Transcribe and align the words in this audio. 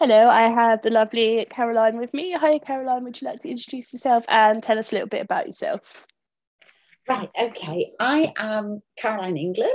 Hello, 0.00 0.30
I 0.30 0.48
have 0.48 0.80
the 0.80 0.88
lovely 0.88 1.46
Caroline 1.50 1.98
with 1.98 2.14
me. 2.14 2.32
Hi, 2.32 2.58
Caroline. 2.58 3.04
Would 3.04 3.20
you 3.20 3.28
like 3.28 3.40
to 3.40 3.50
introduce 3.50 3.92
yourself 3.92 4.24
and 4.30 4.62
tell 4.62 4.78
us 4.78 4.92
a 4.92 4.94
little 4.94 5.10
bit 5.10 5.20
about 5.20 5.44
yourself? 5.44 6.06
Right, 7.06 7.28
okay. 7.38 7.92
I 8.00 8.32
am 8.38 8.80
Caroline 8.96 9.36
England 9.36 9.74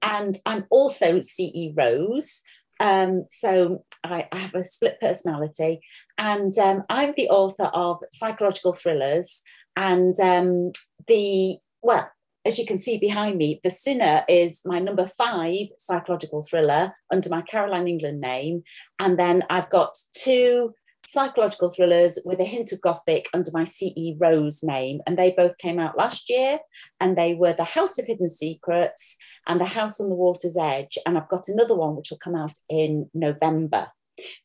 and 0.00 0.34
I'm 0.46 0.64
also 0.70 1.20
CE 1.20 1.74
Rose. 1.76 2.40
Um, 2.80 3.26
so 3.28 3.84
I, 4.02 4.28
I, 4.32 4.38
have 4.38 4.54
a 4.54 4.64
split 4.64 4.98
personality 4.98 5.82
and 6.16 6.56
um, 6.56 6.84
I'm 6.88 7.12
the 7.14 7.28
author 7.28 7.64
of 7.64 7.98
psychological 8.14 8.72
thrillers 8.72 9.42
and 9.76 10.18
um, 10.20 10.72
the, 11.06 11.58
well, 11.82 12.10
as 12.44 12.58
you 12.58 12.66
can 12.66 12.78
see 12.78 12.98
behind 12.98 13.36
me, 13.36 13.60
The 13.62 13.70
Sinner 13.70 14.24
is 14.28 14.62
my 14.64 14.78
number 14.78 15.06
five 15.06 15.66
psychological 15.78 16.42
thriller 16.42 16.92
under 17.12 17.28
my 17.28 17.42
Caroline 17.42 17.88
England 17.88 18.20
name. 18.20 18.62
And 18.98 19.18
then 19.18 19.42
I've 19.50 19.68
got 19.68 19.96
two 20.16 20.74
psychological 21.06 21.70
thrillers 21.70 22.18
with 22.24 22.40
a 22.40 22.44
hint 22.44 22.72
of 22.72 22.80
gothic 22.80 23.26
under 23.34 23.50
my 23.52 23.64
CE 23.64 24.16
Rose 24.18 24.60
name. 24.62 25.00
And 25.06 25.18
they 25.18 25.32
both 25.32 25.58
came 25.58 25.78
out 25.78 25.98
last 25.98 26.30
year. 26.30 26.58
And 26.98 27.16
they 27.16 27.34
were 27.34 27.52
The 27.52 27.64
House 27.64 27.98
of 27.98 28.06
Hidden 28.06 28.30
Secrets 28.30 29.18
and 29.46 29.60
The 29.60 29.66
House 29.66 30.00
on 30.00 30.08
the 30.08 30.14
Water's 30.14 30.56
Edge. 30.56 30.96
And 31.06 31.18
I've 31.18 31.28
got 31.28 31.48
another 31.48 31.76
one 31.76 31.94
which 31.96 32.10
will 32.10 32.18
come 32.18 32.36
out 32.36 32.52
in 32.70 33.10
November. 33.12 33.88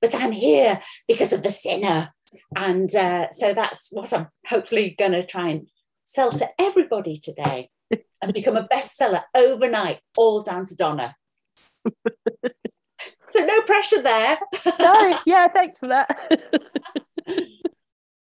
But 0.01 0.15
I'm 0.15 0.31
here 0.31 0.79
because 1.07 1.31
of 1.31 1.43
The 1.43 1.51
Sinner. 1.51 2.09
And 2.55 2.93
uh, 2.93 3.31
so 3.31 3.53
that's 3.53 3.89
what 3.91 4.11
I'm 4.11 4.27
hopefully 4.47 4.95
going 4.97 5.13
to 5.13 5.25
try 5.25 5.49
and 5.49 5.67
sell 6.05 6.31
to 6.31 6.49
everybody 6.59 7.17
today 7.17 7.69
and 8.21 8.33
become 8.33 8.55
a 8.55 8.67
bestseller 8.67 9.23
overnight, 9.35 9.99
all 10.17 10.41
down 10.41 10.65
to 10.67 10.75
Donna. 10.75 11.15
so 13.29 13.45
no 13.45 13.61
pressure 13.63 14.01
there. 14.01 14.37
no, 14.79 15.19
yeah, 15.25 15.47
thanks 15.49 15.79
for 15.79 15.87
that. 15.89 16.31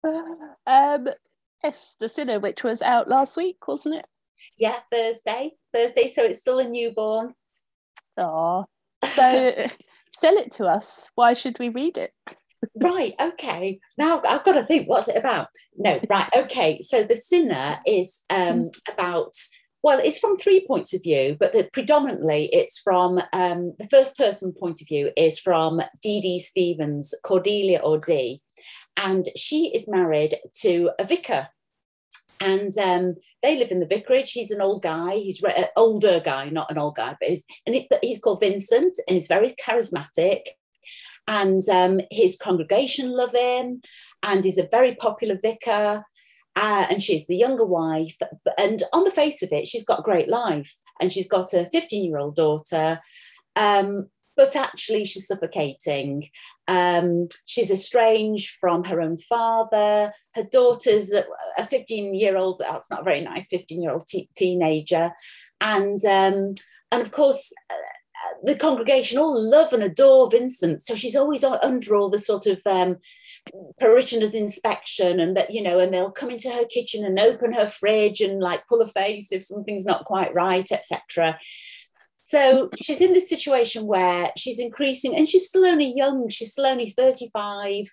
um, 0.66 1.08
yes, 1.64 1.96
The 1.98 2.08
Sinner, 2.08 2.40
which 2.40 2.62
was 2.62 2.82
out 2.82 3.08
last 3.08 3.36
week, 3.36 3.66
wasn't 3.66 3.96
it? 3.96 4.06
Yeah, 4.58 4.76
Thursday. 4.92 5.52
Thursday, 5.72 6.08
so 6.08 6.24
it's 6.24 6.40
still 6.40 6.58
a 6.58 6.68
newborn. 6.68 7.34
Oh, 8.16 8.66
so 9.04 9.68
sell 10.18 10.36
it 10.36 10.52
to 10.52 10.66
us. 10.66 11.10
Why 11.14 11.32
should 11.32 11.58
we 11.58 11.68
read 11.68 11.98
it? 11.98 12.12
Right 12.76 13.14
okay 13.20 13.78
now 13.96 14.20
i've 14.28 14.44
got 14.44 14.52
to 14.52 14.64
think 14.64 14.88
what's 14.88 15.08
it 15.08 15.16
about 15.16 15.48
no 15.76 16.00
right 16.10 16.28
okay 16.36 16.80
so 16.80 17.04
the 17.04 17.14
sinner 17.14 17.78
is 17.86 18.22
um, 18.30 18.70
about 18.92 19.32
well, 19.82 20.00
it's 20.02 20.18
from 20.18 20.36
three 20.36 20.66
points 20.66 20.92
of 20.92 21.02
view, 21.02 21.36
but 21.38 21.52
the, 21.52 21.68
predominantly 21.72 22.48
it's 22.52 22.80
from 22.80 23.20
um, 23.32 23.74
the 23.78 23.88
first 23.88 24.16
person 24.16 24.52
point 24.52 24.80
of 24.80 24.88
view 24.88 25.12
is 25.16 25.38
from 25.38 25.80
Dee 26.02 26.20
Dee 26.20 26.40
Stevens, 26.40 27.14
Cordelia 27.24 27.78
or 27.78 27.98
Dee, 27.98 28.42
and 28.96 29.26
she 29.36 29.70
is 29.74 29.88
married 29.88 30.36
to 30.62 30.90
a 30.98 31.04
vicar. 31.04 31.48
And 32.40 32.76
um, 32.78 33.16
they 33.42 33.56
live 33.58 33.70
in 33.70 33.80
the 33.80 33.86
vicarage. 33.86 34.32
He's 34.32 34.50
an 34.50 34.60
old 34.60 34.82
guy. 34.82 35.16
He's 35.16 35.42
an 35.42 35.66
older 35.76 36.20
guy, 36.20 36.48
not 36.50 36.70
an 36.70 36.78
old 36.78 36.96
guy, 36.96 37.16
but 37.20 37.28
he's, 37.28 37.44
and 37.66 37.76
but 37.88 38.00
he's 38.02 38.20
called 38.20 38.40
Vincent, 38.40 38.96
and 39.06 39.14
he's 39.14 39.28
very 39.28 39.54
charismatic. 39.64 40.40
And 41.28 41.62
um, 41.68 42.00
his 42.10 42.36
congregation 42.36 43.10
love 43.10 43.34
him, 43.34 43.82
and 44.24 44.42
he's 44.42 44.58
a 44.58 44.68
very 44.72 44.96
popular 44.96 45.38
vicar 45.40 46.04
uh, 46.58 46.86
and 46.90 47.00
she's 47.00 47.26
the 47.28 47.36
younger 47.36 47.64
wife. 47.64 48.18
And 48.58 48.82
on 48.92 49.04
the 49.04 49.12
face 49.12 49.42
of 49.44 49.52
it, 49.52 49.68
she's 49.68 49.84
got 49.84 50.00
a 50.00 50.02
great 50.02 50.28
life, 50.28 50.74
and 51.00 51.12
she's 51.12 51.28
got 51.28 51.52
a 51.54 51.66
15 51.66 52.04
year 52.04 52.18
old 52.18 52.34
daughter. 52.34 53.00
Um, 53.54 54.08
but 54.36 54.56
actually, 54.56 55.04
she's 55.04 55.28
suffocating. 55.28 56.28
Um, 56.66 57.28
she's 57.44 57.70
estranged 57.70 58.50
from 58.60 58.84
her 58.84 59.00
own 59.00 59.18
father. 59.18 60.12
Her 60.34 60.44
daughter's 60.50 61.12
a 61.12 61.66
15 61.66 62.14
year 62.14 62.36
old, 62.36 62.58
that's 62.58 62.90
not 62.90 63.04
very 63.04 63.20
nice, 63.20 63.46
15 63.46 63.80
year 63.80 63.92
old 63.92 64.08
teenager. 64.36 65.12
And, 65.60 66.04
um, 66.04 66.54
and 66.90 67.02
of 67.02 67.12
course, 67.12 67.52
uh, 67.70 67.74
the 68.42 68.56
congregation 68.56 69.18
all 69.18 69.40
love 69.40 69.72
and 69.72 69.82
adore 69.82 70.30
Vincent. 70.30 70.82
So 70.82 70.94
she's 70.94 71.16
always 71.16 71.44
under 71.44 71.94
all 71.94 72.10
the 72.10 72.18
sort 72.18 72.46
of 72.46 72.60
um, 72.66 72.98
parishioners' 73.80 74.34
inspection, 74.34 75.20
and 75.20 75.36
that, 75.36 75.52
you 75.52 75.62
know, 75.62 75.78
and 75.78 75.92
they'll 75.92 76.10
come 76.10 76.30
into 76.30 76.50
her 76.50 76.64
kitchen 76.66 77.04
and 77.04 77.18
open 77.18 77.52
her 77.52 77.68
fridge 77.68 78.20
and 78.20 78.40
like 78.40 78.66
pull 78.68 78.80
a 78.80 78.86
face 78.86 79.32
if 79.32 79.44
something's 79.44 79.86
not 79.86 80.04
quite 80.04 80.34
right, 80.34 80.70
etc. 80.70 81.38
So 82.30 82.68
she's 82.80 83.00
in 83.00 83.14
this 83.14 83.28
situation 83.28 83.86
where 83.86 84.30
she's 84.36 84.60
increasing, 84.60 85.16
and 85.16 85.26
she's 85.26 85.46
still 85.46 85.64
only 85.64 85.94
young, 85.96 86.28
she's 86.28 86.52
still 86.52 86.66
only 86.66 86.90
35, 86.90 87.86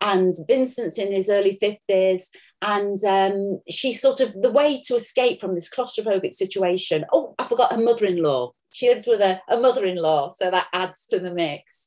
and 0.00 0.34
Vincent's 0.48 0.98
in 0.98 1.12
his 1.12 1.28
early 1.28 1.58
50s. 1.62 2.28
And 2.62 2.96
um, 3.04 3.60
she's 3.68 4.00
sort 4.00 4.20
of 4.20 4.32
the 4.40 4.52
way 4.52 4.80
to 4.86 4.94
escape 4.94 5.40
from 5.40 5.54
this 5.54 5.68
claustrophobic 5.68 6.32
situation. 6.32 7.04
Oh, 7.12 7.34
I 7.38 7.44
forgot 7.44 7.72
her 7.72 7.82
mother 7.82 8.06
in 8.06 8.22
law 8.22 8.52
she 8.72 8.88
lives 8.88 9.06
with 9.06 9.20
a, 9.20 9.40
a 9.48 9.58
mother-in-law, 9.58 10.32
so 10.32 10.50
that 10.50 10.68
adds 10.72 11.06
to 11.08 11.18
the 11.18 11.32
mix. 11.32 11.86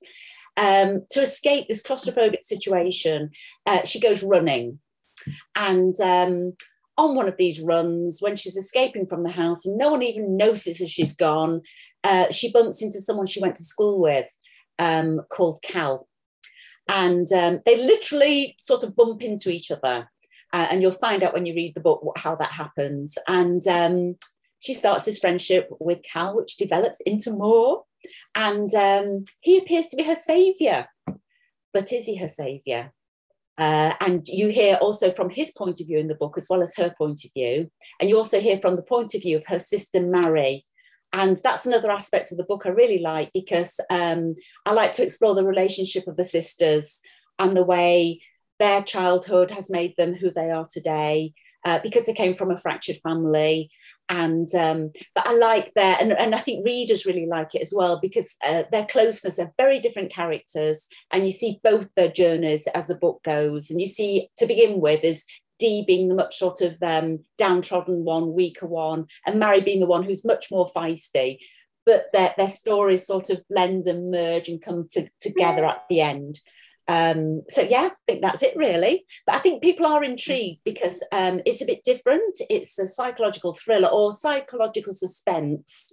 Um, 0.57 1.06
to 1.09 1.22
escape 1.22 1.68
this 1.68 1.84
claustrophobic 1.84 2.44
situation, 2.44 3.31
uh, 3.66 3.84
she 3.84 4.00
goes 4.00 4.23
running. 4.23 4.79
And 5.56 5.94
um, 6.00 6.53
on 6.97 7.16
one 7.16 7.28
of 7.28 7.38
these 7.38 7.62
runs, 7.62 8.22
when 8.22 8.35
she's 8.35 8.56
escaping 8.56 9.06
from 9.06 9.23
the 9.23 9.31
house 9.31 9.66
and 9.66 9.78
no 9.78 9.90
one 9.90 10.03
even 10.03 10.38
notices 10.38 10.90
she's 10.90 11.16
gone, 11.16 11.62
uh, 12.03 12.31
she 12.31 12.51
bumps 12.51 12.81
into 12.81 13.02
someone 13.02 13.25
she 13.25 13.41
went 13.41 13.56
to 13.57 13.63
school 13.63 14.00
with 14.00 14.28
um, 14.79 15.22
called 15.29 15.59
Cal. 15.62 16.07
And 16.88 17.29
um, 17.34 17.62
they 17.66 17.78
literally 17.78 18.56
sort 18.59 18.84
of 18.84 18.96
bump 18.96 19.23
into 19.23 19.50
each 19.50 19.72
other. 19.72 20.09
Uh, 20.53 20.67
and 20.69 20.81
you'll 20.81 20.91
find 20.91 21.23
out 21.23 21.34
when 21.34 21.46
you 21.46 21.53
read 21.53 21.73
the 21.75 21.81
book 21.81 22.03
what, 22.03 22.17
how 22.17 22.35
that 22.35 22.52
happens. 22.52 23.17
And 23.28 23.66
um, 23.67 24.16
she 24.60 24.74
starts 24.74 25.06
this 25.06 25.20
friendship 25.20 25.68
with 25.80 26.04
Cal, 26.04 26.36
which 26.36 26.58
develops 26.58 27.02
into 27.02 27.32
more. 27.32 27.84
And 28.34 28.74
um, 28.74 29.24
he 29.42 29.58
appears 29.58 29.88
to 29.88 29.98
be 29.98 30.04
her 30.04 30.16
savior. 30.16 30.88
But 31.74 31.92
is 31.92 32.06
he 32.06 32.16
her 32.18 32.30
savior? 32.30 32.92
Uh, 33.58 33.94
and 34.02 34.28
you 34.28 34.50
hear 34.50 34.76
also 34.76 35.12
from 35.12 35.30
his 35.30 35.52
point 35.52 35.80
of 35.80 35.88
view 35.88 36.00
in 36.00 36.08
the 36.08 36.16
book, 36.16 36.36
as 36.38 36.48
well 36.50 36.62
as 36.62 36.76
her 36.76 36.94
point 36.98 37.24
of 37.24 37.32
view. 37.34 37.70
And 38.00 38.10
you 38.10 38.18
also 38.18 38.40
hear 38.40 38.60
from 38.62 38.76
the 38.76 38.82
point 38.82 39.16
of 39.16 39.22
view 39.22 39.38
of 39.38 39.46
her 39.48 39.60
sister, 39.60 40.02
Mary. 40.02 40.66
And 41.14 41.40
that's 41.44 41.66
another 41.66 41.92
aspect 41.92 42.32
of 42.32 42.38
the 42.38 42.44
book 42.44 42.64
I 42.66 42.70
really 42.70 43.00
like 43.00 43.32
because 43.34 43.80
um, 43.90 44.36
I 44.66 44.74
like 44.74 44.92
to 44.94 45.04
explore 45.04 45.34
the 45.34 45.46
relationship 45.46 46.08
of 46.08 46.18
the 46.18 46.26
sisters 46.26 47.00
and 47.40 47.56
the 47.56 47.64
way 47.64 48.20
their 48.60 48.84
childhood 48.84 49.52
has 49.52 49.70
made 49.70 49.94
them 49.98 50.14
who 50.14 50.32
they 50.32 50.52
are 50.52 50.68
today 50.70 51.34
uh, 51.64 51.80
because 51.82 52.06
they 52.06 52.14
came 52.14 52.34
from 52.34 52.52
a 52.52 52.58
fractured 52.58 52.98
family 52.98 53.70
and 54.10 54.54
um, 54.54 54.92
but 55.16 55.26
I 55.26 55.34
like 55.34 55.74
their 55.74 55.98
and, 56.00 56.14
and 56.14 56.36
I 56.36 56.40
think 56.40 56.66
readers 56.66 57.06
really 57.06 57.26
like 57.26 57.56
it 57.56 57.62
as 57.62 57.74
well 57.76 58.00
because 58.00 58.36
uh, 58.46 58.64
their 58.72 58.86
closeness 58.86 59.40
are 59.40 59.54
very 59.58 59.80
different 59.80 60.14
characters 60.14 60.88
and 61.12 61.24
you 61.24 61.32
see 61.32 61.60
both 61.64 61.90
their 61.96 62.12
journeys 62.12 62.68
as 62.68 62.88
the 62.88 62.96
book 62.96 63.24
goes 63.24 63.72
and 63.72 63.82
you 63.82 63.88
see 63.88 64.30
to 64.38 64.46
begin 64.46 64.80
with 64.80 65.04
is 65.04 65.26
Dee 65.60 65.86
being 65.86 66.10
the 66.10 66.16
much 66.16 66.38
sort 66.38 66.62
of 66.62 66.78
um, 66.82 67.20
downtrodden 67.38 68.04
one, 68.04 68.34
weaker 68.34 68.68
one, 68.68 69.08
and 69.26 69.40
Mary 69.40 69.62
being 69.62 69.80
the 69.80 69.86
one 69.86 70.04
who's 70.04 70.26
much 70.26 70.48
more 70.52 70.66
feisty. 70.66 71.40
But 71.86 72.08
their, 72.14 72.34
their 72.36 72.48
stories 72.48 73.06
sort 73.06 73.30
of 73.30 73.48
blend 73.50 73.86
and 73.86 74.12
merge 74.12 74.50
and 74.50 74.62
come 74.62 74.88
to, 74.92 75.08
together 75.20 75.66
at 75.66 75.84
the 75.90 76.02
end. 76.02 76.40
Um, 76.88 77.41
so 77.50 77.62
yeah, 77.62 77.90
I 77.91 77.96
think 78.07 78.22
that's 78.22 78.44
it 78.44 78.56
really. 78.56 79.06
But 79.25 79.35
I 79.35 79.40
think 79.40 79.63
people 79.63 79.85
are 79.85 80.03
intrigued 80.03 80.62
because 80.63 81.03
um, 81.12 81.41
it's 81.46 81.62
a 81.62 81.66
bit 81.66 81.84
different. 81.84 82.38
It's 82.50 82.78
a 82.78 82.85
psychological 82.85 83.53
thriller 83.53 83.90
or 83.90 84.13
psychological 84.13 84.93
suspense, 84.93 85.91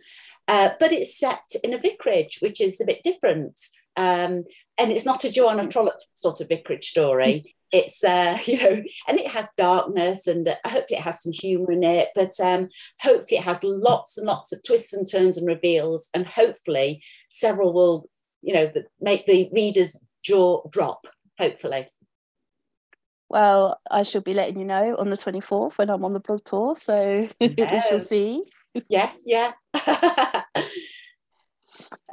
uh, 0.49 0.71
but 0.79 0.93
it's 0.93 1.19
set 1.19 1.45
in 1.65 1.75
a 1.75 1.79
vicarage, 1.79 2.39
which 2.41 2.61
is 2.61 2.81
a 2.81 2.85
bit 2.85 3.03
different. 3.03 3.59
Um, 3.97 4.45
and 4.79 4.91
it's 4.91 5.05
not 5.05 5.25
a 5.25 5.31
Joanna 5.31 5.67
Trollope 5.67 6.01
sort 6.15 6.41
of 6.41 6.49
vicarage 6.49 6.89
story. 6.89 7.55
It's 7.71 8.05
uh, 8.05 8.39
you 8.45 8.59
know, 8.59 8.83
and 9.09 9.19
it 9.19 9.29
has 9.29 9.49
darkness, 9.57 10.27
and 10.27 10.47
uh, 10.47 10.57
hopefully 10.67 10.99
it 10.99 11.03
has 11.03 11.23
some 11.23 11.33
humour 11.33 11.73
in 11.73 11.85
it. 11.85 12.09
But 12.15 12.33
um, 12.41 12.69
hopefully 13.01 13.39
it 13.39 13.45
has 13.45 13.65
lots 13.65 14.19
and 14.19 14.27
lots 14.27 14.53
of 14.53 14.63
twists 14.63 14.93
and 14.93 15.11
turns 15.11 15.39
and 15.39 15.47
reveals, 15.47 16.11
and 16.13 16.27
hopefully 16.27 17.03
several 17.31 17.73
will 17.73 18.11
you 18.43 18.53
know 18.53 18.71
make 19.01 19.27
the 19.27 19.49
readers 19.53 19.99
jaw 20.23 20.67
drop, 20.71 21.07
hopefully. 21.39 21.87
Well, 23.29 23.81
I 23.91 24.03
shall 24.03 24.21
be 24.21 24.35
letting 24.35 24.59
you 24.59 24.67
know 24.67 24.95
on 24.99 25.09
the 25.09 25.17
24th 25.17 25.79
when 25.79 25.89
I'm 25.89 26.05
on 26.05 26.13
the 26.13 26.21
blog 26.21 26.45
tour. 26.45 26.77
So 26.77 27.27
yes. 27.41 27.73
we 27.73 27.81
shall 27.81 27.99
see. 27.99 28.45
Yes, 28.89 29.25
yeah. 29.27 29.53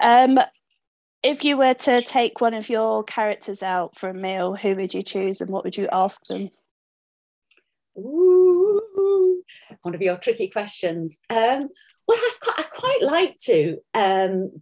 um, 0.01 0.39
if 1.21 1.43
you 1.43 1.57
were 1.57 1.73
to 1.73 2.01
take 2.01 2.39
one 2.39 2.53
of 2.53 2.69
your 2.69 3.03
characters 3.03 3.61
out 3.61 3.97
for 3.97 4.09
a 4.09 4.13
meal, 4.13 4.55
who 4.55 4.75
would 4.75 4.93
you 4.93 5.01
choose 5.01 5.41
and 5.41 5.49
what 5.49 5.65
would 5.65 5.75
you 5.75 5.89
ask 5.91 6.25
them? 6.27 6.49
Ooh, 7.97 9.43
one 9.81 9.95
of 9.95 10.01
your 10.01 10.17
tricky 10.17 10.47
questions. 10.47 11.19
Um, 11.29 11.63
well, 12.07 12.17
I 12.17 12.31
quite, 12.41 12.59
I 12.59 12.63
quite 12.63 13.01
like 13.03 13.37
to 13.43 13.77
um, 13.93 14.61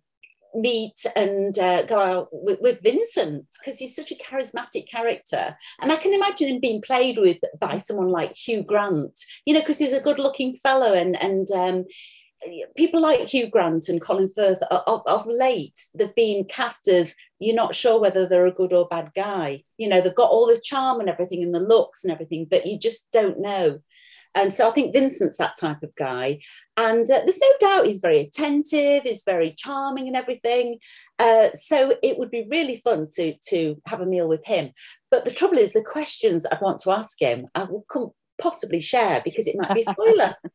meet 0.62 1.06
and 1.15 1.57
uh, 1.59 1.83
go 1.83 2.00
out 2.00 2.30
with, 2.31 2.59
with 2.62 2.81
Vincent 2.81 3.45
because 3.59 3.80
he's 3.80 3.95
such 3.95 4.12
a 4.12 4.15
charismatic 4.15 4.89
character. 4.89 5.56
And 5.81 5.92
I 5.92 5.98
can 5.98 6.13
imagine 6.13 6.48
him 6.48 6.59
being 6.59 6.81
played 6.81 7.18
with 7.18 7.38
by 7.59 7.77
someone 7.77 8.09
like 8.09 8.36
Hugh 8.36 8.63
Grant, 8.63 9.18
you 9.45 9.54
know, 9.54 9.62
because 9.62 9.80
he's 9.80 9.94
a 9.94 10.01
good 10.01 10.19
looking 10.19 10.54
fellow 10.54 10.94
and, 10.94 11.21
and, 11.21 11.50
um, 11.51 11.86
people 12.75 13.01
like 13.01 13.21
Hugh 13.21 13.48
Grant 13.48 13.89
and 13.89 14.01
Colin 14.01 14.30
Firth 14.33 14.62
of, 14.63 15.01
of, 15.07 15.25
late, 15.25 15.80
they've 15.95 16.13
been 16.13 16.45
cast 16.45 16.88
as 16.88 17.15
you're 17.39 17.56
not 17.56 17.75
sure 17.75 18.00
whether 18.00 18.27
they're 18.27 18.45
a 18.45 18.54
good 18.54 18.74
or 18.74 18.88
bad 18.88 19.12
guy. 19.15 19.63
You 19.77 19.89
know, 19.89 20.01
they've 20.01 20.13
got 20.13 20.30
all 20.30 20.48
the 20.48 20.62
charm 20.63 21.00
and 21.00 21.09
everything 21.09 21.44
and 21.44 21.54
the 21.54 21.59
looks 21.59 22.04
and 22.04 22.12
everything, 22.12 22.48
but 22.50 22.65
you 22.65 22.77
just 22.77 23.12
don't 23.12 23.39
know. 23.39 23.80
And 24.37 24.53
so 24.53 24.69
I 24.69 24.71
think 24.71 24.93
Vincent's 24.93 25.37
that 25.37 25.55
type 25.59 25.81
of 25.81 25.95
guy. 25.95 26.39
And 26.77 27.09
uh, 27.09 27.21
there's 27.25 27.41
no 27.41 27.51
doubt 27.59 27.87
he's 27.87 27.99
very 27.99 28.19
attentive, 28.19 29.03
he's 29.03 29.23
very 29.25 29.55
charming 29.57 30.07
and 30.07 30.15
everything. 30.15 30.77
Uh, 31.17 31.49
so 31.55 31.95
it 32.03 32.19
would 32.19 32.29
be 32.29 32.45
really 32.49 32.75
fun 32.75 33.07
to, 33.13 33.33
to 33.47 33.81
have 33.87 33.99
a 33.99 34.05
meal 34.05 34.29
with 34.29 34.45
him. 34.45 34.69
But 35.09 35.25
the 35.25 35.31
trouble 35.31 35.57
is, 35.57 35.73
the 35.73 35.83
questions 35.83 36.45
I 36.45 36.59
want 36.61 36.79
to 36.81 36.91
ask 36.91 37.19
him, 37.19 37.47
I 37.55 37.63
will 37.63 37.83
come, 37.91 38.11
possibly 38.39 38.79
share 38.79 39.21
because 39.25 39.47
it 39.47 39.55
might 39.57 39.73
be 39.73 39.81
a 39.81 39.83
spoiler. 39.83 40.35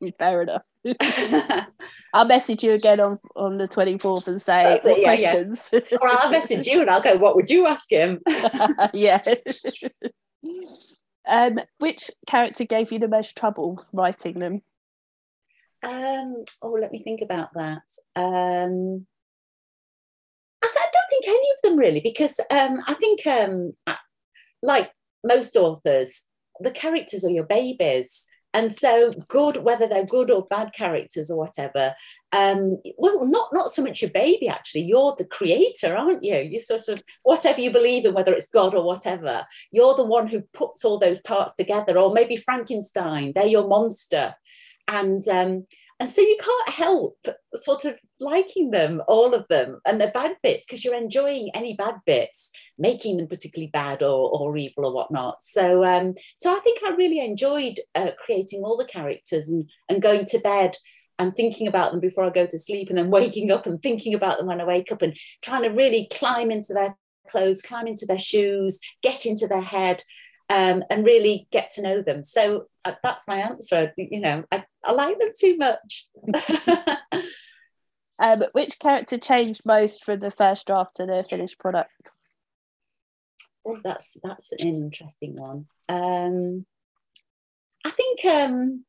Fair 0.18 0.42
enough. 0.42 0.62
I'll 2.14 2.24
message 2.24 2.64
you 2.64 2.72
again 2.72 2.98
on, 3.00 3.18
on 3.36 3.58
the 3.58 3.68
24th 3.68 4.26
and 4.28 4.40
say 4.40 4.74
it, 4.74 4.98
yeah, 4.98 5.04
questions. 5.04 5.68
Yeah. 5.70 5.80
Or 6.00 6.08
I'll 6.08 6.30
message 6.30 6.66
you 6.66 6.80
and 6.80 6.88
I'll 6.88 7.02
go, 7.02 7.16
what 7.16 7.36
would 7.36 7.50
you 7.50 7.66
ask 7.66 7.90
him? 7.90 8.20
yeah. 8.94 9.22
Um, 11.28 11.58
which 11.78 12.10
character 12.26 12.64
gave 12.64 12.90
you 12.90 12.98
the 12.98 13.08
most 13.08 13.36
trouble 13.36 13.84
writing 13.92 14.38
them? 14.38 14.62
Um, 15.82 16.44
oh, 16.62 16.76
let 16.80 16.90
me 16.90 17.02
think 17.02 17.20
about 17.20 17.52
that. 17.54 17.82
Um, 18.16 19.06
I, 20.62 20.66
I, 20.66 20.86
don't 20.92 21.08
think 21.10 21.28
any 21.28 21.48
of 21.54 21.62
them 21.62 21.78
really, 21.78 22.00
because 22.00 22.40
um, 22.50 22.82
I 22.86 22.94
think, 22.94 23.26
um, 23.26 23.72
like 24.62 24.90
most 25.22 25.54
authors, 25.54 26.24
the 26.60 26.70
characters 26.70 27.24
are 27.24 27.30
your 27.30 27.44
babies 27.44 28.26
and 28.54 28.72
so 28.72 29.10
good 29.28 29.58
whether 29.58 29.86
they're 29.86 30.04
good 30.04 30.30
or 30.30 30.46
bad 30.46 30.72
characters 30.72 31.30
or 31.30 31.38
whatever 31.38 31.94
um, 32.32 32.78
well 32.96 33.24
not 33.24 33.48
not 33.52 33.70
so 33.72 33.82
much 33.82 34.02
your 34.02 34.10
baby 34.10 34.48
actually. 34.48 34.82
You're 34.82 35.14
the 35.16 35.24
creator 35.24 35.96
aren't 35.96 36.22
you? 36.22 36.36
You 36.36 36.60
sort 36.60 36.88
of 36.88 37.02
whatever 37.22 37.60
you 37.60 37.70
believe 37.70 38.04
in 38.04 38.14
whether 38.14 38.32
it's 38.32 38.48
god 38.48 38.74
or 38.74 38.84
whatever 38.84 39.46
you're 39.70 39.94
the 39.94 40.04
one 40.04 40.26
who 40.26 40.42
puts 40.52 40.84
all 40.84 40.98
those 40.98 41.22
parts 41.22 41.54
together. 41.54 41.98
Or 41.98 42.12
maybe 42.12 42.36
frankenstein 42.36 43.32
they're 43.34 43.46
your 43.46 43.68
monster. 43.68 44.34
And 44.86 45.26
um, 45.28 45.66
and 46.00 46.08
so 46.08 46.20
you 46.20 46.38
can't 46.40 46.68
help 46.68 47.26
sort 47.54 47.84
of 47.84 47.98
liking 48.20 48.70
them, 48.70 49.02
all 49.08 49.34
of 49.34 49.46
them, 49.48 49.80
and 49.84 50.00
the 50.00 50.08
bad 50.08 50.36
bits, 50.42 50.64
because 50.64 50.84
you're 50.84 50.94
enjoying 50.94 51.50
any 51.54 51.74
bad 51.74 51.96
bits, 52.06 52.52
making 52.78 53.16
them 53.16 53.26
particularly 53.26 53.70
bad 53.72 54.02
or, 54.02 54.30
or 54.32 54.56
evil 54.56 54.86
or 54.86 54.94
whatnot. 54.94 55.42
So, 55.42 55.84
um, 55.84 56.14
so 56.38 56.54
I 56.54 56.60
think 56.60 56.80
I 56.84 56.90
really 56.90 57.18
enjoyed 57.18 57.80
uh, 57.96 58.10
creating 58.16 58.62
all 58.62 58.76
the 58.76 58.84
characters 58.84 59.48
and, 59.48 59.68
and 59.88 60.00
going 60.00 60.24
to 60.26 60.38
bed 60.38 60.76
and 61.18 61.34
thinking 61.34 61.66
about 61.66 61.90
them 61.90 62.00
before 62.00 62.22
I 62.24 62.30
go 62.30 62.46
to 62.46 62.58
sleep, 62.58 62.90
and 62.90 62.98
then 62.98 63.10
waking 63.10 63.50
up 63.50 63.66
and 63.66 63.82
thinking 63.82 64.14
about 64.14 64.38
them 64.38 64.46
when 64.46 64.60
I 64.60 64.64
wake 64.64 64.92
up, 64.92 65.02
and 65.02 65.16
trying 65.42 65.64
to 65.64 65.70
really 65.70 66.08
climb 66.12 66.52
into 66.52 66.74
their 66.74 66.96
clothes, 67.28 67.60
climb 67.60 67.88
into 67.88 68.06
their 68.06 68.18
shoes, 68.18 68.78
get 69.02 69.26
into 69.26 69.48
their 69.48 69.62
head 69.62 70.02
um, 70.48 70.82
and 70.90 71.04
really 71.04 71.46
get 71.50 71.70
to 71.70 71.82
know 71.82 72.02
them. 72.02 72.24
So 72.24 72.66
uh, 72.84 72.94
that's 73.02 73.28
my 73.28 73.38
answer. 73.38 73.92
You 73.96 74.20
know, 74.20 74.44
I, 74.50 74.64
I 74.84 74.92
like 74.92 75.18
them 75.18 75.32
too 75.38 75.56
much. 75.56 76.06
um, 78.18 78.44
which 78.52 78.78
character 78.78 79.18
changed 79.18 79.62
most 79.64 80.04
from 80.04 80.20
the 80.20 80.30
first 80.30 80.66
draft 80.66 80.96
to 80.96 81.06
the 81.06 81.24
finished 81.28 81.58
product? 81.58 82.12
Oh, 83.66 83.78
that's 83.84 84.16
that's 84.22 84.52
an 84.52 84.68
interesting 84.68 85.36
one. 85.36 85.66
Um, 85.88 86.64
I 87.84 87.90
think. 87.90 88.24
Um, 88.24 88.84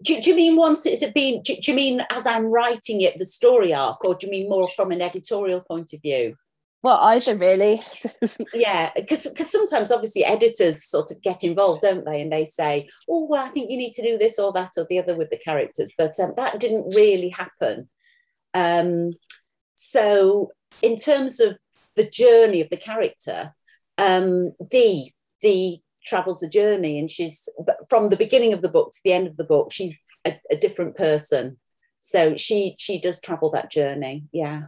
do, 0.00 0.20
do, 0.22 0.30
you 0.30 0.36
mean 0.36 0.54
once 0.54 0.86
it 0.86 1.00
had 1.00 1.12
been? 1.12 1.42
Do, 1.42 1.56
do 1.56 1.72
you 1.72 1.74
mean 1.74 2.02
as 2.10 2.24
I'm 2.24 2.46
writing 2.46 3.00
it, 3.00 3.18
the 3.18 3.26
story 3.26 3.74
arc, 3.74 4.04
or 4.04 4.14
do 4.14 4.26
you 4.26 4.30
mean 4.30 4.48
more 4.48 4.68
from 4.76 4.92
an 4.92 5.02
editorial 5.02 5.60
point 5.60 5.92
of 5.92 6.00
view? 6.02 6.36
Well, 6.82 6.98
either 6.98 7.36
really. 7.36 7.82
yeah, 8.54 8.90
because 8.94 9.26
because 9.26 9.50
sometimes 9.50 9.90
obviously 9.90 10.24
editors 10.24 10.84
sort 10.84 11.10
of 11.10 11.20
get 11.22 11.42
involved, 11.42 11.82
don't 11.82 12.04
they? 12.04 12.20
And 12.20 12.32
they 12.32 12.44
say, 12.44 12.88
"Oh, 13.08 13.26
well, 13.28 13.44
I 13.44 13.48
think 13.48 13.70
you 13.70 13.76
need 13.76 13.92
to 13.94 14.02
do 14.02 14.16
this 14.16 14.38
or 14.38 14.52
that 14.52 14.72
or 14.76 14.86
the 14.88 15.00
other 15.00 15.16
with 15.16 15.30
the 15.30 15.38
characters," 15.38 15.92
but 15.98 16.18
um, 16.20 16.34
that 16.36 16.60
didn't 16.60 16.94
really 16.94 17.30
happen. 17.30 17.88
Um, 18.54 19.10
so, 19.74 20.52
in 20.80 20.96
terms 20.96 21.40
of 21.40 21.56
the 21.96 22.08
journey 22.08 22.60
of 22.60 22.70
the 22.70 22.76
character, 22.76 23.54
um, 23.98 24.52
Dee 24.70 25.14
Dee 25.42 25.82
travels 26.04 26.44
a 26.44 26.48
journey, 26.48 27.00
and 27.00 27.10
she's 27.10 27.48
from 27.88 28.08
the 28.08 28.16
beginning 28.16 28.52
of 28.52 28.62
the 28.62 28.68
book 28.68 28.92
to 28.92 29.00
the 29.04 29.12
end 29.12 29.26
of 29.26 29.36
the 29.36 29.44
book, 29.44 29.72
she's 29.72 29.98
a, 30.24 30.38
a 30.50 30.56
different 30.56 30.96
person. 30.96 31.58
So 31.98 32.36
she 32.36 32.76
she 32.78 33.00
does 33.00 33.20
travel 33.20 33.50
that 33.50 33.70
journey. 33.70 34.24
Yeah. 34.32 34.66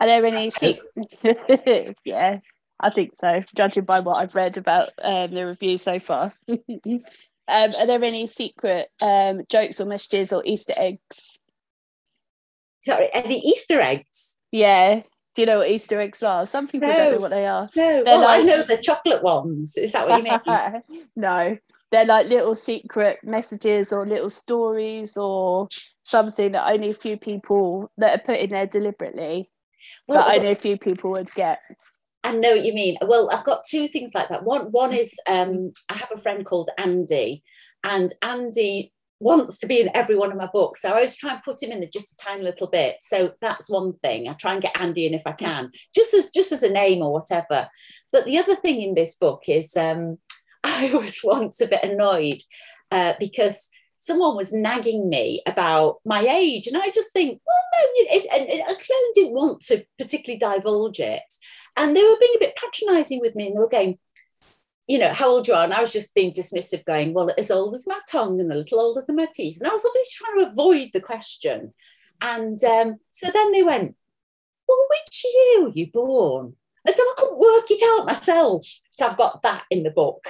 Are 0.00 0.06
there 0.06 0.24
any 0.24 0.50
secrets? 0.50 1.24
yeah, 2.04 2.38
I 2.80 2.90
think 2.90 3.12
so, 3.16 3.42
judging 3.54 3.84
by 3.84 4.00
what 4.00 4.16
I've 4.16 4.34
read 4.34 4.58
about 4.58 4.90
um, 5.02 5.32
the 5.32 5.46
review 5.46 5.78
so 5.78 5.98
far. 5.98 6.32
um, 6.48 7.00
are 7.48 7.86
there 7.86 8.02
any 8.02 8.26
secret 8.26 8.88
um, 9.02 9.42
jokes 9.48 9.80
or 9.80 9.86
messages 9.86 10.32
or 10.32 10.42
Easter 10.44 10.74
eggs? 10.76 11.38
Sorry, 12.80 13.08
any 13.12 13.38
Easter 13.40 13.80
eggs? 13.80 14.36
Yeah. 14.52 15.02
Do 15.34 15.42
you 15.42 15.46
know 15.46 15.58
what 15.58 15.68
Easter 15.68 16.00
eggs 16.00 16.22
are? 16.22 16.46
Some 16.46 16.66
people 16.66 16.88
no, 16.88 16.94
don't 16.94 17.12
know 17.12 17.20
what 17.20 17.30
they 17.30 17.46
are. 17.46 17.68
No, 17.76 18.02
well, 18.04 18.20
like... 18.22 18.40
I 18.40 18.42
know 18.42 18.62
the 18.62 18.76
chocolate 18.76 19.22
ones. 19.22 19.76
Is 19.76 19.92
that 19.92 20.08
what 20.08 20.18
you 20.18 20.24
mean? 20.24 21.02
no, 21.14 21.56
they're 21.90 22.04
like 22.04 22.28
little 22.28 22.54
secret 22.54 23.20
messages 23.22 23.92
or 23.92 24.06
little 24.06 24.30
stories 24.30 25.16
or 25.16 25.68
something 26.04 26.52
that 26.52 26.72
only 26.72 26.90
a 26.90 26.94
few 26.94 27.16
people 27.16 27.90
that 27.98 28.18
are 28.18 28.22
put 28.22 28.40
in 28.40 28.50
there 28.50 28.66
deliberately 28.66 29.48
well, 30.06 30.24
that 30.24 30.34
I 30.34 30.38
know 30.38 30.50
a 30.50 30.54
few 30.54 30.76
people 30.76 31.10
would 31.12 31.32
get. 31.34 31.60
I 32.24 32.32
know 32.32 32.56
what 32.56 32.64
you 32.64 32.74
mean. 32.74 32.96
Well, 33.06 33.30
I've 33.30 33.44
got 33.44 33.64
two 33.68 33.88
things 33.88 34.12
like 34.14 34.28
that. 34.28 34.44
One, 34.44 34.72
one 34.72 34.92
is 34.92 35.12
um, 35.26 35.72
I 35.88 35.94
have 35.94 36.10
a 36.14 36.18
friend 36.18 36.44
called 36.44 36.70
Andy, 36.78 37.42
and 37.84 38.12
Andy 38.22 38.92
wants 39.20 39.58
to 39.58 39.66
be 39.66 39.80
in 39.80 39.90
every 39.94 40.16
one 40.16 40.30
of 40.30 40.38
my 40.38 40.48
books. 40.52 40.82
So 40.82 40.88
I 40.88 40.92
always 40.92 41.16
try 41.16 41.32
and 41.32 41.42
put 41.42 41.62
him 41.62 41.72
in 41.72 41.88
just 41.92 42.12
a 42.12 42.16
tiny 42.16 42.42
little 42.42 42.68
bit. 42.68 42.96
So 43.00 43.32
that's 43.40 43.68
one 43.68 43.94
thing. 43.94 44.28
I 44.28 44.34
try 44.34 44.52
and 44.52 44.62
get 44.62 44.80
Andy 44.80 45.06
in 45.06 45.14
if 45.14 45.26
I 45.26 45.32
can, 45.32 45.70
just 45.94 46.14
as 46.14 46.30
just 46.30 46.52
as 46.52 46.62
a 46.62 46.70
name 46.70 47.02
or 47.02 47.12
whatever. 47.12 47.68
But 48.12 48.24
the 48.26 48.38
other 48.38 48.56
thing 48.56 48.80
in 48.80 48.94
this 48.94 49.14
book 49.14 49.44
is 49.48 49.76
um, 49.76 50.18
I 50.64 50.90
was 50.94 51.20
once 51.24 51.60
a 51.60 51.68
bit 51.68 51.84
annoyed 51.84 52.42
uh, 52.90 53.14
because 53.18 53.68
someone 53.98 54.36
was 54.36 54.52
nagging 54.52 55.08
me 55.08 55.42
about 55.46 55.96
my 56.04 56.20
age. 56.20 56.66
And 56.66 56.76
I 56.76 56.88
just 56.90 57.12
think, 57.12 57.40
well, 57.46 57.56
no, 57.72 57.88
you 57.96 58.04
know, 58.04 58.36
and, 58.36 58.48
and 58.48 58.62
I 58.62 58.74
clearly 58.74 59.12
didn't 59.14 59.32
want 59.32 59.60
to 59.66 59.84
particularly 59.98 60.38
divulge 60.38 61.00
it. 61.00 61.22
And 61.76 61.96
they 61.96 62.02
were 62.02 62.16
being 62.18 62.34
a 62.36 62.40
bit 62.40 62.56
patronizing 62.56 63.20
with 63.20 63.34
me 63.34 63.48
and 63.48 63.56
they 63.56 63.60
were 63.60 63.68
going, 63.68 63.98
you 64.86 64.98
know, 64.98 65.12
how 65.12 65.28
old 65.28 65.46
you 65.46 65.54
are? 65.54 65.64
And 65.64 65.74
I 65.74 65.80
was 65.80 65.92
just 65.92 66.14
being 66.14 66.32
dismissive, 66.32 66.84
going, 66.86 67.12
well, 67.12 67.30
as 67.36 67.50
old 67.50 67.74
as 67.74 67.86
my 67.86 67.98
tongue 68.10 68.40
and 68.40 68.50
a 68.50 68.56
little 68.56 68.80
older 68.80 69.04
than 69.06 69.16
my 69.16 69.28
teeth. 69.32 69.58
And 69.58 69.66
I 69.68 69.70
was 69.70 69.84
obviously 69.84 70.16
trying 70.16 70.44
to 70.44 70.50
avoid 70.50 70.90
the 70.92 71.00
question. 71.00 71.74
And 72.22 72.62
um, 72.64 72.96
so 73.10 73.30
then 73.30 73.52
they 73.52 73.62
went, 73.62 73.94
well, 74.66 74.86
which 74.90 75.24
year 75.24 75.64
were 75.64 75.72
you 75.74 75.90
born? 75.92 76.54
And 76.86 76.96
so 76.96 77.02
I 77.02 77.14
couldn't 77.18 77.38
work 77.38 77.70
it 77.70 77.82
out 77.98 78.06
myself. 78.06 78.64
So 78.92 79.06
I've 79.06 79.18
got 79.18 79.42
that 79.42 79.64
in 79.70 79.82
the 79.82 79.90
book. 79.90 80.26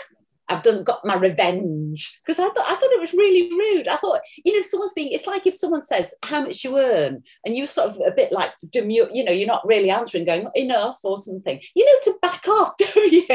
I've 0.48 0.62
done 0.62 0.82
got 0.82 1.04
my 1.04 1.14
revenge 1.14 2.20
because 2.24 2.38
I 2.38 2.48
thought 2.48 2.66
I 2.66 2.74
thought 2.74 2.92
it 2.92 3.00
was 3.00 3.12
really 3.12 3.50
rude. 3.50 3.88
I 3.88 3.96
thought, 3.96 4.20
you 4.44 4.54
know, 4.54 4.62
someone's 4.62 4.92
being. 4.94 5.12
It's 5.12 5.26
like 5.26 5.46
if 5.46 5.54
someone 5.54 5.84
says 5.84 6.14
how 6.24 6.42
much 6.42 6.64
you 6.64 6.78
earn, 6.78 7.22
and 7.44 7.56
you 7.56 7.66
sort 7.66 7.90
of 7.90 7.98
a 8.06 8.10
bit 8.10 8.32
like 8.32 8.50
demure. 8.68 9.08
You 9.12 9.24
know, 9.24 9.32
you're 9.32 9.46
not 9.46 9.66
really 9.66 9.90
answering, 9.90 10.24
going 10.24 10.48
enough 10.54 10.98
or 11.04 11.18
something. 11.18 11.60
You 11.74 11.84
know, 11.84 12.12
to 12.12 12.18
back 12.22 12.48
off, 12.48 12.74
don't 12.78 13.12
you? 13.12 13.28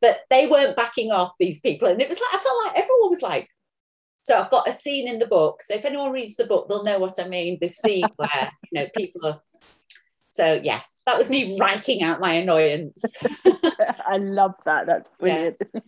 But 0.00 0.20
they 0.30 0.46
weren't 0.46 0.76
backing 0.76 1.12
off 1.12 1.32
these 1.40 1.60
people, 1.60 1.88
and 1.88 2.00
it 2.00 2.08
was 2.08 2.18
like 2.18 2.40
I 2.40 2.42
felt 2.44 2.64
like 2.64 2.78
everyone 2.78 3.10
was 3.10 3.22
like. 3.22 3.48
So 4.24 4.36
I've 4.36 4.50
got 4.50 4.68
a 4.68 4.72
scene 4.72 5.06
in 5.06 5.20
the 5.20 5.26
book. 5.26 5.62
So 5.64 5.76
if 5.76 5.84
anyone 5.84 6.10
reads 6.10 6.34
the 6.34 6.46
book, 6.46 6.68
they'll 6.68 6.82
know 6.82 6.98
what 6.98 7.20
I 7.20 7.28
mean. 7.28 7.58
The 7.60 7.68
scene 7.68 8.08
where 8.16 8.50
you 8.70 8.80
know 8.80 8.88
people 8.96 9.24
are. 9.24 9.40
So 10.32 10.60
yeah, 10.62 10.80
that 11.06 11.16
was 11.16 11.30
me 11.30 11.56
writing 11.58 12.02
out 12.02 12.20
my 12.20 12.34
annoyance. 12.34 13.02
I 14.06 14.18
love 14.18 14.54
that. 14.64 14.86
That's 14.86 15.08
brilliant. 15.18 15.56
Yeah. 15.72 15.80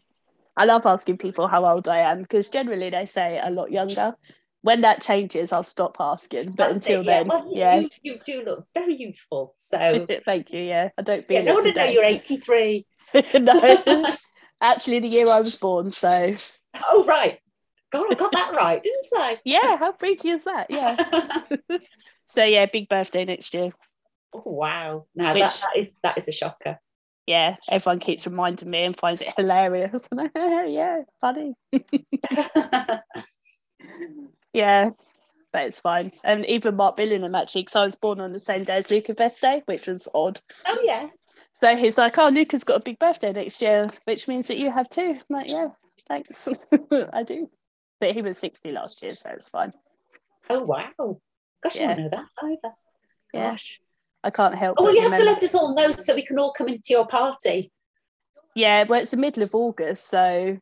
I 0.59 0.65
love 0.65 0.85
asking 0.87 1.19
people 1.19 1.47
how 1.47 1.65
old 1.65 1.89
I 1.89 1.99
am 1.99 2.23
because 2.23 2.49
generally 2.49 2.91
they 2.91 3.07
say 3.07 3.41
a 3.43 3.49
lot 3.51 3.71
younger. 3.71 4.15
When 4.63 4.81
that 4.81 5.01
changes, 5.01 5.53
I'll 5.53 5.63
stop 5.63 5.97
asking. 6.01 6.51
But 6.51 6.73
That's 6.73 6.87
until 6.87 7.01
it, 7.03 7.07
yeah. 7.07 7.19
then, 7.19 7.29
well, 7.29 7.51
yeah, 7.55 7.77
you, 7.77 7.89
you, 8.03 8.19
do 8.27 8.43
look 8.45 8.67
very 8.75 8.97
youthful. 8.97 9.55
So 9.57 10.07
thank 10.25 10.53
you. 10.53 10.61
Yeah, 10.63 10.89
I 10.99 11.03
don't 11.03 11.25
feel. 11.25 11.37
Yeah, 11.37 11.45
no 11.45 11.55
one 11.55 11.73
know 11.73 11.85
you're 11.85 12.05
83. 12.05 12.85
no, 13.41 14.17
actually, 14.61 14.99
the 14.99 15.09
year 15.09 15.29
I 15.29 15.41
was 15.41 15.55
born. 15.55 15.93
So. 15.93 16.35
Oh 16.85 17.05
right. 17.07 17.39
God, 17.93 18.07
I 18.11 18.15
got 18.15 18.33
that 18.33 18.53
right, 18.53 18.83
didn't 18.83 19.07
I? 19.15 19.39
Yeah, 19.45 19.77
how 19.79 19.93
freaky 19.93 20.31
is 20.31 20.45
that? 20.45 20.67
Yeah. 20.69 20.97
so 22.29 22.45
yeah, 22.45 22.67
big 22.67 22.89
birthday 22.89 23.25
next 23.25 23.55
year. 23.55 23.71
Oh, 24.35 24.43
wow. 24.45 25.07
Now 25.15 25.35
Which- 25.35 25.43
that, 25.43 25.61
that 25.63 25.81
is 25.81 25.97
that 26.03 26.19
is 26.19 26.29
a 26.29 26.33
shocker. 26.33 26.81
Yeah, 27.29 27.57
everyone 27.71 27.99
keeps 27.99 28.27
reminding 28.27 28.71
me 28.71 28.85
and 28.85 28.97
finds 28.97 29.21
it 29.21 29.35
hilarious. 29.37 30.01
And 30.13 30.31
yeah, 30.73 31.03
funny. 31.21 31.53
Yeah, 34.55 34.91
but 35.53 35.65
it's 35.67 35.79
fine. 35.79 36.11
And 36.25 36.47
even 36.47 36.75
Mark 36.77 36.97
Billingham 36.97 37.39
actually, 37.39 37.63
because 37.63 37.77
I 37.77 37.85
was 37.85 37.97
born 37.97 38.19
on 38.19 38.33
the 38.33 38.41
same 38.41 38.65
day 38.65 38.77
as 38.77 38.91
Luca 38.91 39.15
Veste, 39.15 39.61
which 39.67 39.87
was 39.87 40.09
odd. 40.15 40.41
oh 40.67 40.83
yeah. 40.85 41.09
So 41.63 41.77
he's 41.77 41.99
like, 41.99 42.17
"Oh, 42.19 42.29
Luca's 42.31 42.65
got 42.65 42.77
a 42.81 42.83
big 42.83 42.99
birthday 42.99 43.33
next 43.33 43.61
year, 43.61 43.91
which 44.05 44.27
means 44.27 44.49
that 44.49 44.57
you 44.57 44.71
have 44.71 44.89
too." 44.89 45.19
I'm 45.19 45.21
like, 45.29 45.51
"Yeah, 45.51 45.69
thanks, 46.09 46.49
I 47.13 47.23
do." 47.25 47.51
But 48.01 48.15
he 48.15 48.23
was 48.23 48.39
sixty 48.39 48.71
last 48.71 49.03
year, 49.03 49.15
so 49.15 49.29
it's 49.31 49.51
fine. 49.51 49.73
Oh 50.49 50.61
wow. 50.61 51.21
Gosh, 51.63 51.77
I 51.77 51.81
Yeah. 51.81 51.95
don't 51.95 52.05
know 52.05 52.09
that 52.11 52.27
either. 52.43 52.75
Gosh. 53.35 53.81
I 54.25 54.31
can't 54.31 54.55
help. 54.55 54.77
Oh, 54.79 54.85
well, 54.85 54.95
you 54.95 55.03
have 55.03 55.19
to 55.19 55.25
let 55.25 55.43
us 55.43 55.55
all 55.55 55.75
know 55.75 55.93
so 55.93 56.15
we 56.15 56.25
can 56.25 56.39
all 56.39 56.53
come 56.53 56.69
into 56.69 56.89
your 56.91 57.07
party. 57.07 57.73
Yeah, 58.55 58.85
well, 58.89 59.01
it's 59.01 59.13
the 59.13 59.17
middle 59.17 59.43
of 59.45 59.55
August, 59.55 60.09
so 60.09 60.59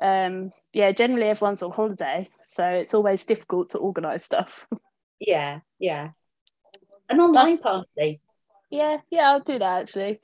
um, 0.00 0.52
yeah, 0.72 0.92
generally 0.92 1.26
everyone's 1.28 1.62
on 1.62 1.72
holiday, 1.72 2.28
so 2.38 2.64
it's 2.68 2.94
always 2.94 3.24
difficult 3.24 3.70
to 3.70 3.78
organise 3.78 4.24
stuff. 4.24 4.66
Yeah, 5.22 5.60
yeah. 5.78 6.12
An 7.10 7.20
online 7.20 7.56
That's- 7.56 7.60
party. 7.60 8.22
yeah, 8.70 8.96
yeah, 9.10 9.28
I'll 9.32 9.40
do 9.40 9.58
that 9.58 9.82
actually. 9.82 10.18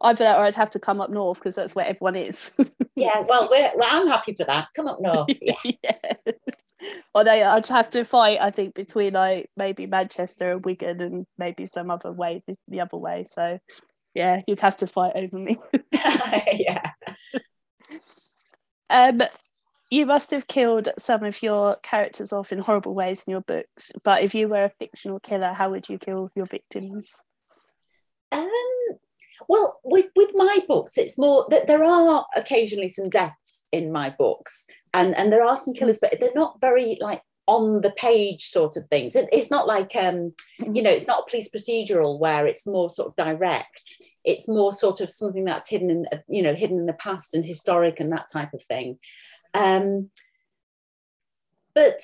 Either 0.00 0.24
that, 0.24 0.38
or 0.38 0.44
I'd 0.44 0.54
have 0.54 0.70
to 0.70 0.78
come 0.78 1.02
up 1.02 1.10
north 1.10 1.38
because 1.38 1.54
that's 1.54 1.74
where 1.74 1.84
everyone 1.86 2.16
is. 2.16 2.56
Yeah, 2.96 3.22
well, 3.28 3.46
we're, 3.50 3.70
well, 3.76 3.88
I'm 3.90 4.08
happy 4.08 4.34
for 4.34 4.44
that. 4.44 4.68
Come 4.74 4.88
up 4.88 5.00
north. 5.02 5.28
Yeah. 5.42 5.54
yeah. 5.84 5.92
Although 7.14 7.32
I'd 7.32 7.68
have 7.68 7.90
to 7.90 8.04
fight, 8.04 8.38
I 8.40 8.50
think, 8.50 8.74
between 8.74 9.14
like 9.14 9.50
maybe 9.56 9.86
Manchester 9.86 10.52
and 10.52 10.64
Wigan 10.64 11.00
and 11.00 11.26
maybe 11.36 11.66
some 11.66 11.90
other 11.90 12.12
way 12.12 12.42
the- 12.46 12.56
the 12.68 12.80
other 12.80 12.96
way. 12.96 13.24
So 13.24 13.58
yeah, 14.14 14.42
you'd 14.46 14.60
have 14.60 14.76
to 14.76 14.86
fight 14.86 15.12
over 15.14 15.38
me. 15.38 15.58
yeah. 15.92 16.92
Um, 18.90 19.22
you 19.90 20.06
must 20.06 20.30
have 20.32 20.46
killed 20.46 20.88
some 20.98 21.24
of 21.24 21.42
your 21.42 21.76
characters 21.82 22.32
off 22.32 22.52
in 22.52 22.58
horrible 22.58 22.94
ways 22.94 23.24
in 23.26 23.30
your 23.30 23.40
books. 23.40 23.90
But 24.04 24.22
if 24.22 24.34
you 24.34 24.48
were 24.48 24.64
a 24.64 24.72
fictional 24.78 25.20
killer, 25.20 25.52
how 25.52 25.70
would 25.70 25.88
you 25.88 25.98
kill 25.98 26.30
your 26.34 26.46
victims? 26.46 27.24
Um, 28.30 28.50
well, 29.48 29.80
with 29.82 30.10
with 30.14 30.30
my 30.34 30.58
books, 30.68 30.98
it's 30.98 31.18
more 31.18 31.46
that 31.50 31.66
there 31.66 31.82
are 31.82 32.26
occasionally 32.36 32.88
some 32.88 33.08
deaths 33.08 33.64
in 33.72 33.90
my 33.90 34.10
books, 34.10 34.66
and 34.92 35.16
and 35.16 35.32
there 35.32 35.44
are 35.44 35.56
some 35.56 35.72
killers, 35.74 35.98
but 36.00 36.14
they're 36.20 36.30
not 36.34 36.60
very 36.60 36.98
like 37.00 37.22
on 37.46 37.80
the 37.80 37.90
page 37.90 38.50
sort 38.50 38.76
of 38.76 38.86
things. 38.88 39.16
It, 39.16 39.26
it's 39.32 39.50
not 39.50 39.66
like 39.66 39.96
um, 39.96 40.34
you 40.58 40.82
know, 40.82 40.90
it's 40.90 41.06
not 41.06 41.24
a 41.26 41.30
police 41.30 41.50
procedural 41.50 42.18
where 42.20 42.46
it's 42.46 42.66
more 42.66 42.90
sort 42.90 43.08
of 43.08 43.16
direct. 43.16 44.02
It's 44.22 44.48
more 44.48 44.72
sort 44.72 45.00
of 45.00 45.08
something 45.08 45.46
that's 45.46 45.68
hidden 45.68 45.90
in 45.90 46.06
you 46.28 46.42
know 46.42 46.54
hidden 46.54 46.78
in 46.78 46.86
the 46.86 46.92
past 46.92 47.34
and 47.34 47.44
historic 47.44 48.00
and 48.00 48.12
that 48.12 48.30
type 48.30 48.52
of 48.52 48.62
thing. 48.62 48.98
Um, 49.54 50.10
but 51.74 52.02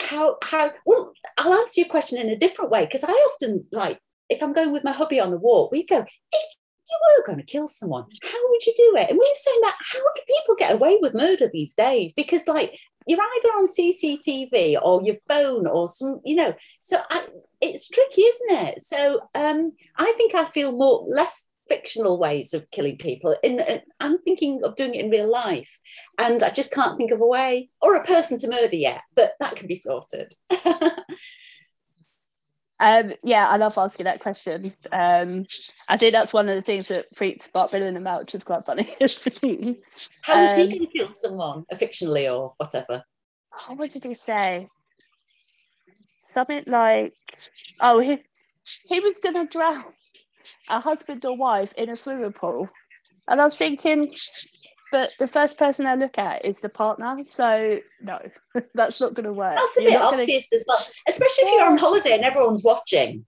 how 0.00 0.36
how 0.44 0.70
well 0.86 1.12
I'll 1.36 1.54
answer 1.54 1.80
your 1.80 1.90
question 1.90 2.18
in 2.20 2.30
a 2.30 2.36
different 2.36 2.70
way 2.70 2.84
because 2.84 3.02
I 3.02 3.10
often 3.10 3.62
like 3.72 3.98
if 4.30 4.42
I'm 4.42 4.52
going 4.52 4.72
with 4.72 4.84
my 4.84 4.92
hubby 4.92 5.20
on 5.20 5.32
the 5.32 5.38
walk, 5.38 5.72
we 5.72 5.84
go, 5.84 6.06
if 6.32 6.54
you 6.90 6.98
were 7.18 7.26
going 7.26 7.38
to 7.38 7.44
kill 7.44 7.68
someone, 7.68 8.04
how 8.22 8.48
would 8.48 8.66
you 8.66 8.74
do 8.76 8.94
it? 8.96 9.10
And 9.10 9.18
we 9.18 9.18
were 9.18 9.42
saying 9.44 9.60
that, 9.62 9.76
how 9.92 9.98
do 10.14 10.22
people 10.26 10.54
get 10.56 10.74
away 10.74 10.98
with 11.00 11.14
murder 11.14 11.48
these 11.52 11.74
days? 11.74 12.12
Because, 12.14 12.46
like, 12.48 12.78
you're 13.06 13.20
either 13.20 13.48
on 13.56 13.66
CCTV 13.66 14.78
or 14.82 15.02
your 15.02 15.16
phone 15.28 15.66
or 15.66 15.88
some, 15.88 16.20
you 16.24 16.36
know, 16.36 16.54
so 16.80 17.00
I, 17.10 17.26
it's 17.60 17.88
tricky, 17.88 18.22
isn't 18.22 18.56
it? 18.66 18.82
So 18.82 19.20
um, 19.34 19.72
I 19.96 20.12
think 20.16 20.34
I 20.34 20.44
feel 20.44 20.72
more, 20.72 21.06
less 21.08 21.46
fictional 21.68 22.18
ways 22.18 22.52
of 22.52 22.70
killing 22.70 22.98
people. 22.98 23.36
In, 23.42 23.60
in- 23.60 23.80
I'm 24.00 24.18
thinking 24.18 24.60
of 24.64 24.76
doing 24.76 24.94
it 24.94 25.04
in 25.04 25.10
real 25.10 25.30
life, 25.30 25.78
and 26.18 26.42
I 26.42 26.50
just 26.50 26.74
can't 26.74 26.98
think 26.98 27.12
of 27.12 27.20
a 27.20 27.26
way 27.26 27.70
or 27.80 27.96
a 27.96 28.04
person 28.04 28.38
to 28.38 28.48
murder 28.48 28.76
yet, 28.76 29.02
but 29.14 29.32
that 29.40 29.56
can 29.56 29.66
be 29.68 29.76
sorted. 29.76 30.34
Um, 32.80 33.12
yeah, 33.22 33.46
I 33.48 33.56
love 33.58 33.76
asking 33.76 34.04
that 34.04 34.20
question. 34.20 34.72
Um, 34.90 35.44
I 35.88 35.96
think 35.98 36.12
that's 36.12 36.32
one 36.32 36.48
of 36.48 36.56
the 36.56 36.62
things 36.62 36.88
that 36.88 37.14
freaks 37.14 37.48
Mark 37.54 37.70
Billingham 37.70 38.08
out, 38.08 38.20
which 38.22 38.34
is 38.34 38.42
quite 38.42 38.64
funny. 38.64 38.84
How 39.00 39.06
was 39.06 39.22
he 39.42 40.62
Um, 40.62 40.68
going 40.70 40.70
to 40.70 40.86
kill 40.86 41.12
someone, 41.12 41.64
fictionally 41.74 42.32
or 42.34 42.54
whatever? 42.56 43.04
oh, 43.68 43.74
what 43.74 43.90
did 43.90 44.04
he 44.04 44.14
say? 44.14 44.66
Something 46.32 46.64
like, 46.66 47.12
oh, 47.80 47.98
he 47.98 48.22
he 48.86 49.00
was 49.00 49.18
gonna 49.18 49.46
drown 49.46 49.84
a 50.68 50.80
husband 50.80 51.24
or 51.24 51.36
wife 51.36 51.72
in 51.76 51.90
a 51.90 51.96
swimming 51.96 52.32
pool, 52.32 52.68
and 53.28 53.40
I 53.40 53.44
was 53.44 53.56
thinking, 53.56 54.14
but 54.92 55.10
the 55.18 55.26
first 55.26 55.58
person 55.58 55.86
I 55.86 55.94
look 55.94 56.18
at 56.18 56.44
is 56.44 56.60
the 56.60 56.68
partner, 56.68 57.16
so 57.26 57.78
no, 58.02 58.18
that's 58.74 59.00
not 59.00 59.14
gonna 59.14 59.32
work. 59.32 59.54
That's 59.54 59.76
a 59.78 59.82
You're 59.82 59.90
bit 59.92 59.98
not 59.98 60.10
gonna- 60.10 60.22
obvious 60.22 60.48
as 60.52 60.64
well, 60.66 60.78
especially 61.08 61.44
if 61.44 61.58
you're 61.60 61.70
on 61.70 61.78
holiday 61.78 62.12
and 62.12 62.24
everyone's 62.24 62.62
watching. 62.62 63.26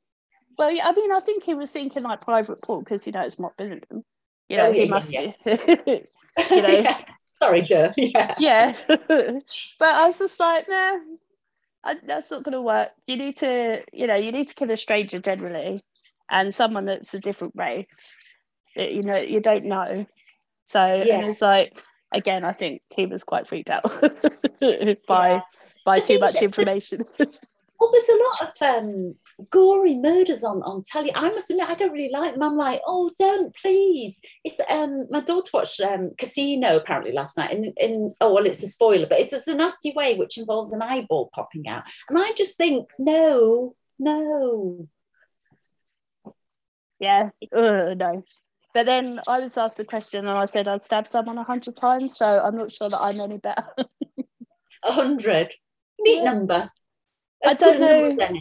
Well, 0.58 0.70
yeah, 0.70 0.86
I 0.86 0.92
mean, 0.92 1.10
I 1.12 1.20
think 1.20 1.44
he 1.44 1.54
was 1.54 1.70
thinking 1.70 2.02
like 2.02 2.20
private 2.20 2.60
pool 2.62 2.80
because 2.82 3.06
you 3.06 3.12
know 3.12 3.22
it's 3.22 3.38
Mark 3.38 3.56
Billingham. 3.56 4.02
You 4.48 4.58
oh, 4.58 4.64
know, 4.64 4.66
Oh, 4.68 4.72
he 4.72 4.84
yeah, 4.84 4.90
must 4.90 5.12
yeah, 5.12 5.32
be. 5.44 5.44
You 6.50 6.62
know. 6.62 6.68
Yeah. 6.68 7.00
Sorry, 7.40 7.62
duh. 7.62 7.92
Yeah. 7.96 8.34
yeah 8.38 8.76
but 8.86 9.00
i 9.82 10.06
was 10.06 10.16
just 10.20 10.38
like 10.38 10.68
nah 10.68 10.96
I, 11.82 11.96
that's 12.06 12.30
not 12.30 12.44
going 12.44 12.52
to 12.52 12.62
work 12.62 12.90
you 13.08 13.16
need 13.16 13.36
to 13.38 13.82
you 13.92 14.06
know 14.06 14.14
you 14.14 14.30
need 14.30 14.48
to 14.48 14.54
kill 14.54 14.70
a 14.70 14.76
stranger 14.76 15.18
generally 15.18 15.82
and 16.30 16.54
someone 16.54 16.84
that's 16.84 17.12
a 17.14 17.18
different 17.18 17.54
race 17.56 18.16
that 18.76 18.92
you 18.92 19.02
know 19.02 19.16
you 19.18 19.40
don't 19.40 19.64
know 19.64 20.06
so 20.72 21.02
Yeah. 21.04 21.18
and 21.20 21.28
it's 21.30 21.42
like 21.42 21.78
again 22.12 22.44
i 22.44 22.52
think 22.52 22.82
he 22.96 23.04
was 23.06 23.22
quite 23.24 23.46
freaked 23.46 23.70
out 23.70 23.82
by 25.06 25.28
Yeah. 25.30 25.40
by 25.84 26.00
too 26.00 26.18
much 26.18 26.40
information 26.42 27.04
Well, 27.80 27.90
there's 27.90 28.08
a 28.10 28.22
lot 28.28 28.38
of 28.46 28.84
um, 28.84 29.14
gory 29.50 29.96
murders 29.96 30.44
on 30.44 30.62
on 30.62 30.82
telly. 30.84 31.10
I 31.16 31.30
must 31.30 31.50
admit, 31.50 31.68
I 31.68 31.74
don't 31.74 31.90
really 31.90 32.12
like 32.12 32.32
them. 32.34 32.42
I'm 32.44 32.56
like, 32.56 32.80
oh, 32.86 33.10
don't 33.18 33.52
please. 33.56 34.20
It's 34.44 34.60
um, 34.70 35.08
my 35.10 35.18
daughter 35.20 35.50
watched 35.52 35.80
um, 35.80 36.12
Casino 36.16 36.76
apparently 36.76 37.10
last 37.10 37.36
night. 37.36 37.50
In 37.50 37.72
in 37.76 38.14
oh 38.20 38.34
well, 38.34 38.46
it's 38.46 38.62
a 38.62 38.68
spoiler, 38.68 39.06
but 39.08 39.18
it's, 39.18 39.32
it's 39.32 39.48
a 39.48 39.56
nasty 39.56 39.92
way 39.96 40.14
which 40.14 40.38
involves 40.38 40.72
an 40.72 40.80
eyeball 40.80 41.30
popping 41.34 41.66
out, 41.66 41.82
and 42.08 42.16
I 42.20 42.30
just 42.36 42.56
think 42.56 42.88
no, 43.00 43.74
no. 43.98 44.86
yeah 47.00 47.30
Ugh, 47.52 47.98
no 47.98 48.22
but 48.74 48.86
then 48.86 49.20
i 49.28 49.38
was 49.40 49.56
asked 49.56 49.76
the 49.76 49.84
question 49.84 50.26
and 50.26 50.36
i 50.38 50.44
said 50.46 50.66
i'd 50.68 50.84
stab 50.84 51.06
someone 51.06 51.38
a 51.38 51.42
hundred 51.44 51.76
times 51.76 52.16
so 52.16 52.40
i'm 52.44 52.56
not 52.56 52.70
sure 52.72 52.88
that 52.88 53.00
i'm 53.00 53.20
any 53.20 53.38
better 53.38 53.64
A 54.84 54.90
hundred. 54.92 55.48
Neat 56.00 56.22
Yeah. 56.24 56.32
number. 56.32 56.70
I 57.46 57.54
don't 57.54 57.80
number 57.80 58.16
know. 58.16 58.38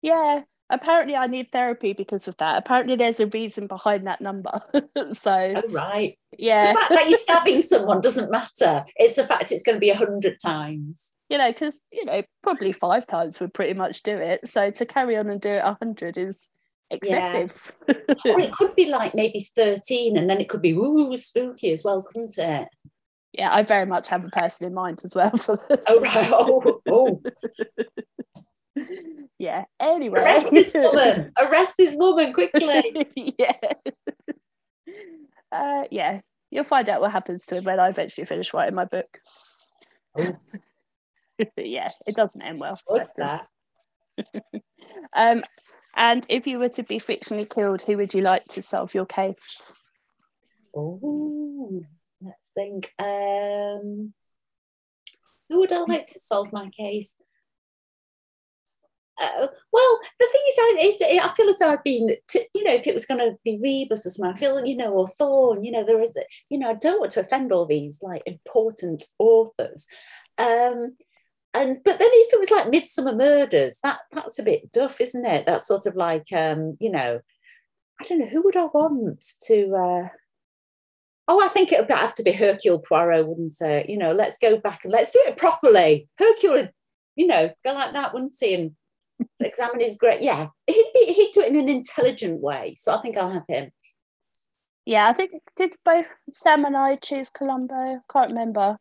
Yeah, 0.00 0.42
apparently 0.70 1.14
I 1.14 1.26
need 1.26 1.52
therapy 1.52 1.92
because 1.92 2.26
of 2.26 2.36
that. 2.38 2.56
Apparently 2.56 2.96
there's 2.96 3.20
a 3.20 3.26
reason 3.26 3.66
behind 3.66 4.06
that 4.06 4.22
number. 4.22 4.52
so 5.12 5.52
Oh 5.56 5.62
right. 5.70 6.18
yeah, 6.38 6.72
The 6.72 6.78
fact 6.78 6.90
that 6.94 7.08
you're 7.10 7.18
stabbing 7.18 7.60
someone 7.62 8.00
doesn't 8.00 8.30
matter. 8.30 8.84
It's 8.96 9.16
the 9.16 9.26
fact 9.26 9.52
it's 9.52 9.62
going 9.62 9.76
to 9.76 9.80
be 9.80 9.90
a 9.90 9.94
hundred 9.96 10.38
times. 10.40 11.12
you 11.28 11.36
know, 11.36 11.50
because 11.52 11.82
you 11.92 12.06
know, 12.06 12.22
probably 12.42 12.72
five 12.72 13.06
times 13.06 13.38
would 13.40 13.52
pretty 13.52 13.74
much 13.74 14.02
do 14.02 14.16
it. 14.16 14.48
So 14.48 14.70
to 14.70 14.86
carry 14.86 15.18
on 15.18 15.28
and 15.28 15.40
do 15.40 15.50
it 15.50 15.62
a 15.64 15.76
hundred 15.78 16.16
is 16.16 16.48
excessive. 16.90 17.76
Or 17.88 18.40
it 18.40 18.52
could 18.58 18.74
be 18.74 18.90
like 18.90 19.14
maybe 19.14 19.40
13 19.40 20.16
and 20.16 20.28
then 20.28 20.40
it 20.40 20.48
could 20.48 20.62
be 20.62 20.72
woo 20.72 21.16
spooky 21.16 21.72
as 21.72 21.84
well, 21.84 22.02
couldn't 22.02 22.38
it? 22.38 22.68
yeah, 23.32 23.50
I 23.52 23.62
very 23.62 23.86
much 23.86 24.08
have 24.08 24.24
a 24.24 24.30
person 24.30 24.66
in 24.66 24.74
mind 24.74 25.00
as 25.04 25.14
well. 25.14 25.30
For 25.30 25.58
Oh, 25.86 26.00
right. 26.00 26.30
Oh, 26.32 26.80
oh. 26.88 27.22
yeah. 29.38 29.64
Anyway, 29.78 30.20
arrest 30.20 30.50
this 30.50 30.72
woman. 30.74 31.32
Arrest 31.38 31.74
this 31.78 31.94
woman 31.96 32.32
quickly. 32.32 33.06
yeah. 33.38 33.52
Uh, 35.52 35.84
yeah, 35.90 36.20
you'll 36.50 36.64
find 36.64 36.88
out 36.88 37.00
what 37.00 37.12
happens 37.12 37.46
to 37.46 37.56
him 37.56 37.64
when 37.64 37.78
I 37.78 37.88
eventually 37.88 38.24
finish 38.24 38.52
writing 38.52 38.74
my 38.74 38.86
book. 38.86 39.18
Oh. 40.18 40.36
yeah, 41.56 41.90
it 42.06 42.16
doesn't 42.16 42.42
end 42.42 42.58
well. 42.58 42.78
What's 42.86 43.10
that? 43.18 43.46
Um, 45.12 45.44
and 45.96 46.24
if 46.28 46.46
you 46.46 46.58
were 46.58 46.68
to 46.70 46.82
be 46.82 46.98
fictionally 46.98 47.48
killed, 47.48 47.82
who 47.82 47.96
would 47.96 48.14
you 48.14 48.22
like 48.22 48.44
to 48.48 48.62
solve 48.62 48.94
your 48.94 49.06
case? 49.06 49.72
Oh, 50.76 51.82
let's 52.20 52.50
think. 52.54 52.92
Um, 52.98 54.12
who 55.48 55.60
would 55.60 55.72
I 55.72 55.80
like 55.80 56.06
to 56.08 56.18
solve 56.18 56.52
my 56.52 56.70
case? 56.70 57.16
Uh, 59.20 59.48
well, 59.72 60.00
the 60.20 60.28
thing 60.30 60.42
is, 60.48 60.56
I, 60.60 60.78
is, 60.82 61.20
I 61.24 61.34
feel 61.34 61.50
as 61.50 61.58
though 61.58 61.72
I've 61.72 61.82
been, 61.82 62.14
to, 62.28 62.44
you 62.54 62.62
know, 62.62 62.72
if 62.72 62.86
it 62.86 62.94
was 62.94 63.06
going 63.06 63.18
to 63.18 63.36
be 63.44 63.58
Rebus 63.60 64.06
or 64.06 64.10
something, 64.10 64.32
I 64.32 64.38
feel, 64.38 64.64
you 64.64 64.76
know, 64.76 64.92
or 64.92 65.08
Thorne, 65.08 65.64
you 65.64 65.72
know, 65.72 65.82
there 65.82 66.00
is, 66.00 66.16
you 66.50 66.58
know, 66.58 66.70
I 66.70 66.74
don't 66.74 67.00
want 67.00 67.10
to 67.12 67.20
offend 67.20 67.50
all 67.50 67.66
these 67.66 67.98
like 68.00 68.22
important 68.26 69.02
authors. 69.18 69.86
Um, 70.38 70.96
and 71.54 71.78
but 71.84 71.98
then 71.98 72.08
if 72.10 72.32
it 72.32 72.38
was 72.38 72.50
like 72.50 72.66
Midsomer 72.66 73.16
Murders, 73.16 73.78
that 73.82 74.00
that's 74.12 74.38
a 74.38 74.42
bit 74.42 74.70
duff, 74.72 75.00
isn't 75.00 75.24
it? 75.24 75.46
That's 75.46 75.66
sort 75.66 75.86
of 75.86 75.96
like 75.96 76.26
um, 76.32 76.76
you 76.80 76.90
know, 76.90 77.20
I 78.00 78.04
don't 78.04 78.18
know 78.18 78.26
who 78.26 78.42
would 78.42 78.56
I 78.56 78.64
want 78.64 79.24
to. 79.44 79.74
Uh, 79.74 80.08
oh, 81.28 81.44
I 81.44 81.48
think 81.48 81.72
it 81.72 81.80
would 81.80 81.90
have 81.90 82.14
to 82.16 82.22
be 82.22 82.32
Hercule 82.32 82.80
Poirot, 82.80 83.26
wouldn't 83.26 83.54
it? 83.60 83.88
You 83.88 83.98
know, 83.98 84.12
let's 84.12 84.38
go 84.38 84.58
back 84.58 84.84
and 84.84 84.92
let's 84.92 85.10
do 85.10 85.22
it 85.26 85.36
properly. 85.36 86.08
Hercule, 86.18 86.68
you 87.16 87.26
know, 87.26 87.50
go 87.64 87.72
like 87.72 87.92
that, 87.92 88.12
wouldn't 88.12 88.34
he? 88.38 88.54
And 88.54 88.72
examine 89.40 89.80
his 89.80 89.96
great. 89.96 90.22
Yeah, 90.22 90.48
he'd 90.66 90.90
be 90.94 91.12
he'd 91.12 91.32
do 91.32 91.40
it 91.40 91.48
in 91.48 91.56
an 91.56 91.68
intelligent 91.68 92.40
way. 92.40 92.74
So 92.78 92.92
I 92.92 93.00
think 93.00 93.16
I'll 93.16 93.30
have 93.30 93.46
him. 93.48 93.70
Yeah, 94.84 95.08
I 95.08 95.12
think 95.12 95.32
did 95.56 95.74
both 95.84 96.06
Sam 96.32 96.64
and 96.64 96.76
I 96.76 96.96
choose 96.96 97.30
Columbo. 97.30 98.00
Can't 98.10 98.30
remember. 98.30 98.78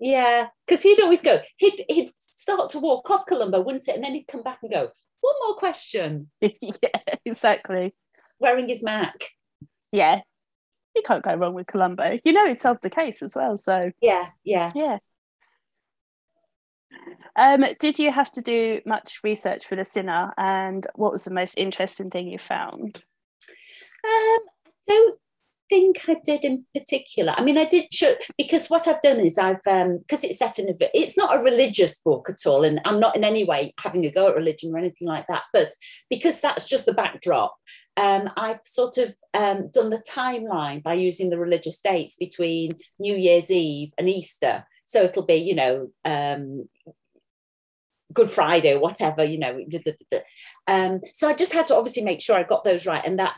Yeah, 0.00 0.48
because 0.66 0.82
he'd 0.82 1.00
always 1.00 1.22
go, 1.22 1.40
he'd, 1.56 1.84
he'd 1.88 2.10
start 2.10 2.70
to 2.70 2.78
walk 2.78 3.10
off 3.10 3.26
Columbo, 3.26 3.62
wouldn't 3.62 3.88
it? 3.88 3.94
And 3.94 4.04
then 4.04 4.14
he'd 4.14 4.26
come 4.26 4.42
back 4.42 4.58
and 4.62 4.72
go, 4.72 4.90
one 5.20 5.34
more 5.42 5.56
question. 5.56 6.30
yeah, 6.40 7.00
exactly. 7.24 7.94
Wearing 8.38 8.68
his 8.68 8.82
Mac. 8.82 9.14
Yeah, 9.92 10.20
you 10.94 11.02
can't 11.02 11.22
go 11.22 11.34
wrong 11.34 11.54
with 11.54 11.66
Columbo. 11.66 12.18
You 12.24 12.32
know, 12.32 12.46
it 12.46 12.60
solved 12.60 12.82
the 12.82 12.90
case 12.90 13.22
as 13.22 13.34
well. 13.36 13.56
So 13.56 13.90
yeah, 14.00 14.26
yeah, 14.44 14.70
yeah. 14.74 14.98
Um, 17.36 17.64
did 17.80 17.98
you 17.98 18.12
have 18.12 18.30
to 18.32 18.42
do 18.42 18.80
much 18.86 19.20
research 19.24 19.66
for 19.66 19.76
the 19.76 19.84
Sinner, 19.84 20.32
and 20.36 20.86
what 20.94 21.12
was 21.12 21.24
the 21.24 21.32
most 21.32 21.54
interesting 21.56 22.10
thing 22.10 22.28
you 22.28 22.38
found? 22.38 23.02
Um, 24.06 24.38
don't 24.86 25.18
think 25.68 26.08
I 26.08 26.16
did 26.24 26.44
in 26.44 26.64
particular. 26.74 27.34
I 27.36 27.42
mean, 27.42 27.58
I 27.58 27.64
did 27.64 27.92
show, 27.92 28.14
because 28.36 28.68
what 28.68 28.86
I've 28.86 29.02
done 29.02 29.20
is 29.20 29.38
I've 29.38 29.66
um 29.66 29.98
because 29.98 30.24
it's 30.24 30.38
set 30.38 30.58
in 30.58 30.68
a 30.68 30.74
bit. 30.74 30.90
It's 30.94 31.16
not 31.16 31.34
a 31.34 31.42
religious 31.42 32.00
book 32.00 32.28
at 32.28 32.46
all, 32.46 32.64
and 32.64 32.80
I'm 32.84 33.00
not 33.00 33.16
in 33.16 33.24
any 33.24 33.44
way 33.44 33.74
having 33.80 34.04
a 34.04 34.10
go 34.10 34.28
at 34.28 34.34
religion 34.34 34.74
or 34.74 34.78
anything 34.78 35.08
like 35.08 35.26
that. 35.28 35.44
But 35.52 35.70
because 36.10 36.40
that's 36.40 36.64
just 36.64 36.86
the 36.86 36.94
backdrop, 36.94 37.54
um, 37.96 38.30
I've 38.36 38.60
sort 38.64 38.98
of 38.98 39.14
um, 39.34 39.70
done 39.72 39.90
the 39.90 40.02
timeline 40.08 40.82
by 40.82 40.94
using 40.94 41.30
the 41.30 41.38
religious 41.38 41.78
dates 41.80 42.16
between 42.16 42.70
New 42.98 43.16
Year's 43.16 43.50
Eve 43.50 43.92
and 43.98 44.08
Easter. 44.08 44.66
So 44.84 45.02
it'll 45.02 45.26
be, 45.26 45.36
you 45.36 45.54
know, 45.54 45.88
um, 46.04 46.68
Good 48.12 48.30
Friday 48.30 48.76
whatever, 48.76 49.24
you 49.24 49.38
know. 49.38 49.64
Um, 50.68 51.00
so 51.12 51.28
I 51.28 51.34
just 51.34 51.52
had 51.52 51.66
to 51.68 51.76
obviously 51.76 52.04
make 52.04 52.20
sure 52.20 52.36
I 52.36 52.44
got 52.44 52.62
those 52.62 52.86
right, 52.86 53.02
and 53.04 53.18
that 53.18 53.34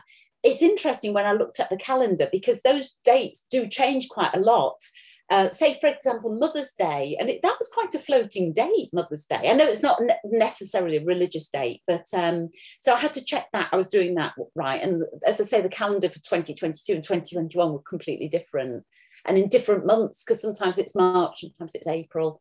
it's 0.47 0.61
interesting 0.61 1.13
when 1.13 1.25
I 1.25 1.33
looked 1.33 1.59
at 1.59 1.69
the 1.69 1.77
calendar 1.77 2.27
because 2.31 2.61
those 2.61 2.99
dates 3.03 3.45
do 3.49 3.67
change 3.67 4.09
quite 4.09 4.33
a 4.33 4.39
lot. 4.39 4.81
Uh, 5.29 5.51
say, 5.51 5.77
for 5.81 5.87
example, 5.87 6.33
Mother's 6.33 6.71
Day, 6.71 7.17
and 7.19 7.29
it, 7.29 7.41
that 7.43 7.57
was 7.59 7.69
quite 7.73 7.93
a 7.93 7.99
floating 7.99 8.53
date, 8.53 8.89
Mother's 8.93 9.25
Day. 9.25 9.49
I 9.49 9.53
know 9.53 9.67
it's 9.67 9.83
not 9.83 10.01
ne- 10.01 10.15
necessarily 10.23 10.95
a 10.95 11.03
religious 11.03 11.49
date, 11.49 11.81
but 11.85 12.05
um, 12.15 12.49
so 12.79 12.93
I 12.93 12.99
had 12.99 13.11
to 13.13 13.25
check 13.25 13.47
that 13.51 13.67
I 13.73 13.75
was 13.75 13.89
doing 13.89 14.15
that 14.15 14.35
right. 14.55 14.81
And 14.81 15.03
as 15.25 15.41
I 15.41 15.43
say, 15.43 15.59
the 15.59 15.67
calendar 15.67 16.07
for 16.07 16.19
2022 16.19 16.93
and 16.93 17.03
2021 17.03 17.73
were 17.73 17.79
completely 17.79 18.29
different 18.29 18.85
and 19.25 19.37
in 19.37 19.49
different 19.49 19.85
months 19.85 20.23
because 20.23 20.41
sometimes 20.41 20.77
it's 20.77 20.95
March, 20.95 21.41
sometimes 21.41 21.75
it's 21.75 21.87
April. 21.87 22.39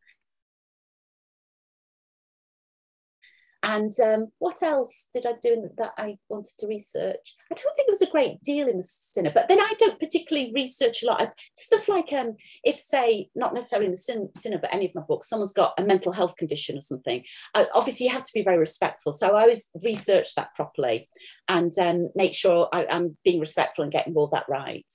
And 3.66 3.92
um, 3.99 4.28
what 4.38 4.62
else 4.62 5.08
did 5.12 5.26
I 5.26 5.32
do 5.42 5.68
that 5.76 5.90
I 5.99 6.18
wanted 6.28 6.52
to 6.61 6.68
research? 6.68 7.35
I 7.50 7.54
don't 7.56 7.75
think 7.75 7.88
it 7.88 7.90
was 7.90 8.00
a 8.00 8.11
great 8.11 8.40
deal 8.44 8.68
in 8.68 8.76
the 8.76 8.85
Sinner, 8.85 9.32
but 9.35 9.49
then 9.49 9.58
I 9.58 9.73
don't 9.76 9.99
particularly 9.99 10.52
research 10.54 11.02
a 11.02 11.06
lot. 11.06 11.20
of 11.20 11.30
stuff 11.56 11.88
like 11.88 12.12
um, 12.12 12.37
if, 12.62 12.78
say, 12.78 13.28
not 13.35 13.54
necessarily 13.54 13.87
in 13.87 13.90
the 13.90 13.96
sin- 13.96 14.30
Sinner, 14.37 14.58
but 14.58 14.73
any 14.73 14.87
of 14.87 14.94
my 14.94 15.02
books, 15.02 15.28
someone's 15.28 15.52
got 15.52 15.75
a 15.78 15.82
mental 15.82 16.12
health 16.12 16.37
condition 16.37 16.78
or 16.78 16.80
something. 16.80 17.25
Uh, 17.56 17.64
obviously, 17.75 18.06
you 18.06 18.12
have 18.12 18.23
to 18.23 18.32
be 18.32 18.44
very 18.44 18.56
respectful. 18.56 19.12
So 19.12 19.35
I 19.35 19.40
always 19.40 19.68
research 19.83 20.37
that 20.37 20.55
properly 20.55 21.09
and 21.48 21.76
um, 21.81 22.11
make 22.14 22.35
sure 22.35 22.68
I, 22.72 22.85
am 22.85 23.16
being 23.24 23.40
respectful 23.40 23.83
and 23.83 23.92
getting 23.92 24.14
all 24.14 24.29
that 24.29 24.46
right. 24.48 24.87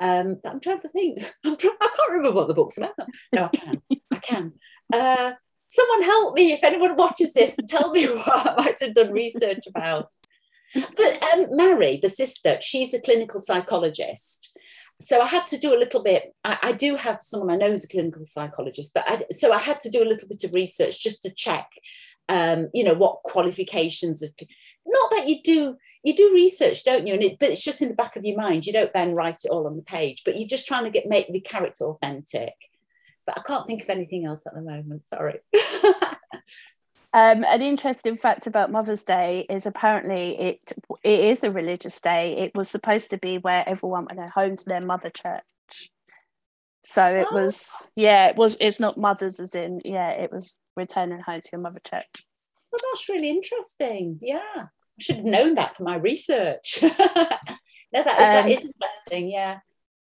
Um, 0.00 0.38
but 0.42 0.50
I'm 0.50 0.60
trying 0.60 0.80
to 0.80 0.88
think. 0.88 1.18
I'm 1.44 1.52
I 1.52 1.56
can't 1.56 2.12
remember 2.12 2.32
what 2.32 2.48
the 2.48 2.54
book's 2.54 2.78
about. 2.78 2.94
No, 3.34 3.50
I 3.52 3.56
can. 3.56 3.82
I 4.10 4.16
can. 4.16 4.52
Uh, 4.90 5.32
someone 5.68 6.02
help 6.02 6.34
me 6.34 6.52
if 6.52 6.62
anyone 6.62 6.96
watches 6.96 7.32
this 7.32 7.58
and 7.58 7.68
tell 7.68 7.90
me 7.90 8.06
what 8.08 8.46
I 8.46 8.54
might 8.56 8.80
have 8.80 8.94
done 8.94 9.12
research 9.12 9.66
about. 9.66 10.10
But 10.96 11.22
um, 11.32 11.46
Mary, 11.50 11.98
the 12.02 12.08
sister, 12.08 12.58
she's 12.60 12.94
a 12.94 13.00
clinical 13.00 13.42
psychologist. 13.42 14.56
So 15.00 15.20
I 15.20 15.26
had 15.26 15.46
to 15.48 15.58
do 15.58 15.74
a 15.74 15.78
little 15.78 16.02
bit. 16.02 16.34
I, 16.44 16.58
I 16.62 16.72
do 16.72 16.96
have 16.96 17.20
someone 17.20 17.50
I 17.50 17.56
know 17.56 17.72
is 17.72 17.84
a 17.84 17.88
clinical 17.88 18.24
psychologist, 18.24 18.92
but 18.94 19.04
I, 19.06 19.24
so 19.32 19.52
I 19.52 19.58
had 19.58 19.80
to 19.82 19.90
do 19.90 20.02
a 20.02 20.08
little 20.08 20.28
bit 20.28 20.44
of 20.44 20.54
research 20.54 21.02
just 21.02 21.22
to 21.22 21.30
check, 21.34 21.66
um, 22.28 22.68
you 22.72 22.84
know, 22.84 22.94
what 22.94 23.22
qualifications. 23.24 24.22
Are 24.22 24.28
to, 24.38 24.46
not 24.86 25.10
that 25.12 25.28
you 25.28 25.42
do 25.42 25.76
you 26.04 26.14
do 26.14 26.32
research, 26.34 26.84
don't 26.84 27.06
you? 27.06 27.14
And 27.14 27.22
it, 27.22 27.38
but 27.38 27.50
it's 27.50 27.64
just 27.64 27.82
in 27.82 27.88
the 27.88 27.94
back 27.94 28.16
of 28.16 28.24
your 28.24 28.36
mind. 28.36 28.66
You 28.66 28.72
don't 28.72 28.92
then 28.92 29.14
write 29.14 29.40
it 29.44 29.50
all 29.50 29.66
on 29.66 29.76
the 29.76 29.82
page, 29.82 30.22
but 30.24 30.38
you're 30.38 30.48
just 30.48 30.66
trying 30.66 30.84
to 30.84 30.90
get 30.90 31.06
make 31.06 31.32
the 31.32 31.40
character 31.40 31.84
authentic 31.84 32.54
but 33.26 33.38
I 33.38 33.42
can't 33.42 33.66
think 33.66 33.82
of 33.82 33.90
anything 33.90 34.26
else 34.26 34.46
at 34.46 34.54
the 34.54 34.62
moment. 34.62 35.06
Sorry. 35.06 35.40
Um, 37.14 37.44
an 37.44 37.62
interesting 37.62 38.16
fact 38.16 38.48
about 38.48 38.72
Mother's 38.72 39.04
Day 39.04 39.46
is 39.48 39.66
apparently 39.66 40.36
it 40.36 40.72
it 41.04 41.20
is 41.26 41.44
a 41.44 41.50
religious 41.52 42.00
day. 42.00 42.38
It 42.38 42.56
was 42.56 42.68
supposed 42.68 43.10
to 43.10 43.18
be 43.18 43.38
where 43.38 43.62
everyone 43.68 44.08
went 44.10 44.32
home 44.32 44.56
to 44.56 44.64
their 44.64 44.80
mother 44.80 45.10
church. 45.10 45.44
So 46.82 47.06
it 47.06 47.28
oh. 47.30 47.34
was 47.34 47.92
yeah, 47.94 48.26
it 48.30 48.36
was 48.36 48.56
it's 48.60 48.80
not 48.80 48.98
mothers 48.98 49.38
as 49.38 49.54
in 49.54 49.80
yeah, 49.84 50.10
it 50.10 50.32
was 50.32 50.58
returning 50.76 51.20
home 51.20 51.40
to 51.40 51.48
your 51.52 51.60
mother 51.60 51.80
church. 51.88 52.26
Well 52.72 52.80
that's 52.90 53.08
really 53.08 53.30
interesting. 53.30 54.18
Yeah. 54.20 54.40
I 54.56 54.66
should 54.98 55.16
have 55.16 55.24
known 55.24 55.54
that 55.54 55.76
for 55.76 55.84
my 55.84 55.96
research. 55.96 56.78
no, 56.82 56.88
that, 57.92 58.08
um, 58.08 58.16
that 58.16 58.50
is 58.50 58.64
interesting, 58.64 59.30
yeah. 59.30 59.60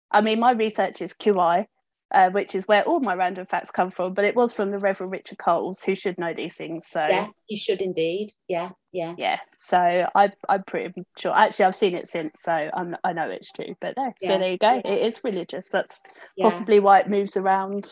I 0.09 0.21
mean 0.21 0.39
my 0.39 0.51
research 0.51 1.01
is 1.01 1.13
QI, 1.13 1.65
uh, 2.13 2.29
which 2.29 2.55
is 2.55 2.67
where 2.67 2.83
all 2.83 2.99
my 2.99 3.13
random 3.13 3.45
facts 3.45 3.71
come 3.71 3.89
from. 3.89 4.13
But 4.13 4.25
it 4.25 4.35
was 4.35 4.53
from 4.53 4.71
the 4.71 4.79
Reverend 4.79 5.11
Richard 5.11 5.37
Coles, 5.37 5.83
who 5.83 5.95
should 5.95 6.17
know 6.17 6.33
these 6.33 6.55
things. 6.57 6.87
So 6.87 7.05
yeah, 7.05 7.27
he 7.45 7.55
should 7.55 7.81
indeed. 7.81 8.31
Yeah, 8.47 8.71
yeah, 8.91 9.15
yeah. 9.17 9.39
So 9.57 10.07
I, 10.15 10.31
I'm 10.49 10.63
pretty 10.63 11.03
sure. 11.17 11.35
Actually, 11.35 11.65
I've 11.65 11.75
seen 11.75 11.95
it 11.95 12.07
since, 12.07 12.41
so 12.41 12.69
I'm, 12.73 12.95
I 13.03 13.13
know 13.13 13.29
it's 13.29 13.51
true. 13.51 13.75
But 13.79 13.95
no, 13.97 14.13
yeah, 14.21 14.29
so 14.29 14.39
there 14.39 14.51
you 14.51 14.57
go. 14.57 14.81
Yeah. 14.83 14.91
It 14.91 15.01
is 15.01 15.21
religious. 15.23 15.65
That's 15.71 16.01
possibly 16.39 16.79
why 16.79 16.99
it 16.99 17.09
moves 17.09 17.37
around 17.37 17.91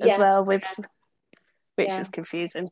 as 0.00 0.18
well, 0.18 0.44
with 0.44 0.80
which 1.76 1.90
is 1.90 2.08
confusing 2.08 2.70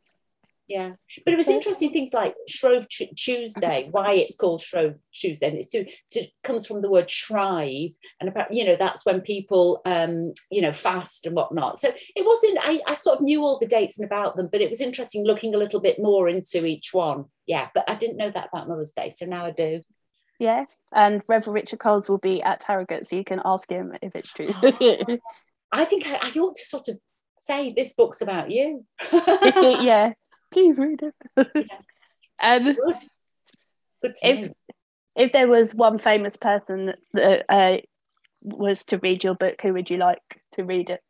yeah. 0.69 0.91
But 1.25 1.33
it 1.33 1.39
was 1.39 1.49
interesting 1.49 1.93
things 1.93 2.13
like 2.13 2.35
shrove 2.47 2.87
tuesday 2.89 3.89
why 3.91 4.13
it's 4.13 4.37
called 4.37 4.61
shrove 4.61 4.97
tuesday 5.15 5.49
and 5.49 5.57
it's 5.57 5.71
to, 5.71 5.87
to 6.13 6.27
comes 6.45 6.67
from 6.67 6.83
the 6.83 6.91
word 6.91 7.11
shrive 7.11 7.91
and 8.21 8.29
about 8.29 8.53
you 8.53 8.65
know 8.65 8.77
that's 8.77 9.07
when 9.07 9.23
people 9.23 9.81
um 9.87 10.33
you 10.51 10.61
know 10.61 10.73
fast 10.73 11.27
and 11.27 11.35
whatnot. 11.35 11.81
So 11.81 11.89
it 12.15 12.25
wasn't 12.25 12.59
I, 12.63 12.81
I 12.87 12.95
sort 12.95 13.17
of 13.17 13.23
knew 13.23 13.43
all 13.43 13.59
the 13.59 13.67
dates 13.67 13.99
and 13.99 14.07
about 14.07 14.37
them 14.37 14.49
but 14.53 14.61
it 14.61 14.69
was 14.69 14.83
interesting 14.83 15.25
looking 15.25 15.55
a 15.55 15.59
little 15.59 15.81
bit 15.81 15.99
more 15.99 16.29
into 16.29 16.65
each 16.65 16.93
one. 16.93 17.25
Yeah 17.47 17.69
but 17.75 17.89
i 17.89 17.95
didn't 17.95 18.19
know 18.19 18.31
that 18.31 18.51
about 18.53 18.69
mother's 18.69 18.93
day 18.93 19.09
so 19.09 19.25
now 19.25 19.47
i 19.47 19.51
do. 19.51 19.81
Yeah 20.39 20.65
and 20.93 21.23
reverend 21.29 21.55
richard 21.55 21.79
coles 21.79 22.11
will 22.11 22.19
be 22.19 22.43
at 22.43 22.63
harrogate 22.63 23.07
so 23.07 23.17
you 23.17 23.25
can 23.25 23.41
ask 23.45 23.71
him 23.71 23.95
if 24.03 24.15
it's 24.15 24.33
true. 24.33 24.51
I 25.73 25.85
think 25.85 26.07
I, 26.07 26.19
I 26.23 26.39
ought 26.39 26.55
to 26.57 26.65
sort 26.65 26.89
of 26.89 26.99
say 27.39 27.73
this 27.73 27.95
book's 27.95 28.21
about 28.21 28.51
you. 28.51 28.85
Yeah 29.13 30.13
please 30.51 30.79
read 30.79 31.03
it. 31.03 31.15
um, 32.43 32.65
Good. 32.65 32.97
Good 34.03 34.15
if, 34.23 34.53
if 35.17 35.33
there 35.33 35.49
was 35.49 35.75
one 35.75 35.99
famous 35.99 36.37
person 36.37 36.95
that 37.15 37.45
uh, 37.49 37.79
was 38.43 38.85
to 38.87 38.99
read 38.99 39.25
your 39.25 39.35
book, 39.35 39.61
who 39.61 39.73
would 39.73 39.91
you 39.91 39.97
like 39.97 40.41
to 40.53 40.65
read 40.65 40.91
it? 40.91 41.01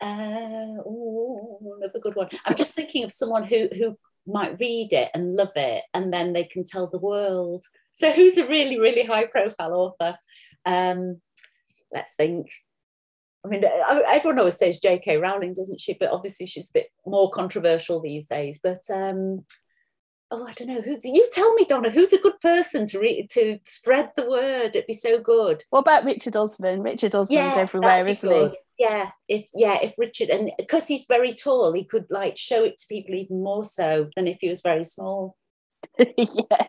Uh, 0.00 0.82
oh, 0.84 1.76
another 1.78 2.00
good 2.00 2.16
one. 2.16 2.28
I'm 2.44 2.56
just 2.56 2.74
thinking 2.74 3.04
of 3.04 3.12
someone 3.12 3.44
who 3.44 3.68
who 3.72 3.96
might 4.26 4.58
read 4.58 4.92
it 4.92 5.10
and 5.14 5.32
love 5.32 5.52
it, 5.54 5.84
and 5.94 6.12
then 6.12 6.32
they 6.32 6.44
can 6.44 6.64
tell 6.64 6.88
the 6.88 6.98
world. 6.98 7.64
So, 7.94 8.10
who's 8.10 8.36
a 8.36 8.48
really, 8.48 8.80
really 8.80 9.04
high 9.04 9.26
profile 9.26 9.74
author? 9.74 10.18
Um, 10.64 11.20
let's 11.92 12.16
think. 12.16 12.48
I 13.44 13.48
mean, 13.48 13.64
everyone 13.64 14.38
always 14.38 14.58
says 14.58 14.78
J.K. 14.78 15.16
Rowling, 15.16 15.54
doesn't 15.54 15.80
she? 15.80 15.94
But 15.94 16.10
obviously, 16.10 16.46
she's 16.46 16.70
a 16.70 16.74
bit 16.74 16.88
more 17.04 17.30
controversial 17.30 18.00
these 18.00 18.26
days. 18.26 18.60
But 18.62 18.82
um, 18.92 19.44
oh, 20.30 20.46
I 20.46 20.52
don't 20.52 20.68
know. 20.68 20.80
Who's 20.80 21.04
you? 21.04 21.28
Tell 21.32 21.52
me, 21.54 21.64
Donna. 21.64 21.90
Who's 21.90 22.12
a 22.12 22.20
good 22.20 22.40
person 22.40 22.86
to 22.86 23.00
read 23.00 23.30
to 23.32 23.58
spread 23.64 24.10
the 24.16 24.28
word? 24.28 24.70
It'd 24.76 24.86
be 24.86 24.92
so 24.92 25.18
good. 25.18 25.64
What 25.70 25.80
about 25.80 26.04
Richard 26.04 26.36
Osman? 26.36 26.82
Richard 26.82 27.14
Osman's 27.16 27.56
yeah, 27.56 27.60
everywhere, 27.60 28.06
isn't 28.06 28.28
good. 28.28 28.52
he? 28.52 28.84
Yeah. 28.84 29.10
If 29.28 29.48
yeah, 29.54 29.78
if 29.82 29.94
Richard 29.98 30.28
and 30.28 30.52
because 30.56 30.86
he's 30.86 31.06
very 31.06 31.32
tall, 31.32 31.72
he 31.72 31.84
could 31.84 32.06
like 32.10 32.36
show 32.36 32.62
it 32.62 32.78
to 32.78 32.86
people 32.88 33.14
even 33.16 33.42
more 33.42 33.64
so 33.64 34.08
than 34.14 34.28
if 34.28 34.38
he 34.40 34.48
was 34.48 34.62
very 34.62 34.84
small. 34.84 35.36
yeah 35.98 36.66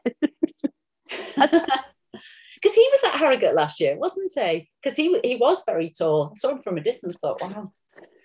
because 2.64 2.76
he 2.76 2.90
was 2.92 3.04
at 3.04 3.20
Harrogate 3.20 3.54
last 3.54 3.82
year, 3.82 3.98
wasn't 3.98 4.32
he? 4.34 4.70
Because 4.82 4.96
he 4.96 5.20
he 5.24 5.36
was 5.36 5.64
very 5.66 5.90
tall. 5.90 6.32
I 6.32 6.40
saw 6.40 6.52
him 6.52 6.62
from 6.62 6.78
a 6.78 6.82
distance. 6.82 7.18
Thought, 7.18 7.42
wow. 7.42 7.66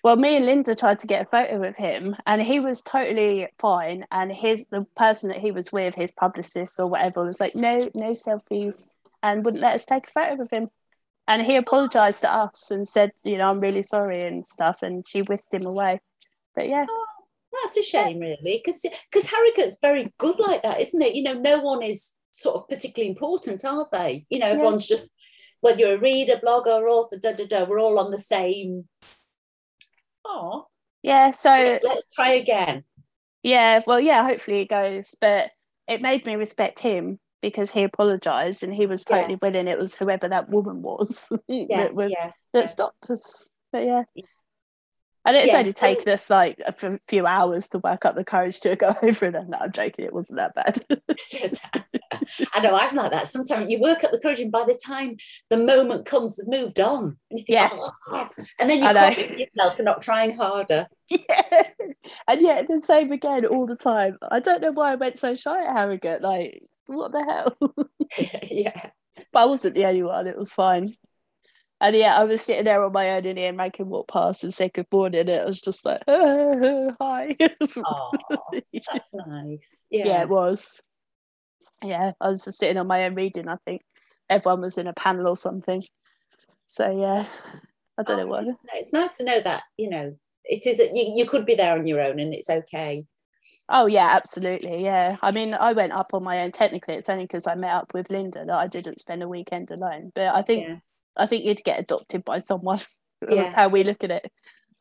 Well, 0.05 0.15
me 0.15 0.37
and 0.37 0.47
Linda 0.47 0.77
tried 0.77 1.01
to 1.01 1.09
get 1.09 1.27
a 1.27 1.29
photo 1.29 1.59
with 1.59 1.77
him, 1.77 2.15
and 2.25 2.41
he 2.41 2.61
was 2.61 2.81
totally 2.81 3.49
fine. 3.59 4.07
And 4.13 4.33
his 4.33 4.65
the 4.71 4.87
person 4.97 5.31
that 5.31 5.41
he 5.41 5.51
was 5.51 5.73
with, 5.73 5.97
his 5.97 6.13
publicist 6.13 6.79
or 6.79 6.87
whatever, 6.87 7.25
was 7.25 7.41
like, 7.41 7.57
"No, 7.57 7.81
no 7.95 8.11
selfies," 8.11 8.93
and 9.25 9.45
wouldn't 9.45 9.63
let 9.63 9.75
us 9.75 9.85
take 9.85 10.09
a 10.09 10.13
photo 10.13 10.37
with 10.37 10.53
him. 10.53 10.69
And 11.27 11.43
he 11.43 11.57
apologized 11.57 12.21
to 12.21 12.33
us 12.33 12.71
and 12.71 12.87
said, 12.87 13.11
"You 13.25 13.39
know, 13.39 13.51
I'm 13.51 13.59
really 13.59 13.83
sorry 13.83 14.25
and 14.25 14.47
stuff." 14.47 14.83
And 14.83 15.05
she 15.07 15.23
whisked 15.23 15.53
him 15.53 15.67
away. 15.67 16.01
But 16.55 16.69
yeah, 16.69 16.87
Oh, 16.89 17.07
that's 17.65 17.77
a 17.77 17.83
shame, 17.83 18.21
really, 18.21 18.63
because 18.65 18.87
because 19.11 19.29
Harrogate's 19.29 19.79
very 19.83 20.13
good 20.19 20.39
like 20.39 20.63
that, 20.63 20.81
isn't 20.81 21.03
it? 21.03 21.17
You 21.17 21.25
know, 21.25 21.35
no 21.35 21.59
one 21.59 21.83
is 21.83 22.13
sort 22.31 22.57
of 22.57 22.69
particularly 22.69 23.11
important, 23.11 23.65
are 23.65 23.87
they? 23.93 24.27
You 24.31 24.39
know, 24.39 24.47
Yeah. 24.47 24.53
everyone's 24.53 24.87
just 24.87 25.11
whether 25.61 25.81
you're 25.81 25.97
a 25.97 26.01
reader, 26.01 26.37
blogger, 26.37 26.87
author, 26.89 27.17
da 27.19 27.33
da 27.33 27.47
da. 27.47 27.65
We're 27.65 27.81
all 27.81 27.99
on 27.99 28.11
the 28.11 28.19
same. 28.19 28.89
Oh, 30.25 30.67
yeah. 31.03 31.31
So 31.33 31.51
let's 31.83 32.05
try 32.15 32.33
again. 32.35 32.85
Yeah, 33.43 33.81
well, 33.87 34.01
yeah, 34.01 34.23
hopefully 34.25 34.61
it 34.61 34.69
goes. 34.69 35.15
But 35.21 35.51
it 35.87 36.03
made 36.03 36.27
me 36.27 36.37
respect 36.37 36.79
him 36.81 37.19
because 37.41 37.71
he 37.71 37.83
apologized 37.85 38.63
and 38.63 38.75
he 38.75 38.87
was 38.87 39.05
Yeah. 39.09 39.17
totally 39.19 39.39
willing. 39.41 39.69
It 39.69 39.79
was 39.79 39.95
whoever 39.95 40.29
that 40.29 40.49
woman 40.51 40.83
was 40.83 41.29
Yeah, 41.49 41.79
that 41.85 41.95
was 41.95 42.13
yeah. 42.13 42.33
that 42.53 42.61
yeah. 42.65 42.67
stopped 42.67 43.11
us. 43.11 43.49
But 43.73 43.85
yeah. 43.85 44.03
And 45.25 45.37
it's 45.37 45.47
Yeah, 45.49 45.59
only 45.59 45.71
so- 45.73 45.87
taken 45.87 46.09
us 46.13 46.31
like 46.31 46.59
a 46.61 46.69
f- 46.69 47.01
few 47.07 47.27
hours 47.27 47.69
to 47.71 47.79
work 47.81 48.05
up 48.05 48.15
the 48.17 48.25
courage 48.25 48.61
to 48.61 48.77
go 48.77 48.89
over 49.03 49.27
it. 49.27 49.35
And 49.35 49.51
no, 49.51 49.59
I'm 49.61 49.73
joking, 49.73 50.05
it 50.05 50.13
wasn't 50.13 50.39
that 50.39 50.55
bad. 50.55 50.81
I 52.55 52.61
know 52.61 52.75
I'm 52.77 52.95
like 52.97 53.13
that. 53.13 53.29
Sometimes 53.29 53.71
you 53.71 53.81
work 53.81 54.05
up 54.05 54.13
the 54.13 54.19
courage, 54.21 54.41
and 54.41 54.53
by 54.53 54.65
the 54.65 54.79
time 54.85 55.17
the 55.51 55.57
moment 55.57 56.07
comes, 56.07 56.37
they've 56.37 56.47
moved 56.49 56.81
on. 56.81 57.17
And 57.31 57.39
you 57.39 57.45
think, 57.45 57.49
Yeah. 57.49 57.69
"Oh," 58.09 58.29
and 58.59 58.71
then 58.71 58.83
you 58.83 58.89
question 58.91 59.39
yourself 59.39 59.77
for 59.77 59.83
not 59.83 60.03
trying 60.03 60.37
harder. 60.37 60.87
yeah. 61.11 61.69
And 62.27 62.41
yet 62.41 62.67
the 62.69 62.81
same 62.85 63.13
again 63.13 63.47
all 63.47 63.67
the 63.67 63.77
time. 63.77 64.19
I 64.31 64.41
don't 64.41 64.63
know 64.63 64.73
why 64.73 64.93
I 64.93 64.97
went 64.97 65.19
so 65.19 65.35
shy 65.35 65.65
at 65.65 65.77
Harrogate. 65.77 66.23
Like, 66.23 66.63
what 66.87 67.13
the 67.13 67.23
hell? 67.25 67.89
yeah. 68.51 68.91
but 69.33 69.41
I 69.41 69.47
wasn't 69.47 69.75
the 69.75 69.87
only 69.87 70.03
one. 70.03 70.27
It 70.27 70.39
was 70.39 70.53
fine. 70.53 70.89
And 71.81 71.95
yeah, 71.95 72.17
I 72.19 72.25
was 72.25 72.41
sitting 72.43 72.65
there 72.65 72.83
on 72.83 72.93
my 72.93 73.11
own 73.11 73.25
in 73.25 73.37
the 73.37 73.45
end, 73.45 73.57
making 73.57 73.89
walk 73.89 74.09
past 74.09 74.43
and 74.43 74.53
say 74.53 74.69
good 74.69 74.87
morning. 74.91 75.21
And 75.21 75.29
it 75.31 75.47
was 75.47 75.61
just 75.61 75.85
like, 75.85 76.03
hi. 76.09 77.37
Oh, 77.85 78.11
that's 78.73 79.15
nice. 79.15 79.85
yeah. 79.89 80.07
Yeah. 80.07 80.23
it 80.23 80.29
was. 80.29 80.81
Yeah, 81.83 82.13
I 82.21 82.29
was 82.29 82.45
just 82.45 82.59
sitting 82.59 82.77
on 82.79 82.87
my 82.87 83.05
own 83.05 83.15
reading. 83.15 83.49
I 83.49 83.57
think 83.65 83.83
everyone 84.29 84.61
was 84.61 84.79
in 84.79 84.87
a 84.87 84.93
panel 84.93 85.29
or 85.29 85.37
something. 85.37 85.83
So 86.67 86.91
yeah, 87.01 87.27
I 87.97 88.03
don't 88.03 88.19
know 88.19 88.31
what. 88.31 88.43
it's- 88.43 88.57
It's 88.75 88.93
nice 88.93 89.17
to 89.19 89.25
know 89.25 89.41
that, 89.41 89.63
you 89.77 89.91
know, 89.91 90.17
it 90.45 90.67
is, 90.67 90.79
you, 90.79 91.13
you 91.17 91.27
could 91.27 91.47
be 91.47 91.55
there 91.55 91.77
on 91.79 91.87
your 91.87 92.01
own 92.01 92.19
and 92.21 92.33
it's 92.35 92.51
okay. 92.51 93.05
Oh 93.69 93.87
yeah, 93.87 94.11
absolutely. 94.13 94.83
Yeah, 94.85 95.17
I 95.23 95.31
mean, 95.31 95.55
I 95.55 95.73
went 95.73 95.93
up 95.93 96.13
on 96.13 96.23
my 96.23 96.41
own. 96.41 96.53
Technically, 96.53 96.95
it's 96.95 97.09
only 97.09 97.25
because 97.25 97.47
I 97.47 97.55
met 97.55 97.73
up 97.73 97.95
with 97.95 98.11
Linda 98.11 98.45
that 98.45 98.55
I 98.55 98.67
didn't 98.67 99.01
spend 99.01 99.23
a 99.23 99.29
weekend 99.29 99.71
alone. 99.71 100.13
But 100.15 100.35
I 100.35 100.43
think 100.43 100.67
Yeah. 100.69 100.77
I 101.17 101.27
think 101.27 101.45
you'd 101.45 101.65
get 101.65 101.81
adopted 101.81 102.25
by 102.25 102.39
someone. 102.39 102.81
Yeah. 103.29 103.43
That's 103.43 103.55
how 103.55 103.67
we 103.69 103.83
look 103.83 104.05
at 104.05 104.13
it. 104.13 104.31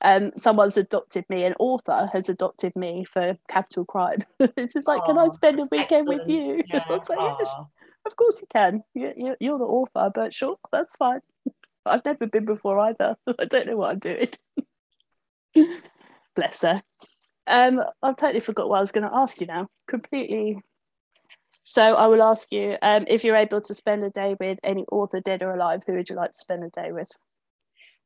Um, 0.02 0.32
someone's 0.36 0.78
adopted 0.78 1.26
me. 1.30 1.44
An 1.44 1.56
author 1.60 2.10
has 2.14 2.30
adopted 2.30 2.76
me 2.76 3.04
for 3.04 3.38
capital 3.48 3.86
crime. 3.86 4.24
it's 4.40 4.74
just 4.74 4.88
like, 4.88 5.04
can 5.06 5.18
I 5.18 5.28
spend 5.30 5.60
a 5.60 5.68
weekend 5.72 6.08
with 6.08 6.28
you? 6.28 6.64
Yeah. 6.74 6.84
I 6.88 6.94
was 6.94 7.10
like, 7.10 7.20
"Yes, 7.20 7.50
Aw. 7.58 7.66
of 8.06 8.16
course 8.16 8.42
you 8.42 8.48
can. 8.48 8.84
You, 8.94 9.14
you, 9.16 9.36
you're 9.40 9.58
the 9.58 9.66
author, 9.66 10.12
but 10.14 10.34
sure, 10.34 10.58
that's 10.72 10.96
fine. 10.96 11.22
I've 11.86 12.06
never 12.06 12.28
been 12.28 12.46
before 12.46 12.80
either. 12.80 13.16
I 13.40 13.46
don't 13.46 13.68
know 13.68 13.78
what 13.78 13.92
I'm 13.92 14.00
doing. 14.00 14.28
Bless 16.36 16.62
her. 16.62 16.84
Um, 17.48 17.82
I've 18.04 18.18
totally 18.18 18.42
forgot 18.42 18.70
what 18.70 18.78
I 18.78 18.82
was 18.82 18.92
going 18.92 19.10
to 19.10 19.16
ask 19.16 19.40
you 19.40 19.48
now. 19.48 19.70
Completely. 19.88 20.62
So 21.64 21.82
I 21.82 22.08
will 22.08 22.24
ask 22.24 22.52
you 22.52 22.78
um, 22.82 23.06
if 23.08 23.24
you're 23.24 23.36
able 23.36 23.62
to 23.62 23.74
spend 23.74 24.04
a 24.04 24.10
day 24.10 24.36
with 24.40 24.60
any 24.64 24.86
author, 24.92 25.20
dead 25.22 25.42
or 25.42 25.50
alive. 25.50 25.84
Who 25.88 25.94
would 25.94 26.10
you 26.10 26.16
like 26.16 26.32
to 26.32 26.38
spend 26.38 26.64
a 26.64 26.70
day 26.70 26.92
with? 26.92 27.10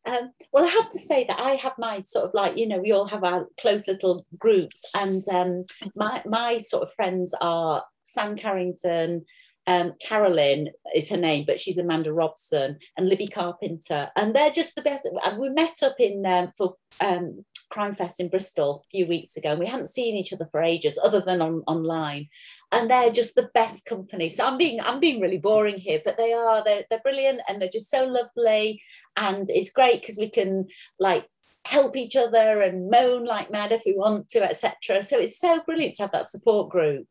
Um, 0.06 0.32
well, 0.52 0.66
I 0.66 0.70
have 0.70 0.90
to 0.90 1.00
say 1.00 1.26
that 1.28 1.40
I 1.40 1.56
have 1.56 1.74
my 1.78 2.02
sort 2.02 2.26
of 2.26 2.34
like, 2.34 2.58
you 2.58 2.68
know, 2.68 2.80
we 2.80 2.92
all 2.92 3.06
have 3.08 3.24
our 3.24 3.48
close 3.60 3.88
little 3.88 4.26
groups, 4.38 4.84
and 4.96 5.24
um, 5.32 5.66
my 5.96 6.24
my 6.26 6.58
sort 6.58 6.84
of 6.84 6.94
friends 6.94 7.36
are 7.40 7.84
Sam 8.04 8.36
Carrington, 8.36 9.26
um, 9.68 9.94
Carolyn 10.02 10.70
is 10.96 11.10
her 11.10 11.18
name, 11.18 11.46
but 11.46 11.60
she's 11.60 11.78
Amanda 11.78 12.12
Robson, 12.12 12.78
and 12.98 13.08
Libby 13.08 13.28
Carpenter, 13.28 14.10
and 14.16 14.36
they're 14.36 14.52
just 14.52 14.76
the 14.76 14.82
best. 14.82 15.08
And 15.24 15.40
we 15.40 15.50
met 15.50 15.84
up 15.84 15.96
in 16.00 16.26
um, 16.26 16.52
for 16.58 16.76
um, 17.00 17.46
Crime 17.72 17.96
Fest 17.96 18.20
in 18.20 18.30
Bristol 18.30 18.84
a 18.86 18.90
few 18.90 19.06
weeks 19.08 19.38
ago, 19.38 19.52
and 19.52 19.60
we 19.60 19.66
hadn't 19.66 19.90
seen 19.90 20.16
each 20.16 20.34
other 20.34 20.46
for 20.46 20.62
ages, 20.62 21.00
other 21.04 21.22
than 21.22 21.42
on 21.42 21.64
online, 21.68 22.28
and 22.72 22.92
they're 22.92 23.12
just 23.12 23.36
the 23.36 23.50
best 23.54 23.86
company. 23.86 24.30
So 24.30 24.46
I'm 24.46 24.58
being 24.58 24.80
I'm 24.82 25.00
being 25.00 25.22
really 25.22 25.38
boring 25.40 25.78
here, 25.78 26.02
but 26.04 26.18
they 26.18 26.34
are 26.34 26.64
they're, 26.64 26.84
they're 26.90 27.00
brilliant, 27.00 27.42
and 27.48 27.62
they're 27.62 27.70
just 27.70 27.90
so 27.90 28.06
lovely. 28.06 28.84
And 29.16 29.50
it's 29.50 29.72
great 29.72 30.02
because 30.02 30.18
we 30.20 30.30
can 30.30 30.68
like 31.00 31.28
help 31.66 31.96
each 31.96 32.16
other 32.16 32.60
and 32.60 32.90
moan 32.90 33.24
like 33.26 33.52
mad 33.52 33.72
if 33.72 33.84
we 33.86 33.94
want 33.94 34.28
to 34.28 34.44
etc 34.44 35.04
so 35.04 35.20
it's 35.20 35.40
so 35.40 35.62
brilliant 35.64 35.94
to 35.94 36.02
have 36.02 36.12
that 36.12 36.26
support 36.26 36.70
group. 36.70 37.06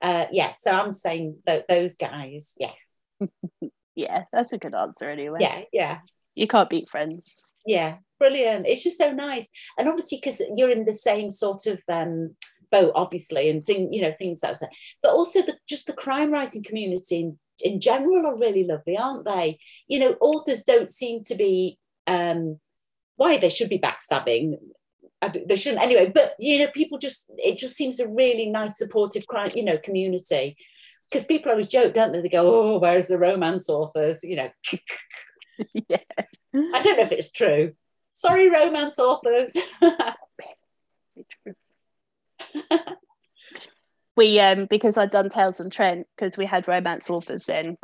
Uh 0.00 0.26
yeah 0.32 0.52
so 0.60 0.72
i'm 0.72 0.92
saying 0.92 1.36
th- 1.46 1.64
those 1.68 1.94
guys 1.94 2.56
yeah. 2.58 2.72
Yeah, 3.94 4.24
that's 4.32 4.52
a 4.54 4.58
good 4.58 4.74
answer 4.74 5.08
anyway. 5.08 5.38
yeah 5.40 5.62
yeah 5.72 5.98
You 6.34 6.46
can't 6.46 6.70
beat 6.70 6.88
friends. 6.88 7.54
yeah 7.66 7.96
brilliant. 8.22 8.66
It's 8.68 8.84
just 8.84 8.98
so 8.98 9.10
nice. 9.10 9.48
And 9.76 9.88
obviously 9.88 10.20
because 10.22 10.40
you're 10.54 10.70
in 10.70 10.84
the 10.84 10.92
same 10.92 11.30
sort 11.30 11.66
of 11.66 11.82
um 11.88 12.36
boat 12.70 12.92
obviously 12.94 13.50
and 13.50 13.66
thing 13.66 13.92
you 13.92 14.00
know 14.00 14.12
things 14.16 14.40
that 14.40 14.56
but 15.02 15.10
also 15.10 15.42
the 15.42 15.54
just 15.68 15.86
the 15.86 15.92
crime 15.92 16.30
writing 16.30 16.62
community 16.62 17.16
in, 17.20 17.38
in 17.60 17.80
general 17.80 18.24
are 18.24 18.38
really 18.38 18.64
lovely 18.64 18.96
aren't 18.96 19.24
they? 19.24 19.58
You 19.88 19.98
know 19.98 20.16
authors 20.20 20.62
don't 20.62 20.88
seem 20.90 21.22
to 21.24 21.34
be 21.34 21.78
um 22.06 22.60
why 23.16 23.38
they 23.38 23.50
should 23.50 23.68
be 23.68 23.78
backstabbing. 23.78 24.54
They 25.46 25.56
shouldn't 25.56 25.82
anyway 25.82 26.12
but 26.14 26.34
you 26.38 26.58
know 26.60 26.70
people 26.72 26.98
just 26.98 27.24
it 27.38 27.58
just 27.58 27.74
seems 27.74 27.98
a 27.98 28.08
really 28.08 28.48
nice 28.48 28.78
supportive 28.78 29.26
crime 29.26 29.50
you 29.56 29.64
know 29.64 29.78
community. 29.78 30.56
Because 31.10 31.26
people 31.26 31.50
always 31.50 31.66
joke 31.66 31.92
don't 31.94 32.12
they? 32.12 32.22
They 32.22 32.28
go 32.28 32.44
oh 32.46 32.78
where's 32.78 33.08
the 33.08 33.18
romance 33.18 33.68
authors? 33.68 34.22
You 34.22 34.36
know 34.36 34.50
yeah. 35.88 35.98
i 36.54 36.82
don't 36.82 36.96
know 36.96 37.02
if 37.02 37.12
it's 37.12 37.30
true 37.30 37.72
sorry 38.12 38.50
romance 38.50 38.98
authors 38.98 39.56
we 44.16 44.38
um 44.40 44.66
because 44.68 44.96
I'd 44.96 45.10
done 45.10 45.28
Tales 45.28 45.60
and 45.60 45.72
Trent 45.72 46.06
because 46.16 46.36
we 46.36 46.46
had 46.46 46.68
romance 46.68 47.08
authors 47.08 47.46
then. 47.46 47.76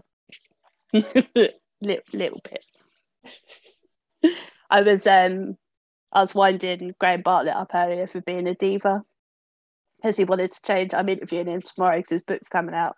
little, 0.93 2.03
little 2.13 2.41
bit. 2.51 2.65
I 4.71 4.83
was 4.83 5.07
um 5.07 5.57
I 6.13 6.21
was 6.21 6.35
winding 6.35 6.95
Graham 6.99 7.21
Bartlett 7.21 7.57
up 7.57 7.71
earlier 7.75 8.07
for 8.07 8.21
being 8.21 8.47
a 8.47 8.55
diva 8.55 9.03
because 9.97 10.17
he 10.17 10.25
wanted 10.25 10.53
to 10.53 10.63
change. 10.63 10.95
I'm 10.95 11.09
interviewing 11.09 11.49
him 11.49 11.61
tomorrow 11.61 11.99
because 11.99 12.11
his 12.11 12.23
book's 12.23 12.49
coming 12.49 12.75
out, 12.75 12.97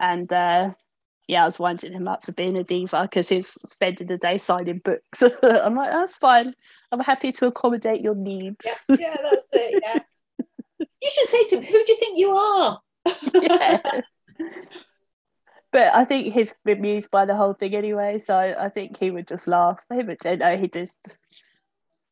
and 0.00 0.30
uh, 0.32 0.70
yeah, 1.32 1.42
I 1.42 1.46
was 1.46 1.58
winding 1.58 1.92
him 1.92 2.08
up 2.08 2.24
for 2.24 2.32
being 2.32 2.56
a 2.56 2.62
diva 2.62 3.02
because 3.02 3.28
he's 3.28 3.48
spending 3.66 4.06
the 4.06 4.18
day 4.18 4.38
signing 4.38 4.78
books. 4.84 5.22
I'm 5.42 5.74
like, 5.74 5.90
that's 5.90 6.16
fine. 6.16 6.54
I'm 6.92 7.00
happy 7.00 7.32
to 7.32 7.46
accommodate 7.46 8.02
your 8.02 8.14
needs. 8.14 8.66
yeah, 8.88 8.96
yeah 8.98 9.16
that's 9.22 9.48
it 9.52 9.82
yeah 9.82 9.98
you 11.02 11.10
should 11.12 11.28
say 11.28 11.44
to 11.44 11.56
him 11.56 11.64
who 11.64 11.84
do 11.84 11.92
you 11.92 11.98
think 11.98 12.18
you 12.18 12.36
are 12.36 12.80
yeah. 13.34 14.00
But 15.72 15.96
I 15.96 16.04
think 16.04 16.34
he's 16.34 16.54
bemused 16.66 17.10
by 17.10 17.24
the 17.24 17.34
whole 17.34 17.54
thing 17.54 17.74
anyway, 17.74 18.18
so 18.18 18.36
I 18.36 18.68
think 18.68 18.98
he 18.98 19.10
would 19.10 19.26
just 19.26 19.48
laugh. 19.48 19.78
He 19.90 20.02
would, 20.02 20.18
no, 20.22 20.54
he 20.58 20.68
just, 20.68 21.18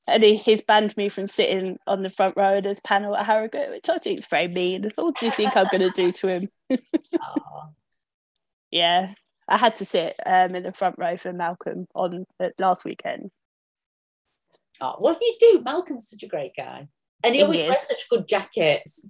and 0.09 0.23
he, 0.23 0.37
he's 0.37 0.63
banned 0.63 0.97
me 0.97 1.11
from 1.11 1.27
sitting 1.27 1.79
on 1.87 2.01
the 2.01 2.09
front 2.09 2.39
row 2.39 2.57
at 2.57 2.65
his 2.65 2.81
panel 2.81 3.15
at 3.15 3.27
Harrogate, 3.27 3.69
which 3.69 3.91
I 3.91 3.99
think 3.99 4.19
is 4.19 4.25
very 4.25 4.49
mean. 4.49 4.91
What 4.95 5.17
do 5.17 5.27
you 5.27 5.33
think 5.33 5.59
I'm 5.59 5.67
going 5.71 5.83
to 5.83 5.91
do 5.91 6.11
to 6.11 6.29
him? 6.29 6.49
Yeah, 8.71 9.15
I 9.49 9.57
had 9.57 9.77
to 9.77 9.85
sit 9.85 10.15
um, 10.25 10.55
in 10.55 10.63
the 10.63 10.73
front 10.73 10.97
row 10.99 11.17
for 11.17 11.33
Malcolm 11.33 11.87
on 11.95 12.25
uh, 12.39 12.49
last 12.59 12.85
weekend. 12.85 13.31
Oh, 14.81 15.15
do 15.15 15.25
you 15.25 15.37
do. 15.39 15.63
Malcolm's 15.63 16.09
such 16.09 16.23
a 16.23 16.29
great 16.29 16.53
guy, 16.57 16.89
and 17.23 17.35
he 17.35 17.41
He 17.41 17.45
always 17.45 17.61
is. 17.61 17.67
wears 17.67 17.89
such 17.89 18.09
good 18.09 18.27
jackets. 18.27 19.09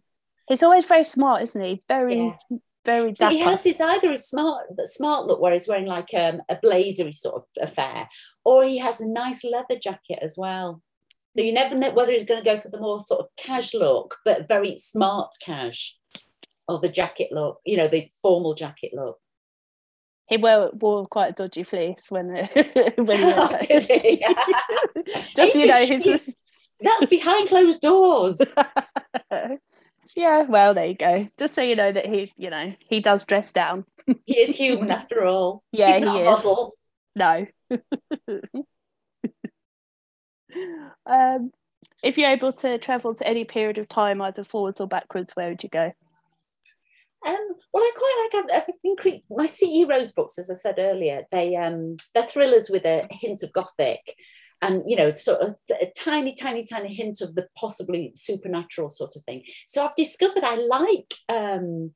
He's 0.49 0.63
always 0.65 0.87
very 0.87 1.05
smart, 1.05 1.43
isn't 1.43 1.63
he? 1.63 1.83
Very, 1.87 2.15
Yeah. 2.17 2.37
very 2.85 3.13
But 3.17 3.33
he 3.33 3.39
has 3.39 3.63
his 3.63 3.81
either 3.81 4.13
a 4.13 4.19
smart, 4.19 4.67
smart 4.87 5.27
look 5.27 5.41
where 5.41 5.53
he's 5.53 5.69
wearing 5.69 5.87
like 5.87 6.13
um, 6.15 6.43
a 6.49 6.59
blazery 6.61 7.13
sort 7.13 7.37
of 7.37 7.45
affair, 7.61 8.09
or 8.45 8.65
he 8.65 8.79
has 8.79 9.01
a 9.01 9.09
nice 9.09 9.45
leather 9.45 9.79
jacket 9.81 10.19
as 10.21 10.35
well. 10.37 10.83
So 11.39 11.45
you 11.45 11.53
never 11.53 11.77
know 11.77 11.91
whether 11.91 12.11
he's 12.11 12.27
going 12.27 12.43
to 12.43 12.51
go 12.51 12.59
for 12.59 12.69
the 12.71 12.81
more 12.81 12.99
sort 12.99 13.21
of 13.21 13.27
cash 13.37 13.75
look, 13.75 14.17
but 14.25 14.49
very 14.49 14.77
smart 14.77 15.31
cash, 15.41 15.97
or 16.67 16.81
the 16.81 16.89
jacket 16.89 17.29
look. 17.31 17.61
You 17.65 17.77
know, 17.77 17.87
the 17.87 18.11
formal 18.21 18.55
jacket 18.55 18.91
look. 18.93 19.20
He 20.31 20.37
wore, 20.37 20.71
wore 20.75 21.07
quite 21.07 21.31
a 21.31 21.33
dodgy 21.33 21.65
fleece 21.65 22.07
when 22.11 22.29
when 22.29 23.19
he 23.19 23.33
Oh, 23.37 23.59
did 23.69 23.85
he? 23.85 24.25
just 25.37 25.55
you 25.57 25.67
know 25.67 25.85
his 25.85 26.07
That's 26.81 27.07
behind 27.07 27.49
closed 27.49 27.81
doors. 27.81 28.41
yeah, 30.17 30.43
well, 30.45 30.73
there 30.73 30.87
you 30.87 30.95
go. 30.95 31.29
Just 31.37 31.55
so 31.55 31.63
you 31.63 31.75
know 31.77 31.91
that 31.91 32.07
he's, 32.07 32.33
you 32.37 32.49
know, 32.49 32.73
he 32.89 33.01
does 33.01 33.25
dress 33.25 33.53
down. 33.53 33.85
he 34.25 34.39
is 34.39 34.57
human 34.57 34.91
after 34.93 35.25
all. 35.25 35.63
Yeah, 35.73 35.97
He's 35.97 36.05
not 36.07 36.17
he 36.17 36.27
a 36.27 36.33
is. 36.33 36.45
No. 37.17 37.47
um, 41.07 41.51
if 42.05 42.17
you're 42.19 42.31
able 42.31 42.53
to 42.53 42.79
travel 42.79 43.15
to 43.15 43.27
any 43.27 43.45
period 43.45 43.79
of 43.79 43.89
time, 43.89 44.23
either 44.23 44.45
forwards 44.45 44.81
or 44.81 44.87
backwards, 44.87 45.35
where 45.35 45.49
would 45.49 45.63
you 45.63 45.69
go? 45.69 45.93
Um, 47.27 47.55
well, 47.73 47.83
I 47.83 47.91
quite 47.95 48.31
like. 48.33 48.53
I've, 48.53 48.67
my 49.31 49.47
CE 49.47 49.87
Rose 49.89 50.13
books, 50.13 50.39
as 50.39 50.51
I 50.51 50.55
said 50.55 50.77
earlier. 50.79 51.25
They 51.31 51.57
um, 51.57 51.97
they're 52.15 52.25
thrillers 52.25 52.71
with 52.71 52.85
a 52.87 53.07
hint 53.11 53.43
of 53.43 53.53
gothic, 53.53 54.15
and 54.63 54.83
you 54.87 54.97
know, 54.97 55.13
sort 55.13 55.41
of 55.41 55.55
a 55.71 55.87
tiny, 55.97 56.35
tiny, 56.35 56.65
tiny 56.65 56.95
hint 56.95 57.21
of 57.21 57.35
the 57.35 57.47
possibly 57.57 58.13
supernatural 58.15 58.89
sort 58.89 59.17
of 59.17 59.23
thing. 59.25 59.43
So 59.69 59.85
I've 59.85 59.97
discovered 59.97 60.45
I 60.45 60.57
like 60.57 61.15
um, 61.29 61.93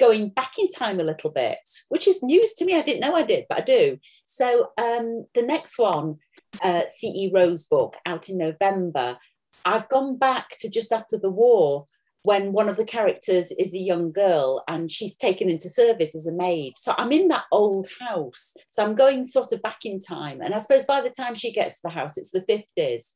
going 0.00 0.30
back 0.30 0.52
in 0.58 0.68
time 0.68 1.00
a 1.00 1.04
little 1.04 1.30
bit, 1.30 1.58
which 1.88 2.08
is 2.08 2.22
news 2.22 2.54
to 2.54 2.64
me. 2.64 2.74
I 2.74 2.82
didn't 2.82 3.00
know 3.00 3.14
I 3.14 3.22
did, 3.22 3.44
but 3.48 3.58
I 3.60 3.64
do. 3.64 3.98
So 4.24 4.68
um, 4.78 5.26
the 5.34 5.42
next 5.42 5.78
one, 5.78 6.16
uh, 6.62 6.82
CE 6.88 7.30
Rose 7.32 7.66
book, 7.66 7.96
out 8.06 8.28
in 8.28 8.38
November. 8.38 9.18
I've 9.64 9.88
gone 9.88 10.18
back 10.18 10.58
to 10.58 10.68
just 10.68 10.92
after 10.92 11.18
the 11.18 11.30
war 11.30 11.86
when 12.22 12.52
one 12.52 12.68
of 12.68 12.76
the 12.76 12.84
characters 12.84 13.50
is 13.52 13.74
a 13.74 13.78
young 13.78 14.12
girl 14.12 14.62
and 14.68 14.90
she's 14.90 15.16
taken 15.16 15.50
into 15.50 15.68
service 15.68 16.14
as 16.14 16.26
a 16.26 16.32
maid. 16.32 16.74
So 16.76 16.94
I'm 16.96 17.12
in 17.12 17.28
that 17.28 17.44
old 17.50 17.88
house. 18.00 18.54
So 18.68 18.84
I'm 18.84 18.94
going 18.94 19.26
sort 19.26 19.52
of 19.52 19.62
back 19.62 19.80
in 19.84 19.98
time. 19.98 20.40
And 20.40 20.54
I 20.54 20.58
suppose 20.58 20.84
by 20.84 21.00
the 21.00 21.10
time 21.10 21.34
she 21.34 21.52
gets 21.52 21.76
to 21.76 21.88
the 21.88 21.94
house, 21.94 22.16
it's 22.16 22.30
the 22.30 22.40
50s. 22.40 23.10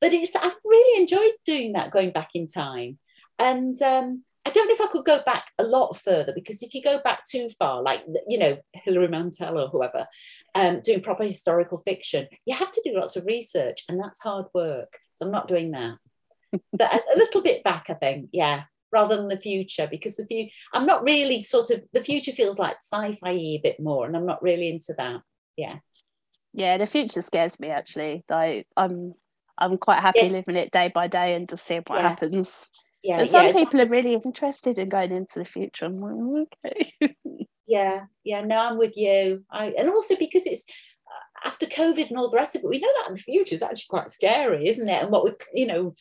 But 0.00 0.12
it's 0.12 0.36
I've 0.36 0.56
really 0.64 1.00
enjoyed 1.00 1.32
doing 1.46 1.72
that, 1.72 1.92
going 1.92 2.10
back 2.10 2.30
in 2.34 2.46
time. 2.46 2.98
And 3.38 3.80
um, 3.80 4.24
I 4.44 4.50
don't 4.50 4.68
know 4.68 4.74
if 4.74 4.80
I 4.80 4.90
could 4.90 5.04
go 5.04 5.20
back 5.24 5.50
a 5.58 5.62
lot 5.62 5.96
further 5.96 6.32
because 6.34 6.62
if 6.62 6.74
you 6.74 6.82
go 6.82 7.00
back 7.02 7.24
too 7.24 7.48
far, 7.58 7.82
like 7.82 8.04
you 8.28 8.38
know 8.38 8.58
Hilary 8.72 9.08
Mantel 9.08 9.58
or 9.58 9.68
whoever, 9.68 10.06
um, 10.56 10.80
doing 10.80 11.00
proper 11.00 11.22
historical 11.22 11.78
fiction, 11.78 12.26
you 12.44 12.54
have 12.54 12.72
to 12.72 12.82
do 12.84 12.98
lots 12.98 13.16
of 13.16 13.24
research, 13.26 13.84
and 13.88 14.00
that's 14.00 14.20
hard 14.20 14.46
work. 14.52 14.98
So 15.14 15.24
I'm 15.24 15.32
not 15.32 15.46
doing 15.46 15.70
that 15.70 15.98
but 16.72 16.94
a, 16.94 17.00
a 17.14 17.16
little 17.16 17.42
bit 17.42 17.64
back, 17.64 17.86
I 17.88 17.94
think, 17.94 18.30
yeah, 18.32 18.64
rather 18.92 19.16
than 19.16 19.28
the 19.28 19.40
future, 19.40 19.88
because 19.90 20.16
the 20.16 20.26
future, 20.26 20.52
I'm 20.72 20.86
not 20.86 21.02
really 21.04 21.42
sort 21.42 21.70
of, 21.70 21.82
the 21.92 22.00
future 22.02 22.32
feels 22.32 22.58
like 22.58 22.76
sci-fi 22.80 23.30
a 23.30 23.60
bit 23.62 23.80
more, 23.80 24.06
and 24.06 24.16
I'm 24.16 24.26
not 24.26 24.42
really 24.42 24.68
into 24.68 24.94
that. 24.98 25.20
Yeah. 25.56 25.74
Yeah, 26.54 26.78
the 26.78 26.86
future 26.86 27.22
scares 27.22 27.58
me 27.60 27.68
actually. 27.68 28.24
Like 28.28 28.66
I'm 28.76 29.14
I'm 29.58 29.78
quite 29.78 30.00
happy 30.00 30.20
Yeah. 30.22 30.28
living 30.32 30.56
it 30.56 30.70
day 30.70 30.90
by 30.94 31.06
day 31.06 31.34
and 31.34 31.48
just 31.48 31.64
seeing 31.66 31.82
what 31.86 31.98
Yeah. 32.00 32.08
happens. 32.10 32.70
Yeah, 33.02 33.18
but 33.18 33.28
some 33.30 33.46
yeah, 33.46 33.52
people 33.52 33.80
are 33.80 33.86
really 33.88 34.14
interested 34.14 34.78
in 34.78 34.88
going 34.88 35.12
into 35.12 35.38
the 35.38 35.44
future. 35.44 35.86
I'm 35.86 36.00
like, 36.00 36.46
okay. 36.64 37.16
yeah, 37.66 38.02
yeah. 38.22 38.42
No, 38.42 38.58
I'm 38.58 38.76
with 38.78 38.96
you. 38.96 39.44
I, 39.50 39.74
and 39.78 39.88
also 39.88 40.14
because 40.16 40.46
it's 40.46 40.64
uh, 41.06 41.48
after 41.48 41.66
COVID 41.66 42.08
and 42.10 42.18
all 42.18 42.28
the 42.30 42.36
rest 42.36 42.54
of 42.54 42.62
it, 42.62 42.68
we 42.68 42.78
know 42.80 42.88
that 43.00 43.08
in 43.08 43.14
the 43.14 43.20
future 43.20 43.54
is 43.54 43.62
actually 43.62 43.86
quite 43.88 44.10
scary, 44.12 44.68
isn't 44.68 44.88
it? 44.88 45.02
And 45.02 45.10
what 45.10 45.24
we, 45.24 45.32
you 45.54 45.66
know, 45.66 45.94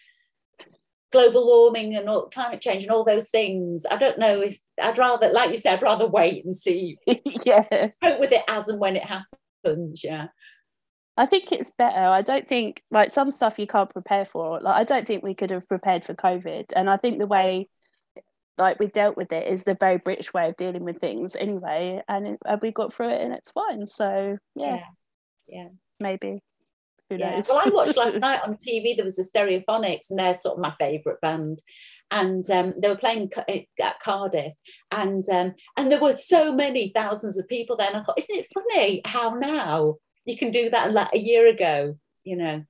global 1.11 1.45
warming 1.45 1.95
and 1.95 2.09
all, 2.09 2.29
climate 2.29 2.61
change 2.61 2.83
and 2.83 2.91
all 2.91 3.03
those 3.03 3.29
things. 3.29 3.85
I 3.89 3.97
don't 3.97 4.17
know 4.19 4.41
if 4.41 4.57
I'd 4.81 4.97
rather, 4.97 5.31
like 5.31 5.49
you 5.51 5.57
said, 5.57 5.75
I'd 5.75 5.81
rather 5.83 6.07
wait 6.07 6.45
and 6.45 6.55
see, 6.55 6.97
yeah. 7.45 7.89
cope 8.03 8.19
with 8.19 8.31
it 8.31 8.43
as 8.47 8.67
and 8.67 8.79
when 8.79 8.95
it 8.95 9.05
happens. 9.05 10.03
Yeah. 10.03 10.27
I 11.17 11.25
think 11.25 11.51
it's 11.51 11.71
better. 11.71 11.99
I 11.99 12.21
don't 12.21 12.47
think 12.47 12.81
like 12.89 13.11
some 13.11 13.31
stuff 13.31 13.59
you 13.59 13.67
can't 13.67 13.89
prepare 13.89 14.25
for. 14.25 14.59
Like 14.61 14.75
I 14.75 14.83
don't 14.83 15.05
think 15.05 15.23
we 15.23 15.35
could 15.35 15.51
have 15.51 15.67
prepared 15.67 16.03
for 16.03 16.13
COVID. 16.13 16.65
And 16.75 16.89
I 16.89 16.97
think 16.97 17.19
the 17.19 17.27
way 17.27 17.67
like 18.57 18.79
we 18.79 18.87
dealt 18.87 19.17
with 19.17 19.31
it 19.31 19.47
is 19.47 19.63
the 19.63 19.77
very 19.79 19.97
British 19.97 20.33
way 20.33 20.49
of 20.49 20.55
dealing 20.57 20.83
with 20.83 20.99
things 20.99 21.35
anyway. 21.35 22.01
And, 22.07 22.37
and 22.45 22.61
we 22.61 22.71
got 22.71 22.93
through 22.93 23.09
it 23.09 23.21
and 23.21 23.33
it's 23.33 23.51
fine. 23.51 23.85
So 23.87 24.37
yeah, 24.55 24.75
Yeah. 24.75 24.83
Yeah. 25.47 25.67
maybe. 25.99 26.41
Who 27.11 27.17
Yeah. 27.17 27.35
knows? 27.35 27.47
Well, 27.49 27.61
I 27.63 27.69
watched 27.69 27.97
last 27.97 28.19
night 28.27 28.39
on 28.43 28.55
TV. 28.55 28.95
There 28.95 29.05
was 29.05 29.17
the 29.17 29.23
Stereophonics, 29.23 30.09
and 30.09 30.17
they're 30.17 30.37
sort 30.37 30.57
of 30.57 30.61
my 30.63 30.73
favourite 30.79 31.19
band. 31.21 31.59
And 32.09 32.49
um, 32.49 32.73
they 32.81 32.87
were 32.89 32.97
playing 32.97 33.29
at 33.79 33.99
Cardiff, 33.99 34.53
and 34.91 35.23
um, 35.29 35.53
and 35.77 35.91
there 35.91 35.99
were 36.01 36.15
so 36.17 36.53
many 36.53 36.91
thousands 36.95 37.37
of 37.37 37.47
people 37.47 37.75
there. 37.77 37.87
And 37.89 37.97
I 37.97 38.03
thought, 38.03 38.17
isn't 38.19 38.35
it 38.37 38.47
funny 38.53 39.01
how 39.05 39.29
now 39.29 39.95
you 40.25 40.37
can 40.37 40.51
do 40.51 40.69
that 40.69 40.91
like 40.93 41.13
a 41.13 41.19
year 41.19 41.47
ago? 41.49 41.97
You 42.23 42.37
know, 42.37 42.63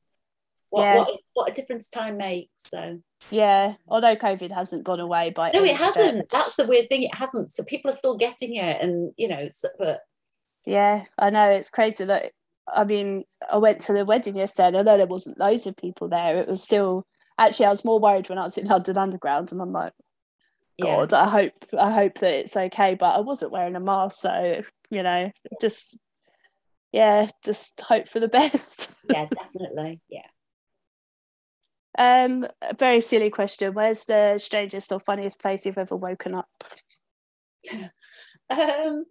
what 0.70 0.82
Yeah. 0.84 0.98
what 1.00 1.20
what 1.34 1.50
a 1.52 1.54
difference 1.54 1.88
time 1.90 2.18
makes. 2.18 2.50
So 2.70 3.00
yeah. 3.32 3.76
Although 3.88 4.16
COVID 4.16 4.52
hasn't 4.52 4.84
gone 4.84 5.00
away 5.00 5.30
by 5.32 5.52
no, 5.52 5.64
it 5.64 5.76
hasn't. 5.76 6.10
stretch. 6.10 6.30
That's 6.32 6.56
the 6.56 6.66
weird 6.68 6.90
thing. 6.90 7.04
It 7.04 7.16
hasn't. 7.16 7.52
So 7.52 7.64
people 7.64 7.90
are 7.92 7.96
still 7.96 8.18
getting 8.18 8.56
it, 8.58 8.82
and 8.82 9.12
you 9.18 9.28
know, 9.28 9.48
but 9.80 10.02
Yeah, 10.68 11.06
I 11.18 11.32
know 11.32 11.50
it's 11.50 11.72
crazy. 11.72 12.06
Like, 12.06 12.32
I 12.74 12.84
mean, 12.84 13.26
I 13.52 13.58
went 13.58 13.82
to 13.82 13.94
the 13.94 14.06
wedding 14.06 14.36
yesterday, 14.36 14.68
and 14.68 14.78
although 14.78 14.98
there 14.98 15.08
wasn't 15.08 15.40
loads 15.40 15.68
of 15.68 15.76
people 15.78 16.08
there, 16.10 16.38
it 16.38 16.48
was 16.48 16.64
still. 16.64 17.06
Actually, 17.38 17.66
I 17.68 17.70
was 17.72 17.86
more 17.86 18.00
worried 18.00 18.30
when 18.30 18.38
I 18.38 18.44
was 18.44 18.58
in 18.58 18.68
London 18.68 18.98
Underground, 18.98 19.52
and 19.52 19.62
I'm 19.62 19.72
like, 19.72 19.94
yeah, 20.78 20.98
God, 20.98 21.14
I 21.14 21.28
hope, 21.30 21.54
I 21.78 21.92
hope 21.92 22.20
that 22.20 22.40
it's 22.40 22.56
okay. 22.56 22.96
But 22.96 23.16
I 23.16 23.22
wasn't 23.22 23.52
wearing 23.52 23.76
a 23.76 23.80
mask, 23.80 24.22
so 24.22 24.62
you 24.90 25.04
know, 25.04 25.32
just 25.60 25.98
yeah, 26.92 27.30
just 27.44 27.80
hope 27.82 28.08
for 28.08 28.20
the 28.20 28.28
best. 28.40 28.94
yeah, 29.10 29.28
definitely, 29.34 30.02
yeah. 30.10 30.28
um, 31.98 32.46
a 32.62 32.76
very 32.78 33.02
silly 33.02 33.30
question. 33.30 33.74
Where's 33.74 34.06
the 34.06 34.38
strangest 34.38 34.92
or 34.92 35.00
funniest 35.00 35.42
place 35.42 35.66
you've 35.66 35.78
ever 35.78 35.96
woken 35.96 36.36
up? 36.36 36.50
Um, 38.52 39.06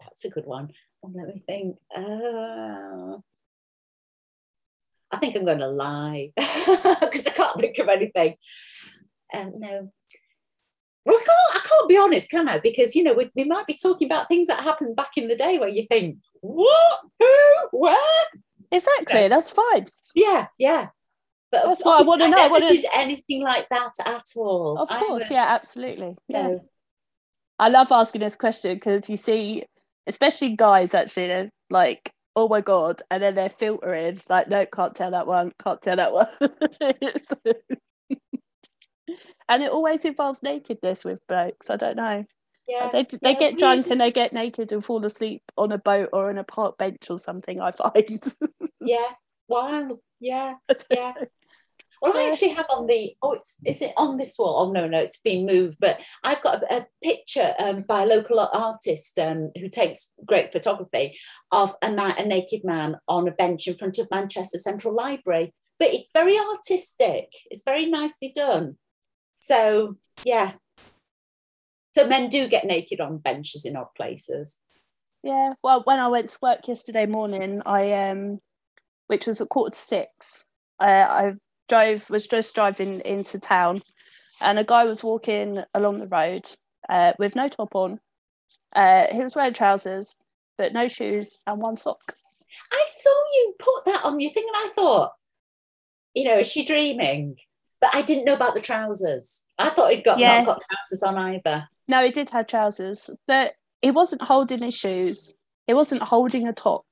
that's 0.00 0.24
a 0.24 0.30
good 0.30 0.46
one. 0.46 0.70
Let 1.14 1.28
me 1.28 1.42
think. 1.46 1.76
Uh, 1.94 3.18
I 5.10 5.18
think 5.18 5.36
I'm 5.36 5.44
going 5.44 5.58
to 5.60 5.68
lie 5.68 6.32
because 6.36 7.26
I 7.26 7.32
can't 7.34 7.60
think 7.60 7.78
of 7.78 7.88
anything. 7.88 8.34
Um, 9.32 9.52
no. 9.56 9.92
Well, 11.04 11.14
I 11.16 11.24
can't, 11.24 11.64
I 11.64 11.68
can't 11.68 11.88
be 11.88 11.96
honest, 11.96 12.30
can 12.30 12.48
I? 12.48 12.58
Because, 12.58 12.96
you 12.96 13.04
know, 13.04 13.14
we, 13.14 13.30
we 13.36 13.44
might 13.44 13.66
be 13.66 13.78
talking 13.80 14.06
about 14.06 14.28
things 14.28 14.48
that 14.48 14.62
happened 14.64 14.96
back 14.96 15.12
in 15.16 15.28
the 15.28 15.36
day 15.36 15.58
where 15.58 15.68
you 15.68 15.86
think, 15.88 16.18
what? 16.40 17.00
Who? 17.20 17.78
Where? 17.78 17.96
Exactly, 18.72 19.28
that's 19.28 19.50
fine. 19.50 19.86
Yeah, 20.16 20.48
yeah. 20.58 20.88
But 21.52 21.64
That's 21.66 21.84
what 21.84 22.00
I 22.00 22.04
wanna 22.04 22.28
know. 22.28 22.36
I 22.36 22.40
never 22.40 22.52
wanna- 22.54 22.70
did 22.70 22.86
anything 22.92 23.42
like 23.42 23.68
that 23.68 23.92
at 24.04 24.24
all. 24.34 24.78
Of 24.78 24.88
course, 24.88 25.30
yeah, 25.30 25.46
absolutely. 25.48 26.16
Yeah. 26.26 26.42
no. 26.48 26.64
I 27.58 27.68
love 27.68 27.92
asking 27.92 28.20
this 28.20 28.36
question 28.36 28.74
because 28.74 29.08
you 29.08 29.16
see, 29.16 29.64
especially 30.06 30.56
guys, 30.56 30.94
actually, 30.94 31.28
they're 31.28 31.48
like, 31.70 32.10
"Oh 32.34 32.48
my 32.48 32.60
god," 32.60 33.02
and 33.10 33.22
then 33.22 33.34
they're 33.34 33.48
filtering, 33.48 34.20
like, 34.28 34.48
"No, 34.48 34.66
can't 34.66 34.94
tell 34.94 35.10
that 35.12 35.26
one, 35.26 35.52
can't 35.62 35.80
tell 35.82 35.96
that 35.96 36.12
one." 36.12 36.28
and 39.48 39.62
it 39.62 39.70
always 39.70 40.04
involves 40.04 40.42
nakedness 40.42 41.04
with 41.04 41.20
blokes. 41.28 41.70
I 41.70 41.76
don't 41.76 41.96
know. 41.96 42.24
Yeah, 42.68 42.90
They 42.92 43.04
they 43.04 43.32
yeah, 43.32 43.38
get 43.38 43.58
drunk 43.58 43.86
weird. 43.86 43.92
and 43.92 44.00
they 44.00 44.10
get 44.10 44.32
naked 44.32 44.72
and 44.72 44.84
fall 44.84 45.04
asleep 45.04 45.42
on 45.56 45.70
a 45.70 45.78
boat 45.78 46.08
or 46.12 46.30
on 46.30 46.38
a 46.38 46.44
park 46.44 46.78
bench 46.78 47.10
or 47.10 47.18
something. 47.18 47.60
I 47.60 47.72
find. 47.72 48.22
Yeah. 48.80 49.12
Wow. 49.48 49.98
Yeah. 50.20 50.54
yeah. 50.90 51.12
Well, 52.02 52.16
I 52.16 52.28
actually 52.28 52.50
have 52.50 52.66
on 52.70 52.86
the 52.86 53.14
oh, 53.22 53.32
it's 53.32 53.56
is 53.64 53.82
it 53.82 53.92
on 53.96 54.16
this 54.16 54.36
wall? 54.38 54.68
Oh 54.68 54.72
no, 54.72 54.86
no, 54.86 54.98
it's 54.98 55.20
been 55.20 55.46
moved. 55.46 55.78
But 55.80 56.00
I've 56.22 56.42
got 56.42 56.62
a, 56.62 56.78
a 56.78 56.86
picture 57.02 57.54
um, 57.58 57.82
by 57.82 58.02
a 58.02 58.06
local 58.06 58.38
artist 58.40 59.18
um, 59.18 59.50
who 59.58 59.68
takes 59.68 60.12
great 60.24 60.52
photography 60.52 61.18
of 61.50 61.74
a 61.82 61.90
man, 61.90 62.14
a 62.18 62.26
naked 62.26 62.62
man 62.64 62.96
on 63.08 63.28
a 63.28 63.32
bench 63.32 63.66
in 63.66 63.76
front 63.76 63.98
of 63.98 64.08
Manchester 64.10 64.58
Central 64.58 64.94
Library. 64.94 65.54
But 65.78 65.92
it's 65.92 66.08
very 66.12 66.38
artistic. 66.38 67.28
It's 67.50 67.62
very 67.64 67.86
nicely 67.86 68.32
done. 68.34 68.76
So 69.40 69.96
yeah. 70.24 70.52
So 71.94 72.06
men 72.06 72.28
do 72.28 72.46
get 72.46 72.66
naked 72.66 73.00
on 73.00 73.18
benches 73.18 73.64
in 73.64 73.74
odd 73.74 73.94
places. 73.96 74.62
Yeah, 75.22 75.54
well, 75.62 75.82
when 75.84 75.98
I 75.98 76.08
went 76.08 76.30
to 76.30 76.38
work 76.40 76.68
yesterday 76.68 77.06
morning, 77.06 77.62
I 77.66 77.92
um, 77.92 78.38
which 79.06 79.26
was 79.26 79.40
at 79.40 79.48
quarter 79.48 79.70
to 79.70 79.76
six, 79.76 80.44
uh, 80.78 80.84
I 80.84 81.32
drove 81.68 82.08
was 82.10 82.26
just 82.26 82.54
driving 82.54 83.00
into 83.00 83.38
town, 83.38 83.78
and 84.40 84.58
a 84.58 84.64
guy 84.64 84.84
was 84.84 85.02
walking 85.04 85.62
along 85.74 85.98
the 85.98 86.06
road 86.06 86.48
uh, 86.88 87.12
with 87.18 87.34
no 87.36 87.48
top 87.48 87.74
on. 87.74 88.00
Uh, 88.74 89.06
he 89.12 89.20
was 89.22 89.34
wearing 89.34 89.54
trousers, 89.54 90.16
but 90.58 90.72
no 90.72 90.88
shoes 90.88 91.38
and 91.46 91.60
one 91.60 91.76
sock. 91.76 92.00
I 92.72 92.86
saw 93.00 93.10
you 93.34 93.54
put 93.58 93.84
that 93.86 94.04
on 94.04 94.20
your 94.20 94.32
thing, 94.32 94.46
and 94.46 94.70
I 94.70 94.72
thought, 94.74 95.12
you 96.14 96.24
know, 96.24 96.38
is 96.38 96.50
she 96.50 96.64
dreaming? 96.64 97.36
But 97.80 97.94
I 97.94 98.02
didn't 98.02 98.24
know 98.24 98.34
about 98.34 98.54
the 98.54 98.60
trousers. 98.62 99.44
I 99.58 99.68
thought 99.68 99.92
he'd 99.92 100.04
got 100.04 100.18
Yeah. 100.18 100.38
not 100.38 100.46
got 100.46 100.62
trousers 100.70 101.02
on 101.02 101.18
either. 101.18 101.68
No, 101.88 102.04
he 102.04 102.10
did 102.10 102.30
have 102.30 102.46
trousers, 102.46 103.10
but 103.28 103.54
he 103.82 103.90
wasn't 103.90 104.22
holding 104.22 104.62
his 104.62 104.74
shoes. 104.76 105.34
He 105.66 105.74
wasn't 105.74 106.02
holding 106.02 106.48
a 106.48 106.52
top. 106.52 106.84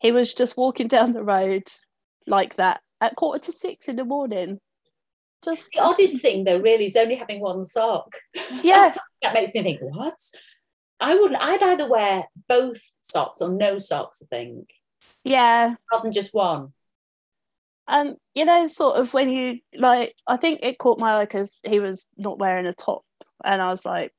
He 0.00 0.12
was 0.12 0.32
just 0.34 0.56
walking 0.56 0.88
down 0.88 1.12
the 1.12 1.22
road 1.22 1.64
like 2.26 2.56
that, 2.56 2.80
at 3.04 3.16
quarter 3.16 3.44
to 3.44 3.52
six 3.52 3.88
in 3.88 3.96
the 3.96 4.04
morning. 4.04 4.60
Just 5.44 5.72
The 5.74 5.82
oddest 5.82 6.22
thing, 6.22 6.44
though, 6.44 6.58
really, 6.58 6.86
is 6.86 6.96
only 6.96 7.16
having 7.16 7.40
one 7.40 7.64
sock. 7.64 8.16
yeah, 8.62 8.94
that 9.22 9.34
makes 9.34 9.54
me 9.54 9.62
think, 9.62 9.80
what? 9.80 10.16
I 11.00 11.14
wouldn't. 11.14 11.42
I'd 11.42 11.62
either 11.62 11.88
wear 11.88 12.24
both 12.48 12.80
socks 13.02 13.42
or 13.42 13.50
no 13.50 13.78
socks. 13.78 14.22
I 14.22 14.26
think 14.34 14.70
yeah. 15.24 15.74
rather 15.90 16.02
than 16.02 16.12
just 16.12 16.34
one. 16.34 16.72
And 17.86 18.16
you 18.34 18.44
know, 18.44 18.66
sort 18.66 18.96
of 18.96 19.12
when 19.12 19.28
you 19.28 19.58
like, 19.76 20.14
I 20.26 20.38
think 20.38 20.60
it 20.62 20.78
caught 20.78 21.00
my 21.00 21.16
eye 21.16 21.24
because 21.24 21.60
he 21.68 21.80
was 21.80 22.08
not 22.16 22.38
wearing 22.38 22.66
a 22.66 22.72
top, 22.72 23.04
and 23.44 23.60
I 23.60 23.68
was 23.68 23.84
like, 23.84 24.12